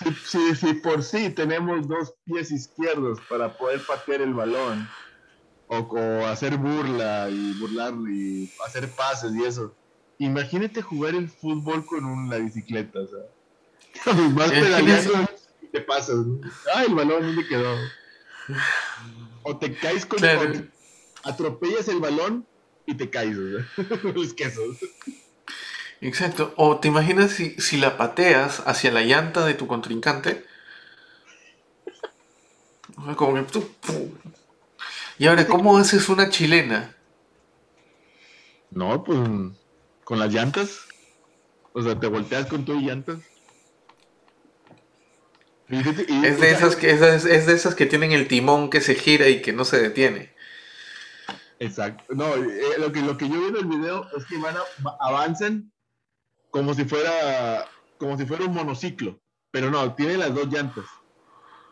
Si, 0.02 0.12
si- 0.14 0.56
si 0.56 0.74
por 0.74 1.02
sí 1.02 1.30
tenemos 1.30 1.86
dos 1.86 2.14
pies 2.24 2.50
izquierdos 2.50 3.18
para 3.28 3.56
poder 3.56 3.84
patear 3.86 4.22
el 4.22 4.34
balón, 4.34 4.88
o, 5.66 5.78
o 5.78 6.26
hacer 6.26 6.56
burla 6.56 7.28
y 7.30 7.52
burlar 7.60 7.94
y 8.10 8.50
hacer 8.66 8.88
pases 8.90 9.32
y 9.34 9.44
eso, 9.44 9.76
imagínate 10.18 10.82
jugar 10.82 11.14
el 11.14 11.28
fútbol 11.28 11.84
con 11.86 12.04
un- 12.04 12.28
la 12.30 12.38
bicicleta, 12.38 12.98
o 13.00 13.06
sea. 13.06 13.20
Vas 14.34 14.50
pedaleando 14.50 15.12
y 15.60 15.68
te 15.68 15.80
pasas. 15.82 16.16
¿no? 16.26 16.40
Ah, 16.74 16.84
el 16.84 16.94
balón, 16.94 17.22
¿dónde 17.22 17.46
quedó? 17.46 17.76
O 19.42 19.58
te 19.58 19.74
caes 19.76 20.06
con 20.06 20.18
Claro. 20.18 20.52
te 20.52 20.70
atropellas 21.24 21.88
el 21.88 22.00
balón 22.00 22.46
y 22.86 22.94
te 22.96 23.08
caes, 23.10 23.36
o 23.36 23.50
sea. 23.50 24.02
Los 24.14 24.32
quesos. 24.34 24.78
Exacto. 26.00 26.54
O 26.56 26.78
te 26.78 26.88
imaginas 26.88 27.30
si, 27.32 27.50
si 27.60 27.76
la 27.76 27.96
pateas 27.96 28.62
hacia 28.66 28.90
la 28.90 29.02
llanta 29.02 29.44
de 29.44 29.54
tu 29.54 29.66
contrincante. 29.66 30.44
O 32.96 33.04
sea, 33.04 33.14
Como 33.16 33.34
que 33.34 33.42
tú- 33.42 33.70
¡pum! 33.80 34.10
Y 35.18 35.26
ahora, 35.26 35.46
¿cómo 35.46 35.76
haces 35.76 36.08
una 36.08 36.30
chilena? 36.30 36.96
No, 38.70 39.04
pues 39.04 39.18
con 40.04 40.18
las 40.18 40.32
llantas. 40.32 40.80
O 41.72 41.82
sea, 41.82 41.98
te 41.98 42.06
volteas 42.06 42.46
con 42.46 42.64
tus 42.64 42.80
llantas. 42.82 43.18
Y 45.68 45.76
fíjate- 45.76 46.06
y- 46.08 46.24
Es 46.26 46.40
de 46.40 46.50
esas 46.50 46.74
que, 46.76 46.90
es 46.90 47.00
de, 47.00 47.14
es 47.36 47.46
de 47.46 47.52
esas 47.54 47.74
que 47.74 47.86
tienen 47.86 48.12
el 48.12 48.26
timón 48.26 48.70
que 48.70 48.80
se 48.80 48.94
gira 48.94 49.28
y 49.28 49.40
que 49.42 49.52
no 49.52 49.64
se 49.64 49.80
detiene. 49.80 50.32
Exacto. 51.60 52.02
No, 52.14 52.34
eh, 52.36 52.76
lo, 52.78 52.90
que, 52.90 53.02
lo 53.02 53.16
que 53.16 53.28
yo 53.28 53.38
vi 53.40 53.48
en 53.48 53.56
el 53.56 53.66
video 53.66 54.06
es 54.16 54.24
que 54.24 54.38
van 54.38 54.56
a- 54.56 54.62
va- 54.84 54.96
avanzan 55.00 55.70
como 56.50 56.74
si 56.74 56.84
fuera 56.84 57.66
como 57.98 58.16
si 58.16 58.24
fuera 58.26 58.44
un 58.44 58.54
monociclo. 58.54 59.18
Pero 59.50 59.70
no, 59.70 59.94
tiene 59.94 60.16
las 60.16 60.34
dos 60.34 60.46
llantas. 60.48 60.84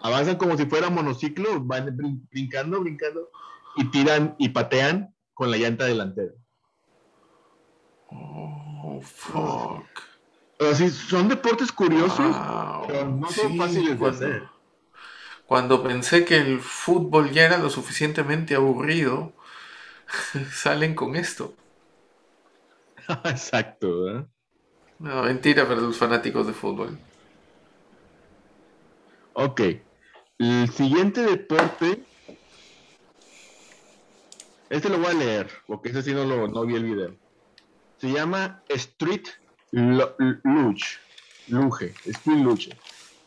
Avanzan 0.00 0.36
como 0.36 0.56
si 0.56 0.66
fuera 0.66 0.90
monociclo, 0.90 1.60
van 1.60 1.86
brin- 1.96 2.28
brincando, 2.30 2.80
brincando, 2.80 3.30
y 3.76 3.84
tiran 3.90 4.34
y 4.38 4.48
patean 4.50 5.14
con 5.34 5.50
la 5.50 5.56
llanta 5.56 5.84
delantera. 5.84 6.32
Oh, 8.10 9.00
fuck. 9.02 9.84
Sí, 10.74 10.90
son 10.90 11.28
deportes 11.28 11.70
curiosos. 11.72 12.18
Wow. 12.18 12.86
pero 12.88 13.08
no 13.08 13.30
son 13.30 13.52
Sí, 13.52 13.58
fáciles 13.58 13.90
de 13.90 13.96
cuando- 13.96 14.26
hacer. 14.26 14.48
Cuando 15.46 15.82
pensé 15.82 16.24
que 16.26 16.36
el 16.36 16.60
fútbol 16.60 17.30
ya 17.30 17.46
era 17.46 17.56
lo 17.58 17.70
suficientemente 17.70 18.54
aburrido, 18.54 19.32
salen 20.52 20.94
con 20.94 21.16
esto. 21.16 21.54
Exacto, 23.24 24.02
¿verdad? 24.04 24.26
No, 24.98 25.22
mentira 25.22 25.66
para 25.66 25.80
los 25.80 25.96
fanáticos 25.96 26.46
de 26.46 26.52
fútbol. 26.52 26.98
Ok. 29.34 29.60
El 30.38 30.68
siguiente 30.70 31.22
deporte. 31.22 32.02
Este 34.70 34.88
lo 34.88 34.98
voy 34.98 35.06
a 35.06 35.14
leer, 35.14 35.48
porque 35.66 35.88
ese 35.90 36.02
sí 36.02 36.12
no, 36.12 36.24
lo, 36.24 36.48
no 36.48 36.66
vi 36.66 36.74
el 36.74 36.84
video. 36.84 37.14
Se 37.98 38.10
llama 38.12 38.62
Street 38.68 39.26
Luge. 39.70 40.98
Luge. 41.48 41.94
Street 42.04 42.38
Luge. 42.38 42.76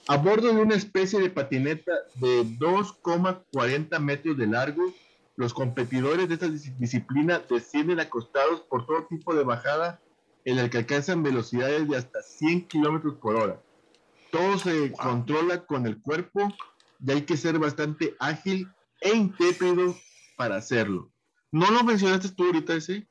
A 0.08 0.18
bordo 0.18 0.54
de 0.54 0.62
una 0.62 0.76
especie 0.76 1.20
de 1.20 1.30
patineta 1.30 1.92
de 2.16 2.44
2,40 2.44 4.00
metros 4.00 4.38
de 4.38 4.48
largo, 4.48 4.94
los 5.36 5.54
competidores 5.54 6.28
de 6.28 6.34
esta 6.36 6.48
dis- 6.48 6.76
disciplina 6.78 7.42
descienden 7.50 8.00
acostados 8.00 8.62
por 8.62 8.86
todo 8.86 9.06
tipo 9.06 9.34
de 9.34 9.44
bajada 9.44 10.00
en 10.46 10.58
el 10.60 10.70
que 10.70 10.80
alcanzan 10.80 11.24
velocidades 11.24 11.88
de 11.88 11.98
hasta 11.98 12.22
100 12.22 12.68
kilómetros 12.68 13.16
por 13.16 13.36
hora. 13.36 13.62
Todo 14.32 14.58
se 14.58 14.90
Wow. 14.90 14.98
controla 14.98 15.66
con 15.66 15.86
el 15.86 16.02
cuerpo 16.02 16.52
y 17.00 17.12
hay 17.12 17.22
que 17.24 17.38
ser 17.38 17.60
bastante 17.60 18.16
ágil 18.20 18.68
e 19.02 19.14
intrépido 19.14 19.96
para 20.38 20.56
hacerlo. 20.56 21.12
¿No 21.52 21.70
lo 21.70 21.84
mencionaste 21.84 22.30
tú 22.30 22.46
ahorita 22.46 22.74
ese? 22.76 23.08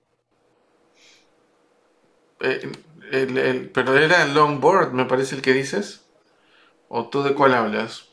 Eh, 2.40 2.72
el- 3.12 3.36
el- 3.38 3.70
pero 3.70 3.96
era 3.96 4.24
longboard, 4.26 4.92
me 4.92 5.04
parece 5.04 5.36
el 5.36 5.42
que 5.42 5.52
dices. 5.52 6.06
¿O 6.88 7.08
tú 7.08 7.22
de 7.22 7.34
cuál 7.34 7.54
hablas? 7.54 8.08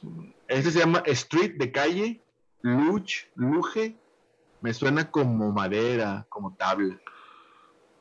Este 0.48 0.72
se 0.72 0.80
llama 0.80 1.02
Street 1.06 1.54
de 1.58 1.72
calle, 1.72 2.22
Luge, 2.62 3.28
Luge. 3.36 3.98
Me 4.62 4.74
suena 4.74 5.10
como 5.10 5.52
madera, 5.52 6.26
como 6.30 6.56
tabla. 6.56 7.00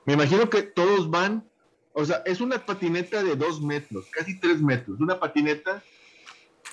Me 0.07 0.15
imagino 0.15 0.49
que 0.49 0.63
todos 0.63 1.11
van, 1.11 1.49
o 1.93 2.05
sea, 2.05 2.23
es 2.25 2.41
una 2.41 2.65
patineta 2.65 3.23
de 3.23 3.37
dos 3.37 3.61
metros, 3.61 4.07
casi 4.11 4.39
tres 4.41 4.63
metros. 4.63 5.01
Una 5.01 5.19
patineta 5.21 5.83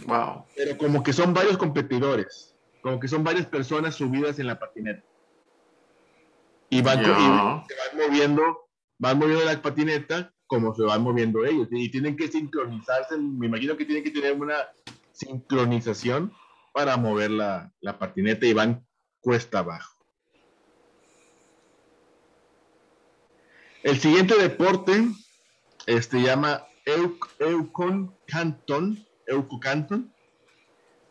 Wow. 0.08 0.46
pero 0.56 0.78
como 0.78 1.04
que 1.04 1.14
son 1.14 1.34
varios 1.34 1.58
competidores, 1.58 2.56
como 2.82 3.00
que 3.00 3.08
son 3.08 3.24
varias 3.24 3.46
personas 3.46 3.96
subidas 3.96 4.40
en 4.40 4.48
la 4.48 4.60
patineta. 4.60 5.04
Y 6.70 6.82
van, 6.82 7.02
y 7.02 7.06
se 7.06 7.12
van 7.12 7.64
moviendo, 7.98 8.70
van 8.98 9.20
moviendo 9.20 9.46
la 9.46 9.62
patineta 9.62 10.34
como 10.48 10.74
se 10.76 10.84
van 10.84 11.02
moviendo 11.02 11.46
ellos. 11.46 11.68
Y 11.72 11.90
tienen 11.90 12.16
que 12.16 12.28
sincronizarse, 12.28 13.18
me 13.18 13.48
imagino 13.48 13.78
que 13.78 13.86
tienen 13.86 14.04
que 14.04 14.12
tener 14.12 14.34
una 14.34 14.56
sincronización 15.12 16.34
para 16.74 16.98
mover 16.98 17.32
la, 17.32 17.72
la 17.82 17.98
patineta 18.00 18.46
y 18.46 18.54
van 18.54 18.86
cuesta 19.20 19.60
abajo. 19.60 19.93
El 23.84 24.00
siguiente 24.00 24.38
deporte 24.38 25.08
este 25.88 26.22
llama 26.22 26.64
Eu- 26.86 27.18
Eucon 27.40 28.16
Canton. 28.28 29.06
Euco 29.28 29.60
Canton. 29.60 30.12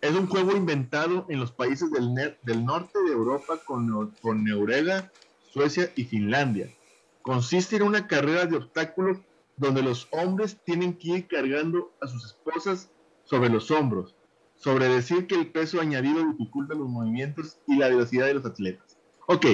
Es 0.00 0.12
un 0.14 0.26
juego 0.26 0.56
inventado 0.56 1.26
en 1.28 1.38
los 1.38 1.52
países 1.52 1.90
del, 1.92 2.64
norte 2.64 2.98
de 3.06 3.12
Europa 3.12 3.58
con, 3.64 4.10
con 4.20 4.44
Noruega, 4.44 5.12
Suecia 5.52 5.92
y 5.94 6.04
Finlandia. 6.04 6.74
Consiste 7.22 7.76
en 7.76 7.82
una 7.82 8.08
carrera 8.08 8.46
de 8.46 8.56
obstáculos 8.56 9.18
donde 9.56 9.82
los 9.82 10.08
hombres 10.10 10.58
tienen 10.64 10.94
que 10.94 11.08
ir 11.08 11.28
cargando 11.28 11.92
a 12.00 12.08
sus 12.08 12.24
esposas 12.24 12.90
sobre 13.24 13.48
los 13.50 13.70
hombros, 13.70 14.16
sobre 14.56 14.88
decir 14.88 15.26
que 15.26 15.36
el 15.36 15.52
peso 15.52 15.80
añadido 15.80 16.26
dificulta 16.26 16.74
los 16.74 16.88
movimientos 16.88 17.58
y 17.68 17.76
la 17.76 17.88
velocidad 17.88 18.26
de 18.26 18.34
los 18.34 18.46
atletas. 18.46 18.98
Ok, 19.28 19.46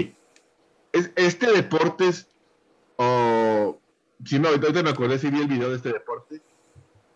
este 0.92 1.52
deporte 1.52 2.08
es, 2.08 2.28
oh, 2.98 3.80
si 4.24 4.38
no, 4.38 4.48
ahorita 4.48 4.82
me 4.82 4.90
acordé 4.90 5.18
si 5.18 5.30
vi 5.30 5.40
el 5.40 5.48
video 5.48 5.70
de 5.70 5.76
este 5.76 5.92
deporte, 5.92 6.42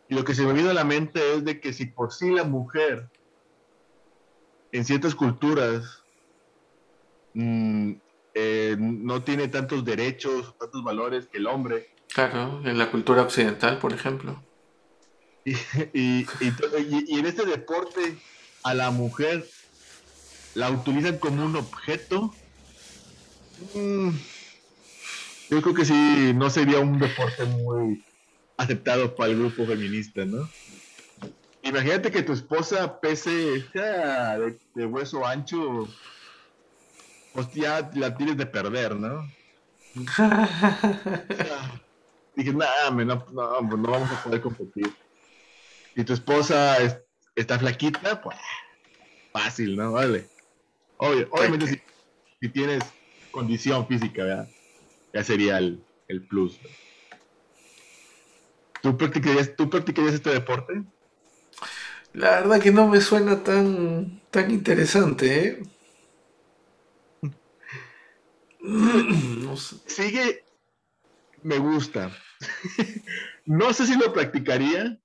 y 0.09 0.15
lo 0.15 0.25
que 0.25 0.35
se 0.35 0.45
me 0.45 0.53
vino 0.53 0.71
a 0.71 0.75
la 0.75 0.85
mente 0.85 1.35
es 1.35 1.45
de 1.45 1.61
que 1.61 1.73
si 1.73 1.87
por 1.87 2.13
sí 2.13 2.31
la 2.31 2.45
mujer 2.45 3.09
en 4.73 4.85
ciertas 4.85 5.15
culturas 5.15 6.03
mm, 7.35 7.93
eh, 8.35 8.77
no 8.79 9.23
tiene 9.23 9.49
tantos 9.49 9.85
derechos, 9.85 10.57
tantos 10.59 10.83
valores 10.83 11.27
que 11.27 11.39
el 11.39 11.47
hombre. 11.47 11.95
Claro, 12.13 12.63
en 12.65 12.79
la 12.79 12.91
cultura 12.91 13.23
occidental, 13.23 13.79
por 13.79 13.93
ejemplo. 13.93 14.43
Y, 15.95 16.25
en 17.19 17.27
este 17.27 17.45
deporte 17.45 18.17
a 18.63 18.75
la 18.75 18.93
mujer 18.93 19.45
la 20.55 20.71
utilizan 20.71 21.19
como 21.19 21.45
un 21.45 21.57
objeto. 21.57 22.33
Mm, 23.75 24.11
yo 25.53 25.61
creo 25.61 25.75
que 25.75 25.85
sí, 25.85 26.33
no 26.35 26.49
sería 26.49 26.81
un 26.81 26.99
deporte 26.99 27.45
muy 27.45 28.03
aceptado 28.57 29.15
para 29.15 29.33
el 29.33 29.39
grupo 29.39 29.67
feminista, 29.67 30.25
¿no? 30.25 30.49
Imagínate 31.63 32.11
que 32.11 32.23
tu 32.23 32.33
esposa 32.33 32.99
pese 33.01 33.31
de, 33.75 34.59
de 34.75 34.87
hueso 34.87 35.27
ancho, 35.27 35.87
pues 37.35 37.53
ya 37.53 37.91
la 37.95 38.17
tienes 38.17 38.39
de 38.39 38.47
perder, 38.47 38.97
¿no? 38.97 39.31
dije, 42.35 42.55
nada, 42.55 42.91
no, 42.91 43.05
no, 43.05 43.69
pues 43.69 43.79
no 43.79 43.91
vamos 43.91 44.11
a 44.11 44.25
poder 44.25 44.41
competir. 44.41 44.91
Y 45.95 46.03
tu 46.03 46.15
esposa 46.15 46.79
está 47.37 47.59
flaquita, 47.59 48.23
pues 48.23 48.39
fácil, 49.35 49.77
¿no? 49.77 49.93
Vale. 49.93 50.31
obviamente 50.97 51.83
si, 52.41 52.49
tienes 52.49 52.83
condición 53.31 53.87
física, 53.87 54.49
ya 55.13 55.25
sería 55.25 55.59
el, 55.59 55.85
el 56.09 56.27
plus. 56.27 56.59
¿Tú 58.83 58.97
practicarías, 58.97 59.55
¿Tú 59.55 59.71
practicarías 59.71 60.15
este 60.15 60.31
deporte? 60.31 60.83
La 62.13 62.41
verdad 62.41 62.61
que 62.61 62.73
no 62.73 62.89
me 62.89 63.01
suena 63.01 63.43
tan, 63.43 64.21
tan 64.31 64.51
interesante, 64.51 65.49
¿eh? 65.49 65.63
Sigue, 69.87 70.45
me 71.43 71.59
gusta. 71.59 72.11
no 73.47 73.73
sé 73.73 73.87
si 73.87 73.97
lo 73.97 74.13
practicaría, 74.13 74.99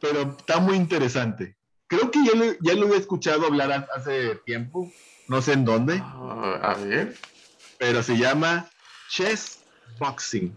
pero 0.00 0.36
está 0.38 0.58
muy 0.60 0.76
interesante. 0.76 1.56
Creo 1.86 2.10
que 2.10 2.24
ya 2.24 2.34
lo, 2.34 2.52
ya 2.60 2.74
lo 2.74 2.92
he 2.94 2.96
escuchado 2.96 3.46
hablar 3.46 3.88
hace 3.94 4.36
tiempo, 4.44 4.90
no 5.28 5.40
sé 5.40 5.52
en 5.52 5.64
dónde. 5.64 6.00
Ah, 6.02 6.58
a 6.62 6.74
ver. 6.74 7.16
Pero 7.78 8.02
se 8.02 8.16
llama 8.16 8.70
chess 9.08 9.64
boxing. 9.98 10.56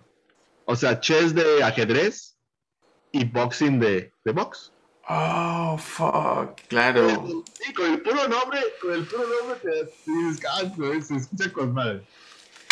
O 0.66 0.76
sea, 0.76 1.00
chess 1.00 1.34
de 1.34 1.64
ajedrez 1.64 2.38
y 3.12 3.26
boxing 3.26 3.80
de, 3.80 4.12
de 4.24 4.32
box. 4.32 4.72
Oh, 5.12 5.76
fuck, 5.80 6.56
claro. 6.68 7.44
Sí, 7.60 7.74
con 7.74 7.92
el 7.92 8.02
puro 8.02 8.28
nombre, 8.28 8.60
con 8.80 8.94
el 8.94 9.06
puro 9.06 9.24
nombre 9.28 9.60
te, 9.60 10.12
dices, 10.12 10.46
ah, 10.48 11.02
se 11.02 11.16
escucha 11.16 11.52
con 11.52 11.74
madre. 11.74 12.04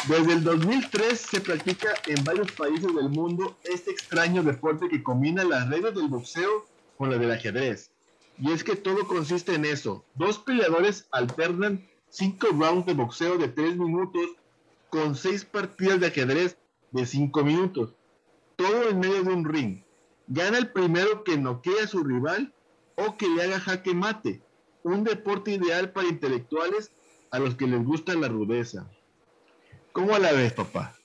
Desde 0.07 0.33
el 0.33 0.43
2003 0.43 1.19
se 1.19 1.41
practica 1.41 1.89
en 2.05 2.23
varios 2.23 2.51
países 2.51 2.93
del 2.95 3.09
mundo 3.09 3.57
este 3.63 3.89
extraño 3.89 4.43
deporte 4.43 4.87
que 4.87 5.01
combina 5.01 5.43
las 5.43 5.67
reglas 5.67 5.95
del 5.95 6.07
boxeo 6.07 6.67
con 6.97 7.09
las 7.09 7.19
del 7.19 7.31
ajedrez. 7.31 7.89
Y 8.37 8.51
es 8.51 8.63
que 8.63 8.75
todo 8.75 9.07
consiste 9.07 9.55
en 9.55 9.65
eso. 9.65 10.05
Dos 10.13 10.37
peleadores 10.37 11.07
alternan 11.11 11.83
cinco 12.09 12.49
rounds 12.51 12.85
de 12.85 12.93
boxeo 12.93 13.37
de 13.39 13.47
tres 13.47 13.75
minutos 13.75 14.27
con 14.97 15.15
seis 15.15 15.45
partidas 15.45 15.99
de 15.99 16.07
ajedrez 16.07 16.57
de 16.91 17.05
cinco 17.05 17.43
minutos. 17.43 17.93
Todo 18.55 18.89
en 18.89 18.99
medio 18.99 19.23
de 19.23 19.31
un 19.31 19.45
ring 19.45 19.83
Gana 20.27 20.57
el 20.57 20.71
primero 20.71 21.23
que 21.23 21.37
noquee 21.37 21.79
a 21.83 21.87
su 21.87 22.03
rival 22.03 22.51
o 22.95 23.15
que 23.15 23.29
le 23.29 23.43
haga 23.43 23.59
jaque 23.59 23.93
mate. 23.93 24.41
Un 24.83 25.03
deporte 25.03 25.51
ideal 25.51 25.91
para 25.91 26.07
intelectuales 26.07 26.91
a 27.31 27.39
los 27.39 27.55
que 27.55 27.67
les 27.67 27.83
gusta 27.83 28.15
la 28.15 28.27
rudeza. 28.27 28.87
¿Cómo 29.93 30.17
la 30.17 30.31
ves, 30.33 30.53
papá? 30.53 30.95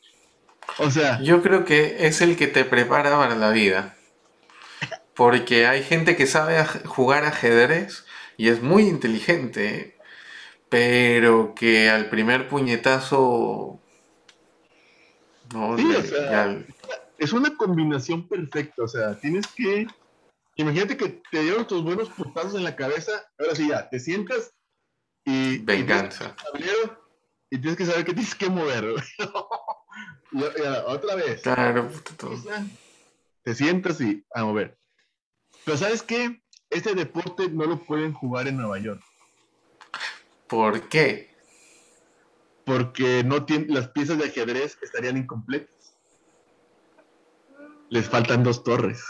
O 0.78 0.90
sea... 0.90 1.20
Yo 1.20 1.42
creo 1.42 1.64
que 1.64 2.06
es 2.06 2.20
el 2.22 2.36
que 2.36 2.46
te 2.46 2.64
prepara 2.64 3.16
para 3.16 3.36
la 3.36 3.50
vida. 3.50 3.94
Porque 5.14 5.66
hay 5.66 5.82
gente 5.82 6.16
que 6.16 6.26
sabe 6.26 6.64
jugar 6.64 7.24
ajedrez 7.24 8.04
y 8.36 8.48
es 8.48 8.62
muy 8.62 8.88
inteligente, 8.88 9.98
pero 10.70 11.54
que 11.54 11.90
al 11.90 12.08
primer 12.08 12.48
puñetazo... 12.48 13.81
No, 15.52 15.76
sí, 15.76 15.94
o 15.94 16.02
sea, 16.02 16.64
es 17.18 17.32
una 17.32 17.56
combinación 17.56 18.26
perfecta. 18.28 18.82
O 18.82 18.88
sea, 18.88 19.18
tienes 19.18 19.46
que. 19.48 19.86
Imagínate 20.56 20.96
que 20.96 21.22
te 21.30 21.42
dieron 21.42 21.66
tus 21.66 21.82
buenos 21.82 22.08
putazos 22.10 22.54
en 22.54 22.64
la 22.64 22.76
cabeza. 22.76 23.12
Ahora 23.38 23.54
sí, 23.54 23.68
ya, 23.68 23.88
te 23.88 24.00
sientas 24.00 24.52
y. 25.24 25.58
Venganza. 25.58 26.34
Y, 27.50 27.58
tienes 27.58 27.76
que 27.76 27.86
saber 27.86 28.04
que 28.04 28.14
tienes 28.14 28.34
que 28.34 28.48
mover. 28.48 28.94
otra 30.86 31.14
vez. 31.16 31.42
Claro, 31.42 31.90
Te 33.42 33.54
sientas 33.54 34.00
y 34.00 34.24
a 34.34 34.44
mover. 34.44 34.78
Pero 35.64 35.76
¿sabes 35.76 36.02
qué? 36.02 36.42
Este 36.70 36.94
deporte 36.94 37.48
no 37.50 37.66
lo 37.66 37.78
pueden 37.78 38.14
jugar 38.14 38.48
en 38.48 38.56
Nueva 38.56 38.78
York. 38.78 39.02
¿Por 40.46 40.88
qué? 40.88 41.31
Porque 42.64 43.24
no 43.24 43.44
las 43.68 43.88
piezas 43.88 44.18
de 44.18 44.26
ajedrez 44.26 44.78
estarían 44.82 45.16
incompletas 45.16 45.82
les 47.92 48.08
faltan 48.08 48.42
dos 48.42 48.64
torres. 48.64 49.04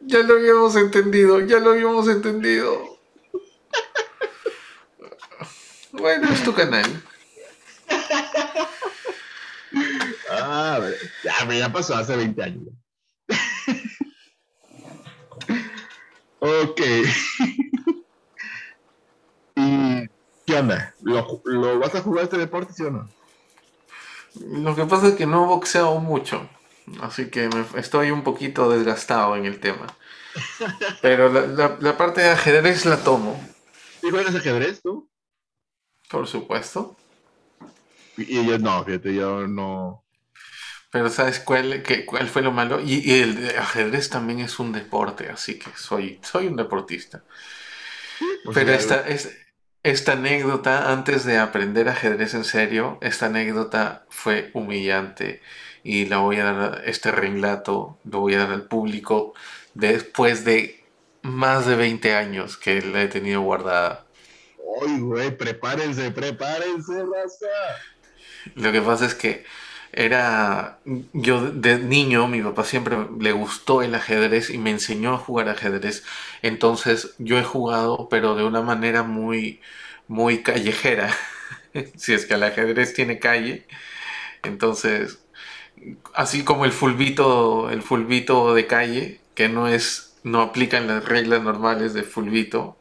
Ya, 0.00 0.18
lo 0.18 0.34
habíamos 0.34 0.74
entendido, 0.74 1.40
ya 1.40 1.60
lo 1.60 1.70
habíamos 1.70 2.08
entendido. 2.08 2.98
Bueno, 5.92 6.28
es 6.28 6.42
tu 6.42 6.52
canal. 6.52 6.84
Ah, 10.30 10.80
ya, 11.22 11.54
ya 11.54 11.72
pasó 11.72 11.94
hace 11.94 12.16
20 12.16 12.42
años. 12.42 12.68
ok. 16.40 16.80
¿Y 19.56 20.08
qué 20.48 20.58
onda? 20.58 20.94
¿Lo, 21.02 21.42
¿Lo, 21.44 21.78
vas 21.78 21.94
a 21.94 22.00
jugar 22.00 22.24
este 22.24 22.38
deporte, 22.38 22.72
sí 22.72 22.82
o 22.82 22.90
no? 22.90 23.08
Lo 24.40 24.74
que 24.74 24.86
pasa 24.86 25.08
es 25.08 25.14
que 25.14 25.26
no 25.26 25.44
he 25.44 25.46
boxeado 25.46 26.00
mucho. 26.00 26.48
Así 27.02 27.28
que 27.28 27.50
estoy 27.76 28.10
un 28.10 28.24
poquito 28.24 28.70
desgastado 28.70 29.36
en 29.36 29.44
el 29.44 29.60
tema. 29.60 29.86
Pero 31.02 31.28
la, 31.28 31.96
parte 31.98 32.22
de 32.22 32.30
ajedrez 32.30 32.86
la 32.86 32.96
tomo. 32.96 33.38
¿Y 34.02 34.10
juegas 34.10 34.34
ajedrez 34.34 34.80
tú? 34.80 35.10
Por 36.08 36.26
supuesto. 36.26 36.96
Y 38.16 38.46
yo 38.46 38.58
no, 38.58 38.82
fíjate, 38.84 39.14
yo 39.14 39.46
no. 39.46 40.02
Pero 40.90 41.10
¿sabes 41.10 41.40
cuál, 41.40 41.82
cuál 42.06 42.26
fue 42.26 42.40
lo 42.40 42.52
malo? 42.52 42.80
Y, 42.80 43.20
el 43.20 43.54
ajedrez 43.58 44.08
también 44.08 44.40
es 44.40 44.58
un 44.58 44.72
deporte, 44.72 45.28
así 45.28 45.58
que 45.58 45.70
soy, 45.76 46.18
soy 46.22 46.46
un 46.46 46.56
deportista. 46.56 47.22
Pues 48.44 48.54
Pero 48.54 48.72
esta, 48.72 49.06
es, 49.06 49.30
esta 49.90 50.12
anécdota, 50.12 50.92
antes 50.92 51.24
de 51.24 51.38
aprender 51.38 51.88
ajedrez 51.88 52.34
en 52.34 52.44
serio, 52.44 52.98
esta 53.00 53.26
anécdota 53.26 54.04
fue 54.08 54.50
humillante 54.54 55.40
y 55.82 56.06
la 56.06 56.18
voy 56.18 56.36
a 56.36 56.44
dar, 56.44 56.82
este 56.84 57.10
relato 57.10 57.98
lo 58.04 58.20
voy 58.20 58.34
a 58.34 58.40
dar 58.40 58.50
al 58.50 58.64
público 58.64 59.34
después 59.74 60.44
de 60.44 60.84
más 61.22 61.66
de 61.66 61.76
20 61.76 62.14
años 62.14 62.56
que 62.56 62.82
la 62.82 63.02
he 63.02 63.08
tenido 63.08 63.40
guardada. 63.40 64.04
Ay, 64.82 65.00
güey, 65.00 65.36
prepárense, 65.36 66.10
prepárense, 66.10 66.92
raza. 66.92 67.46
Lo 68.54 68.72
que 68.72 68.82
pasa 68.82 69.06
es 69.06 69.14
que 69.14 69.44
era 69.92 70.78
yo 71.12 71.50
de 71.50 71.78
niño 71.78 72.28
mi 72.28 72.42
papá 72.42 72.64
siempre 72.64 72.96
le 73.20 73.32
gustó 73.32 73.82
el 73.82 73.94
ajedrez 73.94 74.50
y 74.50 74.58
me 74.58 74.70
enseñó 74.70 75.14
a 75.14 75.18
jugar 75.18 75.48
ajedrez 75.48 76.04
entonces 76.42 77.14
yo 77.18 77.38
he 77.38 77.44
jugado 77.44 78.08
pero 78.10 78.34
de 78.34 78.44
una 78.44 78.62
manera 78.62 79.02
muy 79.02 79.60
muy 80.08 80.42
callejera 80.42 81.14
si 81.96 82.14
es 82.14 82.26
que 82.26 82.34
el 82.34 82.42
ajedrez 82.44 82.94
tiene 82.94 83.18
calle 83.18 83.66
entonces 84.42 85.20
así 86.14 86.44
como 86.44 86.64
el 86.64 86.72
fulbito, 86.72 87.70
el 87.70 87.82
fulbito 87.82 88.54
de 88.54 88.66
calle, 88.66 89.20
que 89.34 89.48
no 89.48 89.68
es, 89.68 90.18
no 90.24 90.40
aplican 90.42 90.86
las 90.86 91.04
reglas 91.04 91.42
normales 91.42 91.94
de 91.94 92.02
fulbito. 92.02 92.76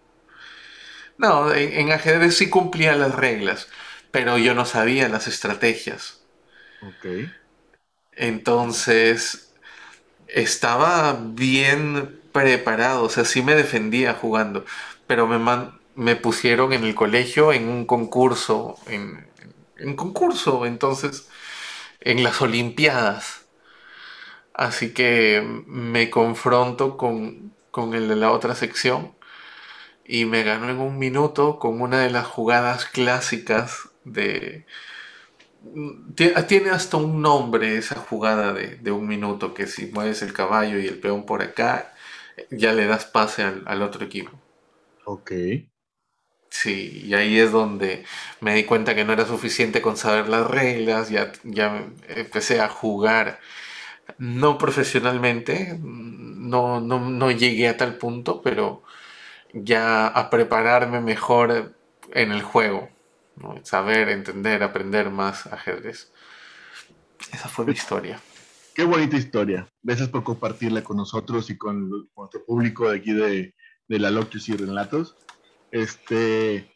No, 1.18 1.54
en, 1.54 1.92
ajedrez 1.92 2.38
sí 2.38 2.50
cumplía 2.50 2.96
las 2.96 3.16
reglas, 3.16 3.68
pero 4.12 4.38
yo 4.38 4.54
no 4.54 4.66
sabía 4.66 5.10
las 5.10 5.28
estrategias. 5.28 6.22
Ok. 6.82 7.06
Entonces, 8.16 9.54
estaba 10.28 11.14
bien 11.22 12.22
preparado, 12.34 13.04
o 13.06 13.10
sea, 13.10 13.26
sí 13.26 13.42
me 13.44 13.56
defendía 13.56 14.14
jugando, 14.16 14.66
pero 15.08 15.28
me, 15.28 15.40
me 15.96 16.16
pusieron 16.16 16.74
en 16.74 16.84
el 16.84 16.96
colegio 16.96 17.54
en 17.54 17.70
un 17.70 17.86
concurso, 17.86 18.78
en, 18.88 19.28
en 19.78 19.96
concurso, 19.96 20.66
entonces, 20.66 21.30
en 22.02 22.24
las 22.24 22.42
Olimpiadas. 22.42 23.48
Así 24.54 24.94
que 24.94 25.44
me 25.68 26.10
confronto 26.10 26.98
con, 26.98 27.54
con 27.72 27.94
el 27.94 28.08
de 28.08 28.16
la 28.16 28.32
otra 28.32 28.56
sección 28.56 29.14
y 30.06 30.26
me 30.26 30.44
ganó 30.44 30.70
en 30.70 30.80
un 30.80 31.00
minuto 31.00 31.60
con 31.60 31.82
una 31.82 32.02
de 32.02 32.12
las 32.12 32.28
jugadas 32.28 32.86
clásicas 32.86 33.90
de... 34.06 34.66
Tiene 36.16 36.70
hasta 36.70 36.98
un 36.98 37.22
nombre 37.22 37.78
esa 37.78 37.96
jugada 37.96 38.54
de, 38.54 38.92
un 38.92 39.08
minuto, 39.08 39.54
que 39.54 39.68
si 39.68 39.88
mueves 39.88 40.22
el 40.22 40.34
caballo 40.34 40.80
y 40.80 40.88
el 40.88 41.00
peón 41.00 41.26
por 41.26 41.42
acá, 41.42 41.94
ya 42.50 42.74
le 42.74 42.88
das 42.88 43.06
pase 43.06 43.44
al, 43.44 43.82
otro 43.82 44.06
equipo. 44.06 44.32
Ok. 45.06 45.32
Sí, 46.50 47.04
y 47.06 47.14
ahí 47.14 47.38
es 47.38 47.52
donde 47.52 48.06
me 48.40 48.56
di 48.56 48.64
cuenta 48.64 48.96
que 48.96 49.04
no 49.04 49.14
era 49.14 49.26
suficiente 49.26 49.82
con 49.82 49.98
saber 49.98 50.30
las 50.30 50.48
reglas, 50.48 51.10
ya, 51.10 51.32
ya 51.44 51.86
empecé 52.08 52.62
a 52.62 52.70
jugar, 52.70 53.40
no 54.18 54.58
profesionalmente, 54.58 55.78
no, 55.80 56.80
no, 56.80 57.00
no 57.00 57.32
llegué 57.32 57.68
a 57.68 57.78
tal 57.78 57.98
punto, 57.98 58.42
pero 58.42 58.84
ya 59.54 60.08
a 60.08 60.30
prepararme 60.30 61.02
mejor 61.02 61.76
en 62.14 62.32
el 62.32 62.42
juego, 62.42 62.90
saber, 63.64 64.10
entender, 64.10 64.64
aprender 64.64 65.10
más 65.10 65.48
ajedrez. 65.48 66.12
Esa 67.34 67.50
fue 67.50 67.66
mi 67.66 67.74
historia. 67.74 68.20
Qué 68.74 68.84
bonita 68.84 69.18
historia. 69.18 69.68
Gracias 69.82 70.10
por 70.10 70.24
compartirla 70.24 70.84
con 70.84 70.98
nosotros 70.98 71.50
y 71.50 71.58
con, 71.58 71.90
nuestro 72.16 72.46
público 72.46 72.90
de 72.90 72.98
aquí 72.98 73.14
de, 73.14 73.56
de 73.88 74.00
la 74.00 74.12
Locus 74.12 74.50
y 74.50 74.56
Relatos. 74.56 75.16
Este, 75.72 76.72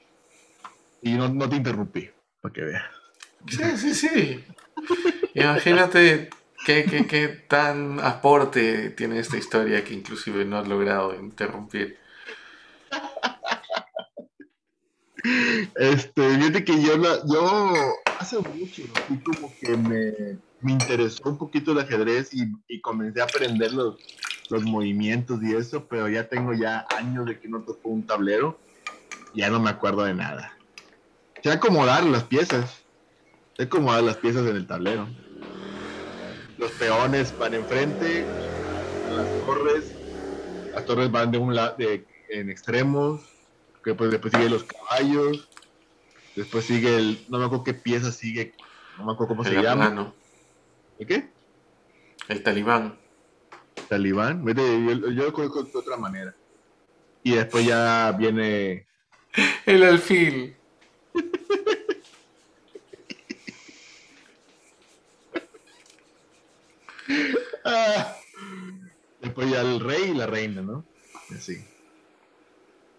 y 1.01 1.13
no, 1.13 1.29
no 1.29 1.47
te 1.49 1.55
interrumpí, 1.57 2.09
para 2.41 2.53
que 2.53 2.61
veas. 2.61 2.83
Sí, 3.47 3.77
sí, 3.77 3.95
sí. 3.95 4.43
Imagínate 5.33 6.29
qué, 6.65 6.85
qué, 6.85 7.05
qué 7.07 7.27
tan 7.27 7.99
aporte 7.99 8.89
tiene 8.91 9.19
esta 9.19 9.37
historia 9.37 9.83
que 9.83 9.93
inclusive 9.93 10.45
no 10.45 10.57
has 10.57 10.67
logrado 10.67 11.15
interrumpir. 11.19 11.97
Este, 15.75 16.37
fíjate 16.37 16.63
que 16.63 16.81
yo, 16.81 16.95
yo 17.25 17.61
hace 18.19 18.37
mucho, 18.37 18.83
como 19.23 19.53
que 19.59 19.77
me, 19.77 20.39
me, 20.61 20.71
interesó 20.71 21.29
un 21.29 21.37
poquito 21.37 21.71
el 21.71 21.79
ajedrez 21.79 22.33
y, 22.33 22.51
y 22.67 22.81
comencé 22.81 23.21
a 23.21 23.25
aprender 23.25 23.71
los, 23.73 23.95
los, 24.49 24.63
movimientos 24.63 25.41
y 25.43 25.53
eso, 25.53 25.85
pero 25.87 26.09
ya 26.09 26.27
tengo 26.27 26.53
ya 26.53 26.85
años 26.97 27.25
de 27.25 27.39
que 27.39 27.47
no 27.47 27.61
toco 27.61 27.89
un 27.89 28.05
tablero, 28.05 28.59
ya 29.35 29.49
no 29.49 29.59
me 29.59 29.69
acuerdo 29.69 30.03
de 30.03 30.13
nada. 30.13 30.57
Sé 31.43 31.51
acomodar 31.51 32.03
las 32.03 32.23
piezas, 32.23 32.83
sé 33.57 33.63
acomodar 33.63 34.03
las 34.03 34.17
piezas 34.17 34.47
en 34.47 34.55
el 34.55 34.67
tablero. 34.67 35.07
Los 36.57 36.71
peones 36.71 37.35
van 37.37 37.53
enfrente, 37.53 38.25
las 39.15 39.45
torres, 39.45 39.95
las 40.73 40.85
torres 40.85 41.11
van 41.11 41.31
de 41.31 41.37
un 41.37 41.55
lado, 41.55 41.75
en 41.79 42.49
extremos, 42.49 43.21
que 43.83 43.95
pues 43.95 44.11
después 44.11 44.33
sigue 44.33 44.49
los 44.49 44.63
caballos, 44.63 45.49
después 46.35 46.65
sigue 46.65 46.97
el, 46.97 47.25
no 47.29 47.39
me 47.39 47.45
acuerdo 47.45 47.63
qué 47.63 47.73
pieza 47.73 48.11
sigue, 48.11 48.53
no 48.97 49.05
me 49.05 49.13
acuerdo 49.13 49.35
cómo 49.35 49.43
se 49.43 49.61
llama. 49.61 50.13
¿El 50.99 51.07
qué? 51.07 51.29
El 52.27 52.43
talibán. 52.43 52.97
Talibán, 53.89 54.45
yo, 54.45 55.09
yo 55.09 55.23
lo 55.25 55.33
conozco 55.33 55.63
de 55.63 55.77
otra 55.77 55.97
manera. 55.97 56.35
Y 57.23 57.31
después 57.31 57.65
ya 57.65 58.11
viene... 58.17 58.85
El 59.65 59.83
alfil. 59.83 60.55
Ah, 67.63 68.15
después 69.21 69.49
ya 69.51 69.61
el 69.61 69.79
rey 69.79 70.09
y 70.09 70.13
la 70.15 70.25
reina, 70.25 70.61
¿no? 70.61 70.83
Así. 71.29 71.63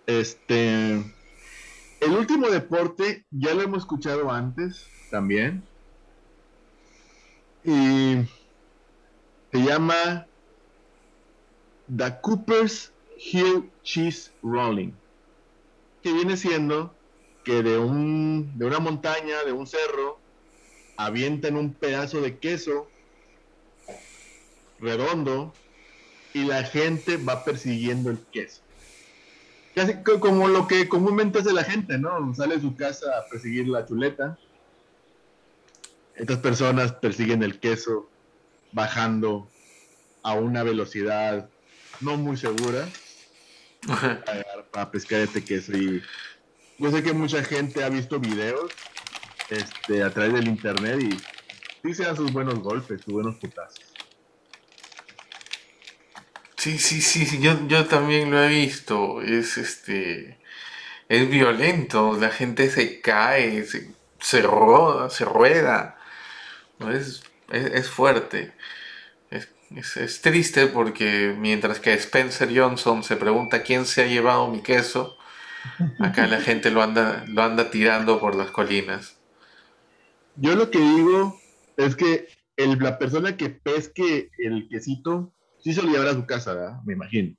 Este, 0.07 0.95
el 2.01 2.11
último 2.11 2.49
deporte 2.51 3.25
ya 3.31 3.55
lo 3.55 3.63
hemos 3.63 3.81
escuchado 3.81 4.31
antes 4.31 4.87
también. 5.11 5.63
Y 7.65 8.17
se 9.53 9.59
llama 9.63 10.27
The 11.97 12.21
Cooper's 12.21 12.93
Hill 13.19 13.71
Cheese 13.85 14.33
Rolling, 14.43 14.93
que 16.03 16.13
viene 16.13 16.37
siendo 16.37 16.93
que 17.45 17.63
de, 17.63 17.79
un, 17.79 18.59
de 18.59 18.67
una 18.67 18.81
montaña, 18.81 19.45
de 19.45 19.53
un 19.53 19.67
cerro, 19.67 20.19
avientan 20.97 21.57
un 21.57 21.73
pedazo 21.73 22.21
de 22.21 22.39
queso 22.39 22.89
redondo 24.81 25.53
y 26.35 26.45
la 26.45 26.65
gente 26.65 27.17
va 27.17 27.45
persiguiendo 27.45 28.11
el 28.11 28.19
queso. 28.33 28.63
Casi 29.75 30.03
como 30.03 30.49
lo 30.49 30.67
que 30.67 30.89
comúnmente 30.89 31.39
hace 31.39 31.53
la 31.53 31.65
gente, 31.65 31.97
¿no? 31.99 32.35
Sale 32.35 32.57
de 32.57 32.61
su 32.61 32.77
casa 32.77 33.07
a 33.19 33.29
perseguir 33.29 33.69
la 33.69 33.87
chuleta. 33.87 34.39
Estas 36.15 36.39
personas 36.39 36.93
persiguen 36.93 37.43
el 37.43 37.59
queso 37.59 38.11
bajando 38.73 39.49
a 40.23 40.35
una 40.35 40.63
velocidad 40.63 41.49
no 42.01 42.17
muy 42.17 42.37
segura 42.37 42.87
para, 44.73 44.91
pescar 44.91 45.21
este 45.21 45.43
queso. 45.43 45.77
Y 45.77 46.03
yo 46.79 46.91
sé 46.91 47.03
que 47.03 47.13
mucha 47.13 47.43
gente 47.43 47.83
ha 47.83 47.89
visto 47.89 48.21
videos 48.21 48.73
este, 49.49 50.03
a 50.03 50.11
través 50.11 50.35
del 50.35 50.49
internet 50.49 51.01
y 51.01 51.17
sí 51.83 51.95
se 51.95 52.05
dan 52.05 52.17
sus 52.17 52.33
buenos 52.33 52.59
golpes, 52.61 53.01
sus 53.03 53.15
buenos 53.15 53.37
putazos. 53.37 53.92
Sí, 56.63 56.79
sí, 56.79 57.01
sí, 57.01 57.41
yo, 57.41 57.67
yo 57.67 57.87
también 57.87 58.31
lo 58.31 58.41
he 58.41 58.49
visto. 58.49 59.21
Es 59.21 59.59
este. 59.59 60.39
Es 61.09 61.29
violento, 61.29 62.17
la 62.17 62.31
gente 62.31 62.71
se 62.71 63.01
cae, 63.01 63.65
se, 63.65 63.93
se 64.21 64.43
roda, 64.43 65.11
se 65.11 65.25
rueda. 65.25 65.99
Es, 66.89 67.25
es, 67.51 67.91
fuerte. 67.91 68.53
Es, 69.31 69.97
es, 69.97 70.23
triste 70.23 70.69
porque 70.69 71.35
mientras 71.37 71.81
que 71.81 71.95
Spencer 71.95 72.57
Johnson 72.57 73.03
se 73.03 73.17
pregunta 73.17 73.65
quién 73.65 73.85
se 73.85 74.05
ha 74.05 74.07
llevado 74.07 74.47
mi 74.47 74.63
queso, 74.63 75.19
acá 75.99 76.29
la 76.29 76.41
gente 76.41 76.71
lo 76.71 76.81
anda, 76.81 77.25
lo 77.27 77.43
anda 77.43 77.73
tirando 77.73 78.21
por 78.21 78.37
las 78.37 78.53
colinas. 78.53 79.19
Yo 80.37 80.55
lo 80.55 80.71
que 80.71 80.79
digo 80.79 81.41
es 81.77 81.97
que 81.97 82.29
el, 82.57 82.79
la 82.79 83.01
persona 83.01 83.37
que 83.37 83.51
pesque 83.51 84.31
el 84.39 84.69
quesito 84.69 85.33
sí 85.63 85.73
se 85.73 85.83
lo 85.83 85.91
llevará 85.91 86.11
a 86.11 86.15
su 86.15 86.27
casa, 86.27 86.55
¿verdad? 86.55 86.81
Me 86.85 86.95
imagino. 86.95 87.37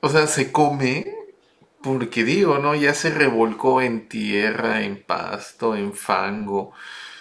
o 0.00 0.08
sea, 0.08 0.26
se 0.26 0.50
come 0.50 1.14
porque 1.82 2.24
digo, 2.24 2.58
¿no? 2.58 2.74
Ya 2.74 2.94
se 2.94 3.10
revolcó 3.10 3.82
en 3.82 4.08
tierra, 4.08 4.82
en 4.82 5.02
pasto, 5.02 5.76
en 5.76 5.92
fango. 5.92 6.72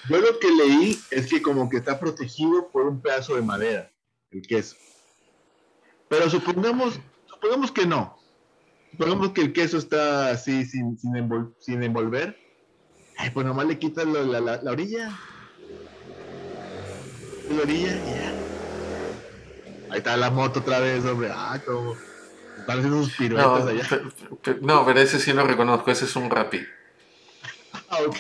Yo 0.10 0.20
lo 0.20 0.40
que 0.40 0.50
leí 0.52 1.00
es 1.12 1.28
que 1.28 1.42
como 1.42 1.70
que 1.70 1.78
está 1.78 2.00
protegido 2.00 2.70
por 2.70 2.88
un 2.88 3.02
pedazo 3.02 3.36
de 3.36 3.42
madera, 3.42 3.92
el 4.32 4.42
queso. 4.42 4.76
Pero 6.10 6.30
supongamos, 6.30 7.00
supongamos 7.28 7.72
que 7.72 7.86
no. 7.86 8.18
Supongamos 8.92 9.32
que 9.32 9.42
el 9.42 9.54
queso 9.54 9.78
está 9.78 10.30
así 10.30 10.66
sin, 10.66 10.98
sin 10.98 11.84
envolver 11.84 12.43
Ay, 13.18 13.30
pues 13.30 13.46
nomás 13.46 13.68
le 13.68 13.80
quitas 13.80 14.06
la, 14.06 14.24
la, 14.24 14.62
la, 14.62 14.72
orilla. 14.72 15.18
La 17.50 17.62
orilla 17.62 17.90
y 17.90 18.12
ya. 18.12 18.34
Ahí 19.92 20.00
está 20.00 20.18
la 20.18 20.32
moto 20.32 20.62
otra 20.62 20.80
vez, 20.80 21.06
hombre. 21.06 21.30
Ah, 21.32 21.62
como. 21.66 21.96
Parecen 22.66 22.94
unos 22.94 23.12
piruetas 23.12 23.66
no, 23.66 23.70
allá. 23.70 23.88
no, 24.62 24.86
pero 24.86 25.00
ese 25.00 25.20
sí 25.20 25.34
lo 25.34 25.46
reconozco, 25.46 25.92
ese 25.92 26.06
es 26.06 26.16
un 26.16 26.30
rapi. 26.30 26.66
Ah, 27.90 27.98
ok. 28.08 28.18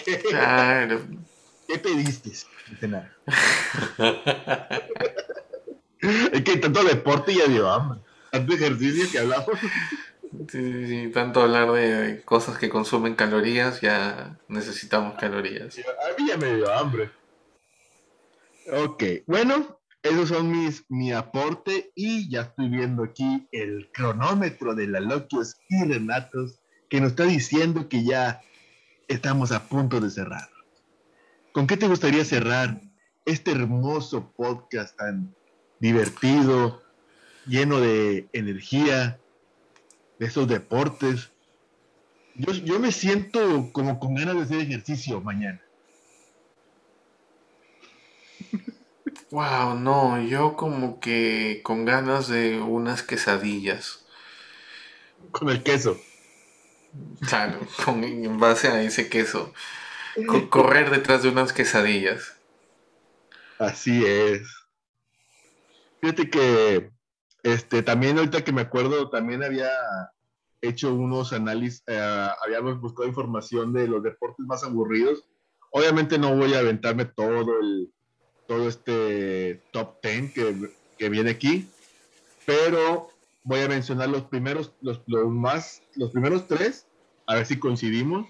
¿Qué 1.68 1.80
pediste? 1.82 2.32
No 2.82 3.06
es 6.34 6.44
que 6.44 6.58
tanto 6.58 6.84
deporte 6.84 7.34
ya 7.34 7.46
dio 7.46 7.72
hambre. 7.72 8.00
Tanto 8.32 8.54
ejercicio 8.54 9.10
que 9.12 9.20
hablamos. 9.20 9.48
Sí, 10.50 11.12
tanto 11.14 11.42
hablar 11.42 11.72
de 11.72 12.22
cosas 12.24 12.58
que 12.58 12.70
consumen 12.70 13.16
calorías, 13.16 13.82
ya 13.82 14.38
necesitamos 14.48 15.16
calorías. 15.20 15.78
A 15.78 16.20
mí 16.20 16.28
ya 16.28 16.38
me 16.38 16.56
dio 16.56 16.72
hambre. 16.74 17.12
Ok, 18.72 19.04
bueno, 19.28 19.80
esos 20.02 20.30
son 20.30 20.52
mis, 20.52 20.86
mi 20.90 21.12
aporte 21.12 21.92
y 21.96 22.30
ya 22.30 22.42
estoy 22.42 22.70
viendo 22.70 23.04
aquí 23.04 23.48
el 23.52 23.90
cronómetro 23.94 24.74
de 24.76 24.88
la 24.88 25.00
Loquios 25.00 25.56
y 25.70 25.84
Renatos 25.84 26.60
que 26.90 27.02
nos 27.02 27.12
está 27.12 27.24
diciendo 27.24 27.88
que 27.90 28.04
ya 28.04 28.42
estamos 29.08 29.52
a 29.52 29.68
punto 29.68 30.00
de 30.00 30.10
cerrar. 30.10 30.50
¿Con 31.52 31.68
qué 31.68 31.78
te 31.78 31.88
gustaría 31.88 32.26
cerrar 32.26 32.82
este 33.26 33.52
hermoso 33.52 34.32
podcast 34.36 34.98
tan 34.98 35.36
divertido, 35.80 36.82
lleno 37.46 37.80
de 37.80 38.28
energía, 38.34 39.20
de 40.24 40.30
esos 40.30 40.48
deportes? 40.48 41.30
Yo, 42.36 42.54
yo 42.54 42.80
me 42.80 42.94
siento 42.94 43.70
como 43.74 44.00
con 44.00 44.16
ganas 44.16 44.36
de 44.36 44.42
hacer 44.44 44.60
ejercicio 44.62 45.20
mañana. 45.20 45.62
Wow, 49.32 49.76
no, 49.78 50.22
yo 50.22 50.56
como 50.56 51.00
que 51.02 51.60
con 51.64 51.84
ganas 51.84 52.30
de 52.30 52.62
unas 52.62 53.04
quesadillas. 53.04 54.06
Con 55.32 55.50
el 55.50 55.62
queso. 55.62 56.00
Claro, 57.28 57.60
con, 57.84 58.04
en 58.04 58.40
base 58.40 58.70
a 58.70 58.82
ese 58.82 59.10
queso. 59.10 59.54
Co- 60.28 60.50
correr 60.50 60.90
detrás 60.90 61.24
de 61.24 61.30
unas 61.30 61.52
quesadillas. 61.52 62.38
Así 63.60 64.06
es. 64.06 64.44
Fíjate 66.00 66.30
que 66.30 66.93
este 67.44 67.84
también 67.84 68.18
ahorita 68.18 68.44
que 68.44 68.52
me 68.52 68.62
acuerdo, 68.62 69.10
también 69.10 69.44
había 69.44 69.70
hecho 70.62 70.94
unos 70.94 71.34
análisis, 71.34 71.84
eh, 71.88 72.28
habíamos 72.46 72.80
buscado 72.80 73.08
información 73.08 73.74
de 73.74 73.88
los 73.88 74.02
deportes 74.02 74.46
más 74.46 74.64
aburridos. 74.64 75.28
Obviamente 75.72 76.18
no 76.18 76.36
voy 76.36 76.54
a 76.54 76.60
aventarme 76.60 77.06
todo 77.06 77.60
el 77.60 77.92
todo 78.48 78.68
este 78.68 79.62
top 79.72 80.02
10 80.02 80.34
que, 80.34 80.72
que 80.98 81.10
viene 81.10 81.32
aquí, 81.32 81.70
pero 82.46 83.10
voy 83.44 83.62
a 83.62 83.68
mencionar 83.68 84.10
los 84.10 84.24
primeros, 84.24 84.74
los, 84.82 85.02
los 85.08 85.30
más, 85.30 85.82
los 85.96 86.12
primeros 86.12 86.48
tres, 86.48 86.88
a 87.28 87.36
ver 87.36 87.46
si 87.46 87.60
coincidimos, 87.60 88.28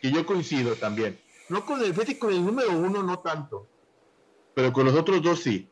que 0.00 0.10
yo 0.10 0.26
coincido 0.26 0.74
también. 0.74 1.18
No 1.48 1.64
con 1.66 1.82
el, 1.82 1.94
con 2.18 2.32
el 2.32 2.44
número 2.44 2.72
uno 2.72 3.02
no 3.02 3.18
tanto, 3.18 3.68
pero 4.54 4.72
con 4.72 4.86
los 4.86 4.94
otros 4.94 5.22
dos 5.22 5.40
sí. 5.40 5.68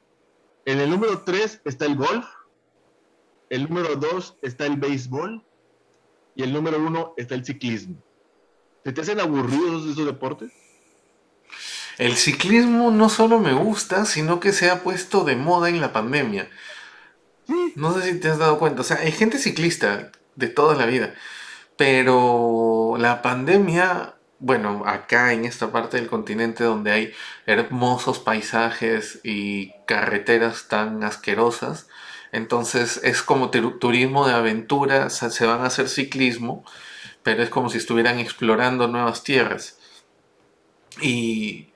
En 0.65 0.79
el 0.79 0.91
número 0.91 1.23
3 1.23 1.63
está 1.65 1.87
el 1.87 1.97
golf, 1.97 2.25
el 3.53 3.69
número 3.69 3.97
2 3.97 4.39
está 4.41 4.65
el 4.65 4.77
béisbol 4.77 5.45
y 6.35 6.43
el 6.43 6.55
número 6.55 6.79
1 6.79 7.15
está 7.19 7.35
el 7.35 7.45
ciclismo. 7.45 7.97
¿Se 8.83 8.93
te 8.93 9.03
hacen 9.03 9.21
aburridos 9.21 9.87
esos 9.87 10.07
deportes? 10.07 10.51
El 11.99 12.17
ciclismo 12.17 12.91
no 12.91 13.11
solo 13.11 13.41
me 13.41 13.53
gusta, 13.53 14.07
sino 14.07 14.41
que 14.41 14.55
se 14.55 14.71
ha 14.71 14.83
puesto 14.83 15.25
de 15.25 15.37
moda 15.37 15.69
en 15.69 15.83
la 15.83 15.93
pandemia. 15.93 16.49
No 17.77 17.93
sé 17.93 18.11
si 18.11 18.21
te 18.21 18.31
has 18.31 18.39
dado 18.39 18.59
cuenta, 18.59 18.81
o 18.81 18.85
sea, 18.85 18.97
hay 18.97 19.13
gente 19.13 19.37
ciclista 19.37 20.11
de 20.35 20.49
toda 20.49 20.75
la 20.75 20.87
vida, 20.87 21.13
pero 21.77 22.97
la 22.99 23.21
pandemia, 23.21 24.15
bueno, 24.39 24.85
acá 24.87 25.35
en 25.35 25.45
esta 25.45 25.71
parte 25.71 25.99
del 25.99 26.09
continente 26.09 26.65
donde 26.65 26.91
hay 26.91 27.13
hermosos 27.45 28.19
paisajes 28.19 29.21
y 29.23 29.75
carreteras 29.87 30.69
tan 30.69 31.05
asquerosas, 31.05 31.89
entonces 32.33 33.01
es 33.05 33.23
como 33.23 33.51
tu- 33.51 33.79
turismo 33.79 34.27
de 34.27 34.35
aventura, 34.35 35.11
se 35.11 35.47
van 35.47 35.61
a 35.61 35.67
hacer 35.67 35.89
ciclismo, 35.89 36.65
pero 37.23 37.43
es 37.43 37.51
como 37.51 37.71
si 37.71 37.79
estuvieran 37.79 38.19
explorando 38.19 38.89
nuevas 38.89 39.25
tierras. 39.25 39.79
Y, 41.01 41.69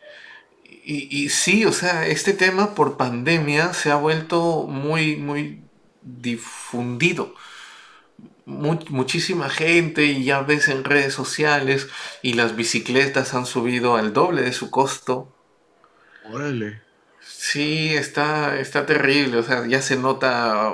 y, 0.85 1.29
sí, 1.31 1.65
o 1.65 1.73
sea, 1.73 2.07
este 2.07 2.33
tema 2.33 2.75
por 2.75 2.97
pandemia 2.97 3.75
se 3.75 3.91
ha 3.91 3.97
vuelto 3.97 4.67
muy, 4.69 5.17
muy 5.17 5.61
difundido. 6.03 7.35
Mu- 8.47 8.79
muchísima 8.91 9.51
gente 9.51 10.05
y 10.07 10.25
ya 10.25 10.41
ves 10.43 10.69
en 10.69 10.85
redes 10.85 11.13
sociales 11.13 11.89
y 12.23 12.35
las 12.35 12.57
bicicletas 12.57 13.35
han 13.35 13.45
subido 13.47 13.97
al 13.97 14.13
doble 14.13 14.43
de 14.43 14.53
su 14.53 14.71
costo. 14.71 15.33
Órale. 16.21 16.83
Sí, 17.29 17.95
está, 17.95 18.59
está 18.61 18.87
terrible, 18.87 19.39
o 19.39 19.43
sea, 19.43 19.67
ya 19.67 19.83
se 19.83 19.97
nota 19.97 20.73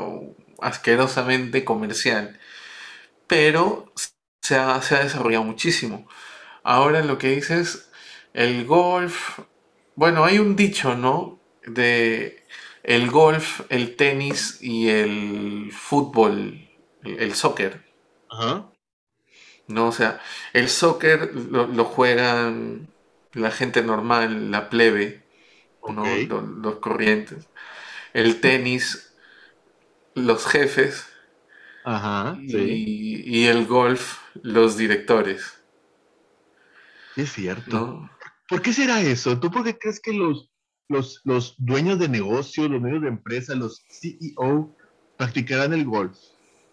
asquerosamente 0.60 1.64
comercial, 1.64 2.38
pero 3.28 3.92
se 4.42 4.56
ha, 4.56 4.82
se 4.82 4.96
ha 4.96 5.04
desarrollado 5.04 5.44
muchísimo. 5.44 6.08
Ahora 6.64 7.02
lo 7.04 7.18
que 7.18 7.30
dices, 7.36 7.90
el 8.34 8.66
golf, 8.66 9.40
bueno, 9.96 10.24
hay 10.24 10.38
un 10.40 10.56
dicho, 10.56 10.96
¿no? 10.96 11.40
De 11.66 12.44
el 12.84 13.10
golf, 13.10 13.62
el 13.70 13.96
tenis 13.96 14.58
y 14.62 14.88
el 14.90 15.72
fútbol, 15.72 16.70
el, 17.04 17.20
el 17.20 17.34
soccer, 17.34 17.82
Ajá. 18.30 18.72
¿no? 19.66 19.88
O 19.88 19.92
sea, 19.92 20.20
el 20.52 20.68
soccer 20.68 21.34
lo, 21.34 21.66
lo 21.66 21.84
juegan 21.84 22.88
la 23.32 23.50
gente 23.50 23.82
normal, 23.82 24.50
la 24.50 24.68
plebe, 24.70 25.21
¿no? 25.88 26.02
Ok. 26.02 26.28
Lo- 26.28 26.40
Los, 26.42 26.76
corrientes. 26.76 27.48
El 28.12 28.40
tenis, 28.40 29.14
los 30.14 30.46
jefes. 30.46 31.06
Ajá. 31.84 32.38
Y, 32.40 32.48
Sí. 32.50 33.22
y 33.26 33.44
el 33.46 33.66
golf, 33.66 34.18
los 34.42 34.76
directores, 34.76 35.58
es 37.16 37.32
cierto. 37.32 37.70
¿no? 37.76 38.10
¿Por 38.48 38.62
qué 38.62 38.72
será 38.72 39.00
eso? 39.00 39.38
¿Tú 39.40 39.50
por 39.50 39.64
qué 39.64 39.76
crees 39.78 40.00
que 40.00 40.12
los, 40.12 40.50
los, 40.88 41.20
los 41.24 41.54
dueños 41.58 41.98
de 41.98 42.08
negocios, 42.08 42.70
los 42.70 42.80
dueños 42.80 43.02
de 43.02 43.08
empresa, 43.08 43.54
los 43.54 43.84
CEO 43.88 44.76
practicarán 45.16 45.72
el 45.72 45.84
golf? 45.84 46.16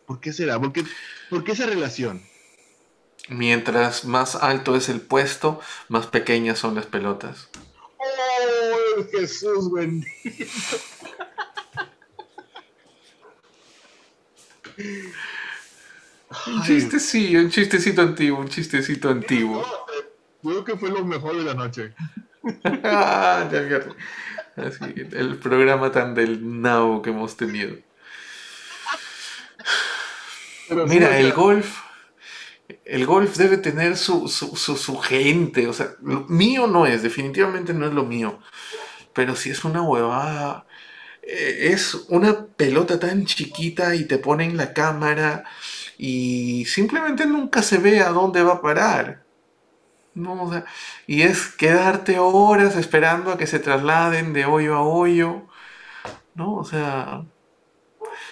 ¿Por 0.06 0.20
qué 0.20 0.32
será? 0.34 0.60
¿Por 0.60 0.72
qué, 0.74 0.84
por 1.30 1.44
qué 1.44 1.52
esa 1.54 1.66
relación? 1.66 2.22
Mientras 3.30 4.06
más 4.06 4.36
alto 4.36 4.76
es 4.76 4.90
el 4.90 5.02
puesto, 5.02 5.60
más 5.88 6.08
pequeñas 6.08 6.58
son 6.60 6.76
las 6.76 6.86
pelotas. 6.88 7.50
¡Oh, 9.00 9.04
Jesús 9.12 9.72
bendito! 9.72 10.78
Un 16.48 16.62
chistecillo, 16.64 17.40
un 17.40 17.50
chistecito 17.50 18.02
antiguo, 18.02 18.40
un 18.40 18.48
chistecito 18.50 19.10
antiguo. 19.10 19.62
eh, 19.62 20.06
Creo 20.42 20.64
que 20.64 20.78
fue 20.78 20.90
lo 20.90 21.04
mejor 21.04 21.36
de 21.38 21.44
la 21.44 21.54
noche. 21.54 21.94
Ah. 22.84 23.50
Así, 24.56 24.94
el 25.12 25.38
programa 25.38 25.92
tan 25.92 26.14
del 26.16 26.62
nabo 26.62 27.02
que 27.02 27.10
hemos 27.10 27.36
tenido. 27.36 27.76
Pero 30.68 30.86
Mira, 30.88 31.18
el 31.20 31.34
golf, 31.34 31.80
el 32.86 33.06
golf 33.06 33.36
debe 33.38 33.58
tener 33.58 33.98
su, 33.98 34.28
su, 34.28 34.56
su, 34.56 34.78
su 34.78 34.98
gente, 35.00 35.68
o 35.68 35.74
sea, 35.74 35.96
lo 36.02 36.26
mío 36.28 36.68
no 36.68 36.86
es, 36.86 37.02
definitivamente 37.02 37.74
no 37.74 37.88
es 37.88 37.94
lo 37.94 38.04
mío, 38.06 38.40
pero 39.14 39.36
si 39.36 39.50
es 39.52 39.66
una 39.66 39.82
huevada, 39.84 40.66
eh, 41.24 41.72
es 41.74 41.96
una 42.10 42.46
pelota 42.48 43.00
tan 43.00 43.26
chiquita 43.26 43.96
y 43.96 44.06
te 44.06 44.18
ponen 44.20 44.58
la 44.58 44.74
cámara 44.74 45.46
y 45.98 46.66
simplemente 46.66 47.26
nunca 47.28 47.64
se 47.64 47.78
ve 47.80 48.02
a 48.02 48.10
dónde 48.10 48.44
va 48.44 48.56
a 48.56 48.62
parar. 48.62 49.24
No, 50.16 50.44
o 50.44 50.52
sea, 50.52 50.66
y 51.08 51.22
es 51.24 51.48
quedarte 51.50 52.20
horas 52.20 52.76
esperando 52.76 53.32
a 53.32 53.38
que 53.38 53.48
se 53.48 53.60
trasladen 53.60 54.34
de 54.34 54.46
hoyo 54.46 54.76
a 54.76 54.82
hoyo, 54.84 55.44
¿no? 56.36 56.56
O 56.56 56.66
sea, 56.66 57.24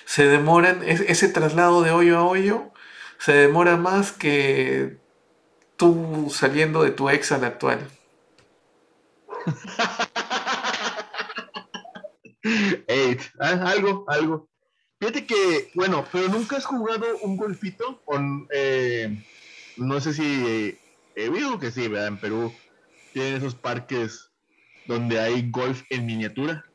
se 0.05 0.25
demoran, 0.27 0.83
es- 0.83 1.01
ese 1.01 1.29
traslado 1.29 1.81
de 1.83 1.91
hoyo 1.91 2.17
a 2.17 2.23
hoyo 2.25 2.71
se 3.19 3.33
demora 3.33 3.77
más 3.77 4.11
que 4.11 4.97
tú 5.77 6.31
saliendo 6.33 6.83
de 6.83 6.91
tu 6.91 7.09
ex 7.09 7.31
al 7.33 7.45
actual. 7.45 7.79
Ey, 12.87 13.17
ah, 13.39 13.71
algo, 13.71 14.05
algo. 14.07 14.49
Fíjate 14.99 15.25
que, 15.25 15.71
bueno, 15.75 16.05
pero 16.11 16.27
nunca 16.27 16.57
has 16.57 16.65
jugado 16.65 17.05
un 17.21 17.37
golfito 17.37 18.01
con, 18.03 18.47
eh, 18.51 19.23
no 19.77 19.99
sé 20.01 20.13
si, 20.13 20.23
eh, 20.23 20.79
he 21.15 21.29
visto 21.29 21.59
que 21.59 21.71
sí, 21.71 21.87
¿verdad? 21.87 22.07
En 22.07 22.17
Perú 22.17 22.53
tienen 23.13 23.35
esos 23.35 23.55
parques 23.55 24.31
donde 24.87 25.19
hay 25.19 25.49
golf 25.51 25.83
en 25.89 26.05
miniatura. 26.05 26.65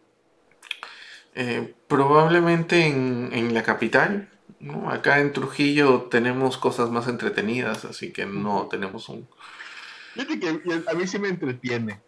Eh, 1.35 1.75
probablemente 1.89 2.87
en, 2.87 3.31
en 3.33 3.55
la 3.55 3.63
capital, 3.63 4.29
¿no? 4.61 4.91
Acá 4.91 5.19
en 5.19 5.33
Trujillo 5.33 6.03
tenemos 6.03 6.59
cosas 6.59 6.91
más 6.91 7.09
entretenidas, 7.09 7.85
así 7.85 8.13
que 8.13 8.27
no 8.27 8.69
tenemos 8.69 9.09
un... 9.09 9.29
Fíjate 10.15 10.39
que 10.39 10.49
a 10.87 10.95
mí 10.95 11.07
sí 11.07 11.19
me 11.19 11.29
entretiene, 11.29 12.01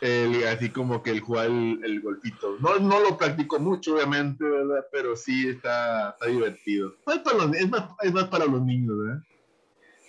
el- 0.00 0.46
así 0.48 0.70
como 0.70 1.02
que 1.02 1.10
el 1.10 1.20
jugar 1.20 1.46
el, 1.46 1.80
el 1.84 2.00
golfito. 2.00 2.58
No, 2.60 2.78
no 2.78 3.00
lo 3.00 3.16
practico 3.18 3.58
mucho, 3.58 3.94
obviamente, 3.94 4.44
¿verdad? 4.44 4.84
Pero 4.92 5.16
sí 5.16 5.48
está, 5.48 6.10
está 6.10 6.26
divertido. 6.26 6.94
Es, 7.06 7.18
para 7.20 7.38
los- 7.38 7.56
es 7.56 7.68
más, 7.68 7.90
es 8.02 8.12
más 8.12 8.28
para 8.28 8.46
los 8.46 8.62
niños, 8.62 8.96
¿verdad? 8.98 9.22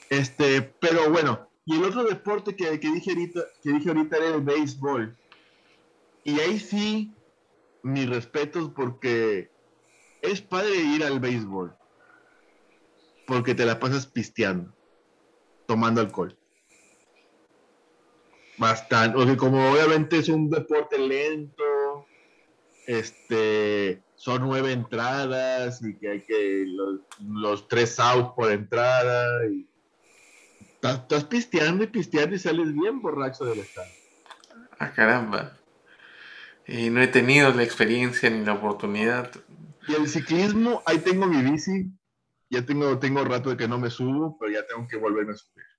Este, 0.09 0.61
pero 0.79 1.09
bueno, 1.09 1.49
y 1.65 1.77
el 1.77 1.83
otro 1.85 2.03
deporte 2.03 2.55
que, 2.55 2.79
que 2.79 2.91
dije 2.91 3.11
ahorita, 3.11 3.41
que 3.61 3.71
dije 3.71 3.89
ahorita 3.89 4.17
era 4.17 4.35
el 4.35 4.41
béisbol. 4.41 5.17
Y 6.23 6.39
ahí 6.39 6.59
sí, 6.59 7.15
mis 7.83 8.09
respetos 8.09 8.71
porque 8.75 9.49
es 10.21 10.41
padre 10.41 10.75
ir 10.75 11.03
al 11.03 11.19
béisbol. 11.19 11.75
Porque 13.25 13.55
te 13.55 13.65
la 13.65 13.79
pasas 13.79 14.05
pisteando, 14.07 14.75
tomando 15.65 16.01
alcohol. 16.01 16.37
Bastante, 18.61 19.17
porque 19.17 19.37
como 19.37 19.71
obviamente 19.71 20.19
es 20.19 20.29
un 20.29 20.47
deporte 20.47 20.99
lento, 20.99 22.05
este, 22.85 24.03
son 24.13 24.43
nueve 24.43 24.71
entradas 24.71 25.81
y 25.83 25.97
que 25.97 26.11
hay 26.11 26.21
que 26.21 26.67
los, 27.17 27.67
tres 27.67 27.99
outs 27.99 28.35
por 28.35 28.51
entrada. 28.51 29.47
Y, 29.47 29.67
estás, 30.79 31.23
pisteando 31.23 31.85
y 31.85 31.87
pisteando 31.87 32.35
y 32.35 32.39
sales 32.39 32.71
bien 32.71 33.01
borracho 33.01 33.45
del 33.45 33.61
estado. 33.61 33.87
Ah, 34.77 34.91
caramba. 34.91 35.57
Y 36.67 36.91
no 36.91 37.01
he 37.01 37.07
tenido 37.07 37.51
la 37.53 37.63
experiencia 37.63 38.29
ni 38.29 38.45
la 38.45 38.53
oportunidad. 38.53 39.31
Y 39.87 39.95
el 39.95 40.07
ciclismo, 40.07 40.83
ahí 40.85 40.99
tengo 40.99 41.25
mi 41.25 41.41
bici. 41.41 41.91
Ya 42.51 42.63
tengo, 42.63 42.99
tengo 42.99 43.23
rato 43.23 43.49
de 43.49 43.57
que 43.57 43.67
no 43.67 43.79
me 43.79 43.89
subo, 43.89 44.37
pero 44.39 44.51
ya 44.51 44.67
tengo 44.67 44.87
que 44.87 44.97
volverme 44.97 45.33
a 45.33 45.37
subir. 45.37 45.70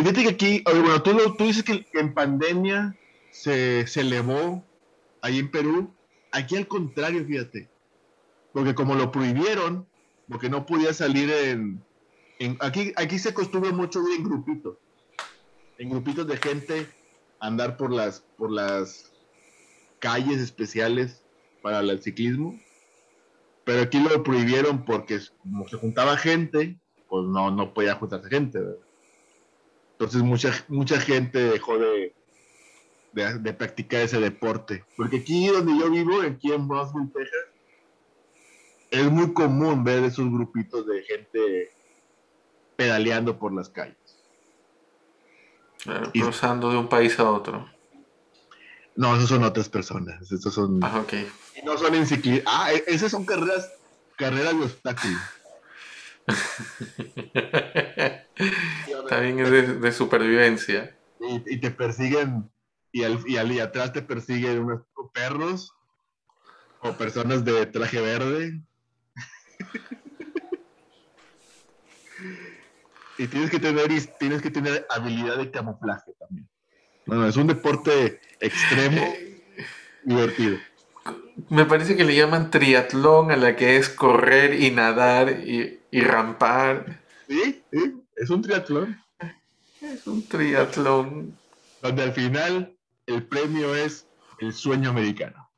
Fíjate 0.00 0.22
que 0.22 0.28
aquí, 0.30 0.62
bueno, 0.64 1.02
tú, 1.02 1.14
tú 1.36 1.44
dices 1.44 1.62
que, 1.62 1.86
en 1.92 2.14
pandemia 2.14 2.96
se, 3.30 3.86
se 3.86 4.00
elevó 4.00 4.64
ahí 5.20 5.40
en 5.40 5.50
Perú. 5.50 5.92
Aquí 6.32 6.56
al 6.56 6.66
contrario, 6.66 7.22
fíjate. 7.26 7.68
Porque 8.54 8.74
como 8.74 8.94
lo 8.94 9.12
prohibieron, 9.12 9.86
porque 10.26 10.48
no 10.48 10.64
podía 10.64 10.94
salir 10.94 11.30
en... 11.30 11.84
aquí, 12.60 12.94
aquí 12.96 13.18
se 13.18 13.28
acostumbra 13.28 13.72
mucho 13.72 14.00
ir 14.08 14.20
en 14.20 14.24
grupitos. 14.24 14.78
En 15.76 15.90
grupitos 15.90 16.26
de 16.26 16.36
gente 16.38 16.86
andar 17.38 17.76
por 17.76 17.92
las, 17.92 18.20
por 18.38 18.50
las 18.50 19.12
calles 19.98 20.40
especiales 20.40 21.22
para 21.60 21.80
el 21.80 22.00
ciclismo. 22.00 22.58
Pero 23.64 23.82
aquí 23.82 24.00
lo 24.00 24.22
prohibieron 24.22 24.82
porque 24.86 25.20
como 25.42 25.68
se 25.68 25.76
juntaba 25.76 26.16
gente, 26.16 26.78
pues 27.10 27.26
no, 27.26 27.50
no 27.50 27.74
podía 27.74 27.96
juntarse 27.96 28.30
gente. 28.30 28.60
Entonces 30.00 30.22
mucha, 30.22 30.64
mucha 30.68 30.98
gente 30.98 31.38
dejó 31.38 31.76
de, 31.76 32.14
de, 33.12 33.52
practicar 33.52 34.00
ese 34.00 34.18
deporte. 34.18 34.82
Porque 34.96 35.18
aquí 35.18 35.48
donde 35.48 35.78
yo 35.78 35.90
vivo, 35.90 36.22
aquí 36.22 36.50
en 36.50 36.66
Brownsville, 36.66 37.12
Texas, 37.12 37.44
es 38.90 39.10
muy 39.10 39.34
común 39.34 39.84
ver 39.84 40.04
esos 40.04 40.24
grupitos 40.32 40.86
de 40.86 41.02
gente 41.02 41.70
pedaleando 42.76 43.38
por 43.38 43.52
las 43.52 43.68
calles. 43.68 43.98
cruzando 46.14 46.70
de 46.70 46.78
un 46.78 46.88
país 46.88 47.18
a 47.20 47.30
otro. 47.30 47.68
No, 48.96 49.14
esos 49.16 49.28
son 49.28 49.44
otras 49.44 49.68
personas. 49.68 50.32
Esos 50.32 50.54
son. 50.54 50.80
Ah, 50.82 50.98
ok. 50.98 51.12
no 51.62 51.76
son 51.76 51.94
en 51.94 52.06
Ah, 52.46 52.72
e, 52.72 52.84
esas 52.86 53.10
son 53.10 53.26
carreras, 53.26 53.70
carreras 54.16 54.58
de 54.58 54.64
obstáculos. 54.64 55.20
También 59.08 59.40
es 59.40 59.80
de, 59.80 59.92
supervivencia. 59.92 60.96
Y, 61.20 61.58
te 61.58 61.70
persiguen 61.70 62.50
y 62.92 63.04
al, 63.04 63.22
y 63.26 63.36
al 63.36 63.52
y 63.52 63.60
atrás 63.60 63.92
te 63.92 64.02
persiguen 64.02 64.60
unos 64.60 64.82
perros 65.12 65.74
o 66.80 66.92
personas 66.92 67.44
de 67.44 67.66
traje 67.66 68.00
verde. 68.00 68.60
y 73.18 73.26
tienes 73.26 73.50
que 73.50 73.58
tener 73.58 73.88
tienes 74.18 74.40
que 74.40 74.50
tener 74.50 74.86
habilidad 74.88 75.36
de 75.36 75.50
camuflaje 75.50 76.12
también. 76.18 76.48
Bueno, 77.06 77.26
es 77.26 77.36
un 77.36 77.48
deporte 77.48 78.20
extremo 78.40 79.02
divertido. 80.04 80.58
Me 81.48 81.64
parece 81.64 81.96
que 81.96 82.04
le 82.04 82.14
llaman 82.14 82.50
triatlón 82.50 83.30
a 83.30 83.36
la 83.36 83.56
que 83.56 83.76
es 83.76 83.88
correr 83.88 84.62
y 84.62 84.70
nadar 84.70 85.40
y, 85.40 85.80
y 85.90 86.00
rampar. 86.02 87.00
Sí, 87.28 87.62
sí, 87.72 88.02
es 88.20 88.30
un 88.30 88.42
triatlón. 88.42 89.02
Es 89.80 90.06
un 90.06 90.28
triatlón. 90.28 91.36
Donde 91.80 92.02
al 92.02 92.12
final 92.12 92.76
el 93.06 93.26
premio 93.26 93.74
es 93.74 94.06
el 94.38 94.52
sueño 94.52 94.90
americano. 94.90 95.50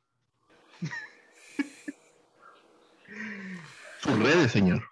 Sus 4.01 4.17
redes, 4.17 4.53
señor. 4.53 4.89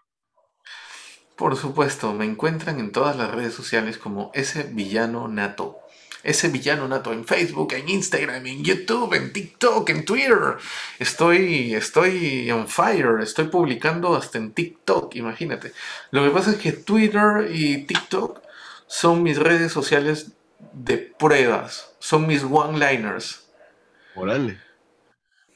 Por 1.37 1.55
supuesto, 1.55 2.11
me 2.13 2.25
encuentran 2.25 2.81
en 2.81 2.91
todas 2.91 3.15
las 3.15 3.31
redes 3.31 3.53
sociales 3.53 3.97
como 3.97 4.31
ese 4.33 4.63
villano 4.63 5.29
nato. 5.29 5.80
Ese 6.23 6.49
villano 6.49 6.87
nato 6.87 7.11
en 7.13 7.25
Facebook, 7.25 7.73
en 7.73 7.89
Instagram, 7.89 8.45
en 8.45 8.63
YouTube, 8.63 9.13
en 9.13 9.33
TikTok, 9.33 9.89
en 9.89 10.05
Twitter. 10.05 10.57
Estoy, 10.99 11.73
estoy 11.73 12.49
on 12.51 12.67
fire, 12.67 13.21
estoy 13.21 13.45
publicando 13.45 14.15
hasta 14.15 14.37
en 14.37 14.53
TikTok, 14.53 15.15
imagínate. 15.15 15.73
Lo 16.11 16.23
que 16.23 16.29
pasa 16.29 16.51
es 16.51 16.57
que 16.57 16.73
Twitter 16.73 17.49
y 17.51 17.85
TikTok 17.85 18.41
son 18.87 19.23
mis 19.23 19.37
redes 19.37 19.71
sociales 19.71 20.33
de 20.73 20.97
pruebas, 20.97 21.95
son 21.99 22.27
mis 22.27 22.43
one-liners. 22.43 23.49
Órale. 24.15 24.59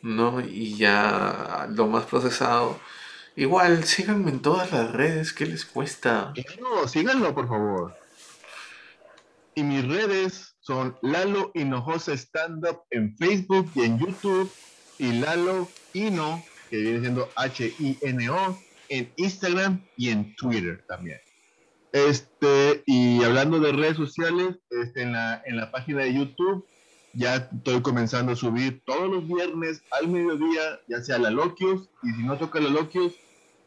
¿No? 0.02 0.40
Y 0.42 0.78
ya 0.78 1.68
lo 1.70 1.88
más 1.88 2.06
procesado. 2.06 2.80
Igual, 3.36 3.84
síganme 3.84 4.32
en 4.32 4.42
todas 4.42 4.72
las 4.72 4.92
redes, 4.92 5.34
¿qué 5.34 5.46
les 5.46 5.66
cuesta? 5.66 6.34
No, 6.62 6.88
síganlo, 6.88 7.36
por 7.36 7.48
favor. 7.48 7.96
Y 9.56 9.64
mis 9.64 9.86
redes 9.86 10.55
son 10.66 10.98
Lalo 11.02 11.52
Hinojosa 11.54 12.14
Stand 12.14 12.66
Up 12.68 12.82
en 12.90 13.16
Facebook 13.18 13.70
y 13.76 13.82
en 13.82 14.00
YouTube. 14.00 14.52
Y 14.98 15.12
Lalo 15.12 15.68
Hino, 15.94 16.44
que 16.70 16.78
viene 16.78 17.02
siendo 17.02 17.30
H-I-N-O, 17.36 18.58
en 18.90 19.12
Instagram 19.18 19.82
y 19.98 20.10
en 20.10 20.36
Twitter 20.36 20.84
también. 20.88 21.20
Este, 21.92 22.84
y 22.86 23.24
hablando 23.24 23.60
de 23.60 23.74
redes 23.74 23.98
sociales, 23.98 24.56
este, 24.70 25.04
en, 25.04 25.12
la, 25.12 25.42
en 25.46 25.58
la 25.58 25.72
página 25.72 26.04
de 26.04 26.14
YouTube 26.14 26.66
ya 27.14 27.36
estoy 27.36 27.82
comenzando 27.82 28.34
a 28.34 28.36
subir 28.36 28.82
todos 28.86 29.10
los 29.10 29.26
viernes 29.26 29.82
al 29.92 30.10
mediodía, 30.10 30.80
ya 30.90 31.02
sea 31.02 31.18
la 31.18 31.30
Loquios, 31.30 31.90
y 32.04 32.12
si 32.12 32.24
no 32.24 32.38
toca 32.38 32.60
la 32.60 32.70
Loquios, 32.70 33.14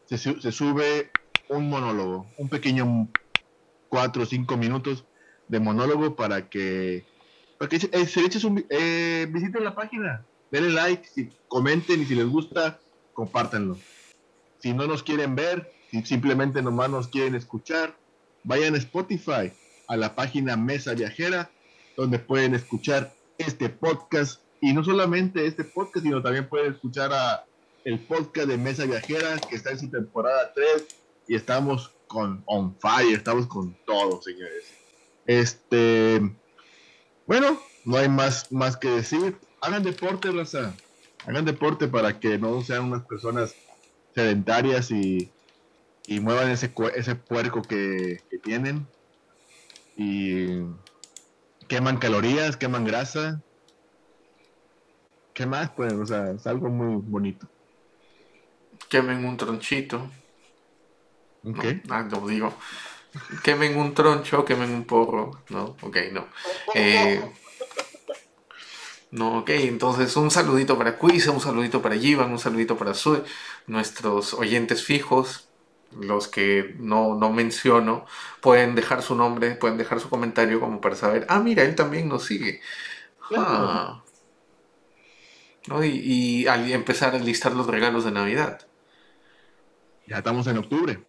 se, 0.04 0.18
se 0.18 0.52
sube 0.52 1.10
un 1.48 1.70
monólogo, 1.70 2.26
un 2.36 2.50
pequeño 2.50 3.08
cuatro 3.88 4.24
o 4.24 4.26
cinco 4.26 4.58
minutos 4.58 5.06
de 5.48 5.60
monólogo 5.60 6.14
para 6.14 6.48
que, 6.48 7.04
para 7.58 7.68
que 7.68 7.76
eh, 7.76 8.06
se 8.06 8.20
eches 8.20 8.44
un, 8.44 8.64
eh, 8.70 9.26
visiten 9.30 9.64
la 9.64 9.74
página, 9.74 10.24
denle 10.50 10.70
like, 10.70 11.32
comenten 11.48 12.02
y 12.02 12.04
si 12.04 12.14
les 12.14 12.26
gusta, 12.26 12.78
compártanlo. 13.12 13.78
Si 14.58 14.72
no 14.72 14.86
nos 14.86 15.02
quieren 15.02 15.34
ver, 15.34 15.72
si 15.90 16.02
simplemente 16.02 16.62
nomás 16.62 16.90
nos 16.90 17.08
quieren 17.08 17.34
escuchar, 17.34 17.96
vayan 18.44 18.74
a 18.74 18.78
Spotify, 18.78 19.52
a 19.86 19.96
la 19.96 20.14
página 20.14 20.56
Mesa 20.56 20.94
Viajera, 20.94 21.50
donde 21.96 22.18
pueden 22.18 22.54
escuchar 22.54 23.12
este 23.38 23.68
podcast. 23.68 24.42
Y 24.60 24.72
no 24.72 24.82
solamente 24.82 25.46
este 25.46 25.64
podcast, 25.64 26.04
sino 26.04 26.22
también 26.22 26.48
pueden 26.48 26.72
escuchar 26.72 27.12
a 27.12 27.44
el 27.84 28.00
podcast 28.00 28.48
de 28.48 28.58
Mesa 28.58 28.84
Viajera, 28.84 29.38
que 29.38 29.56
está 29.56 29.70
en 29.70 29.78
su 29.78 29.90
temporada 29.90 30.52
3. 30.54 30.86
Y 31.28 31.36
estamos 31.36 31.94
con 32.06 32.42
on 32.46 32.76
fire, 32.80 33.16
estamos 33.16 33.46
con 33.46 33.76
todo, 33.86 34.20
señores. 34.20 34.64
Este, 35.28 36.20
bueno, 37.28 37.60
no 37.84 37.96
hay 37.96 38.08
más, 38.08 38.50
más 38.50 38.76
que 38.76 38.88
decir. 38.90 39.36
Hagan 39.60 39.84
deporte, 39.84 40.32
raza. 40.32 40.74
Hagan 41.24 41.44
deporte 41.44 41.86
para 41.86 42.18
que 42.18 42.36
no 42.38 42.60
sean 42.62 42.86
unas 42.86 43.06
personas 43.06 43.54
sedentarias 44.12 44.90
y 44.90 45.30
y 46.08 46.20
muevan 46.20 46.50
ese, 46.50 46.72
ese 46.96 47.14
puerco 47.16 47.60
que, 47.60 48.22
tienen 48.42 48.86
y 49.94 50.62
queman 51.68 51.98
calorías, 51.98 52.56
queman 52.56 52.84
grasa. 52.84 53.42
¿Qué 55.34 55.44
más? 55.44 55.68
Pues, 55.70 55.92
o 55.92 56.06
sea, 56.06 56.30
es 56.30 56.46
algo 56.46 56.70
muy 56.70 57.02
bonito. 57.02 57.46
Quemen 58.88 59.22
un 59.26 59.36
tronchito. 59.36 60.10
¿Qué? 61.60 61.82
ah, 61.90 62.08
lo 62.10 62.26
digo. 62.26 62.54
Quemen 63.42 63.76
un 63.76 63.94
troncho, 63.94 64.44
quemen 64.44 64.70
un 64.70 64.84
porro. 64.84 65.42
No, 65.48 65.76
ok, 65.82 65.96
no. 66.12 66.26
Eh, 66.74 67.22
no, 69.10 69.38
ok, 69.38 69.50
entonces 69.50 70.14
un 70.16 70.30
saludito 70.30 70.76
para 70.76 70.98
Cuisa, 70.98 71.30
un 71.30 71.40
saludito 71.40 71.80
para 71.80 71.96
Jivan, 71.96 72.30
un 72.30 72.38
saludito 72.38 72.76
para 72.76 72.92
Sue, 72.92 73.24
nuestros 73.66 74.34
oyentes 74.34 74.84
fijos, 74.84 75.48
los 75.98 76.28
que 76.28 76.74
no, 76.78 77.16
menciono, 77.30 78.04
pueden 78.42 78.74
dejar 78.74 79.02
su 79.02 79.14
nombre, 79.14 79.54
pueden 79.54 79.78
dejar 79.78 80.00
su 80.00 80.10
comentario 80.10 80.60
como 80.60 80.80
para 80.80 80.94
saber, 80.94 81.26
ah, 81.30 81.40
mira, 81.40 81.62
él 81.62 81.74
también 81.74 82.08
nos 82.08 82.24
sigue. 82.24 82.60
Ah. 83.34 84.02
Y, 85.82 86.46
al 86.46 86.70
empezar 86.70 87.14
a 87.14 87.18
listar 87.18 87.52
los 87.54 87.66
regalos 87.66 88.04
de 88.04 88.10
Navidad. 88.10 88.66
Ya 90.06 90.18
estamos 90.18 90.46
en 90.46 90.58
octubre. 90.58 91.07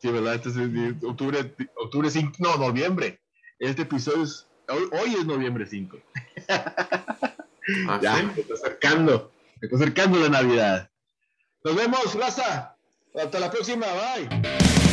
Sí, 0.00 0.08
¿verdad? 0.10 0.34
Este 0.34 0.50
es 0.50 0.56
octubre, 1.04 1.54
octubre 1.76 2.10
5, 2.10 2.32
no, 2.38 2.56
noviembre. 2.56 3.20
Este 3.58 3.82
episodio 3.82 4.22
es, 4.22 4.46
hoy, 4.68 5.14
es 5.18 5.26
noviembre 5.26 5.66
5. 5.66 5.98
¿Ah, 6.48 7.98
Ya, 8.00 8.16
sí? 8.16 8.28
se 8.34 8.40
está 8.42 8.54
acercando. 8.54 9.32
Se 9.58 9.66
está 9.66 9.76
acercando 9.76 10.18
la 10.20 10.28
Navidad. 10.28 10.90
Nos 11.64 11.74
vemos, 11.74 12.14
Raza. 12.14 12.76
Hasta 13.14 13.40
la 13.40 13.50
próxima. 13.50 13.86
Bye. 13.86 14.87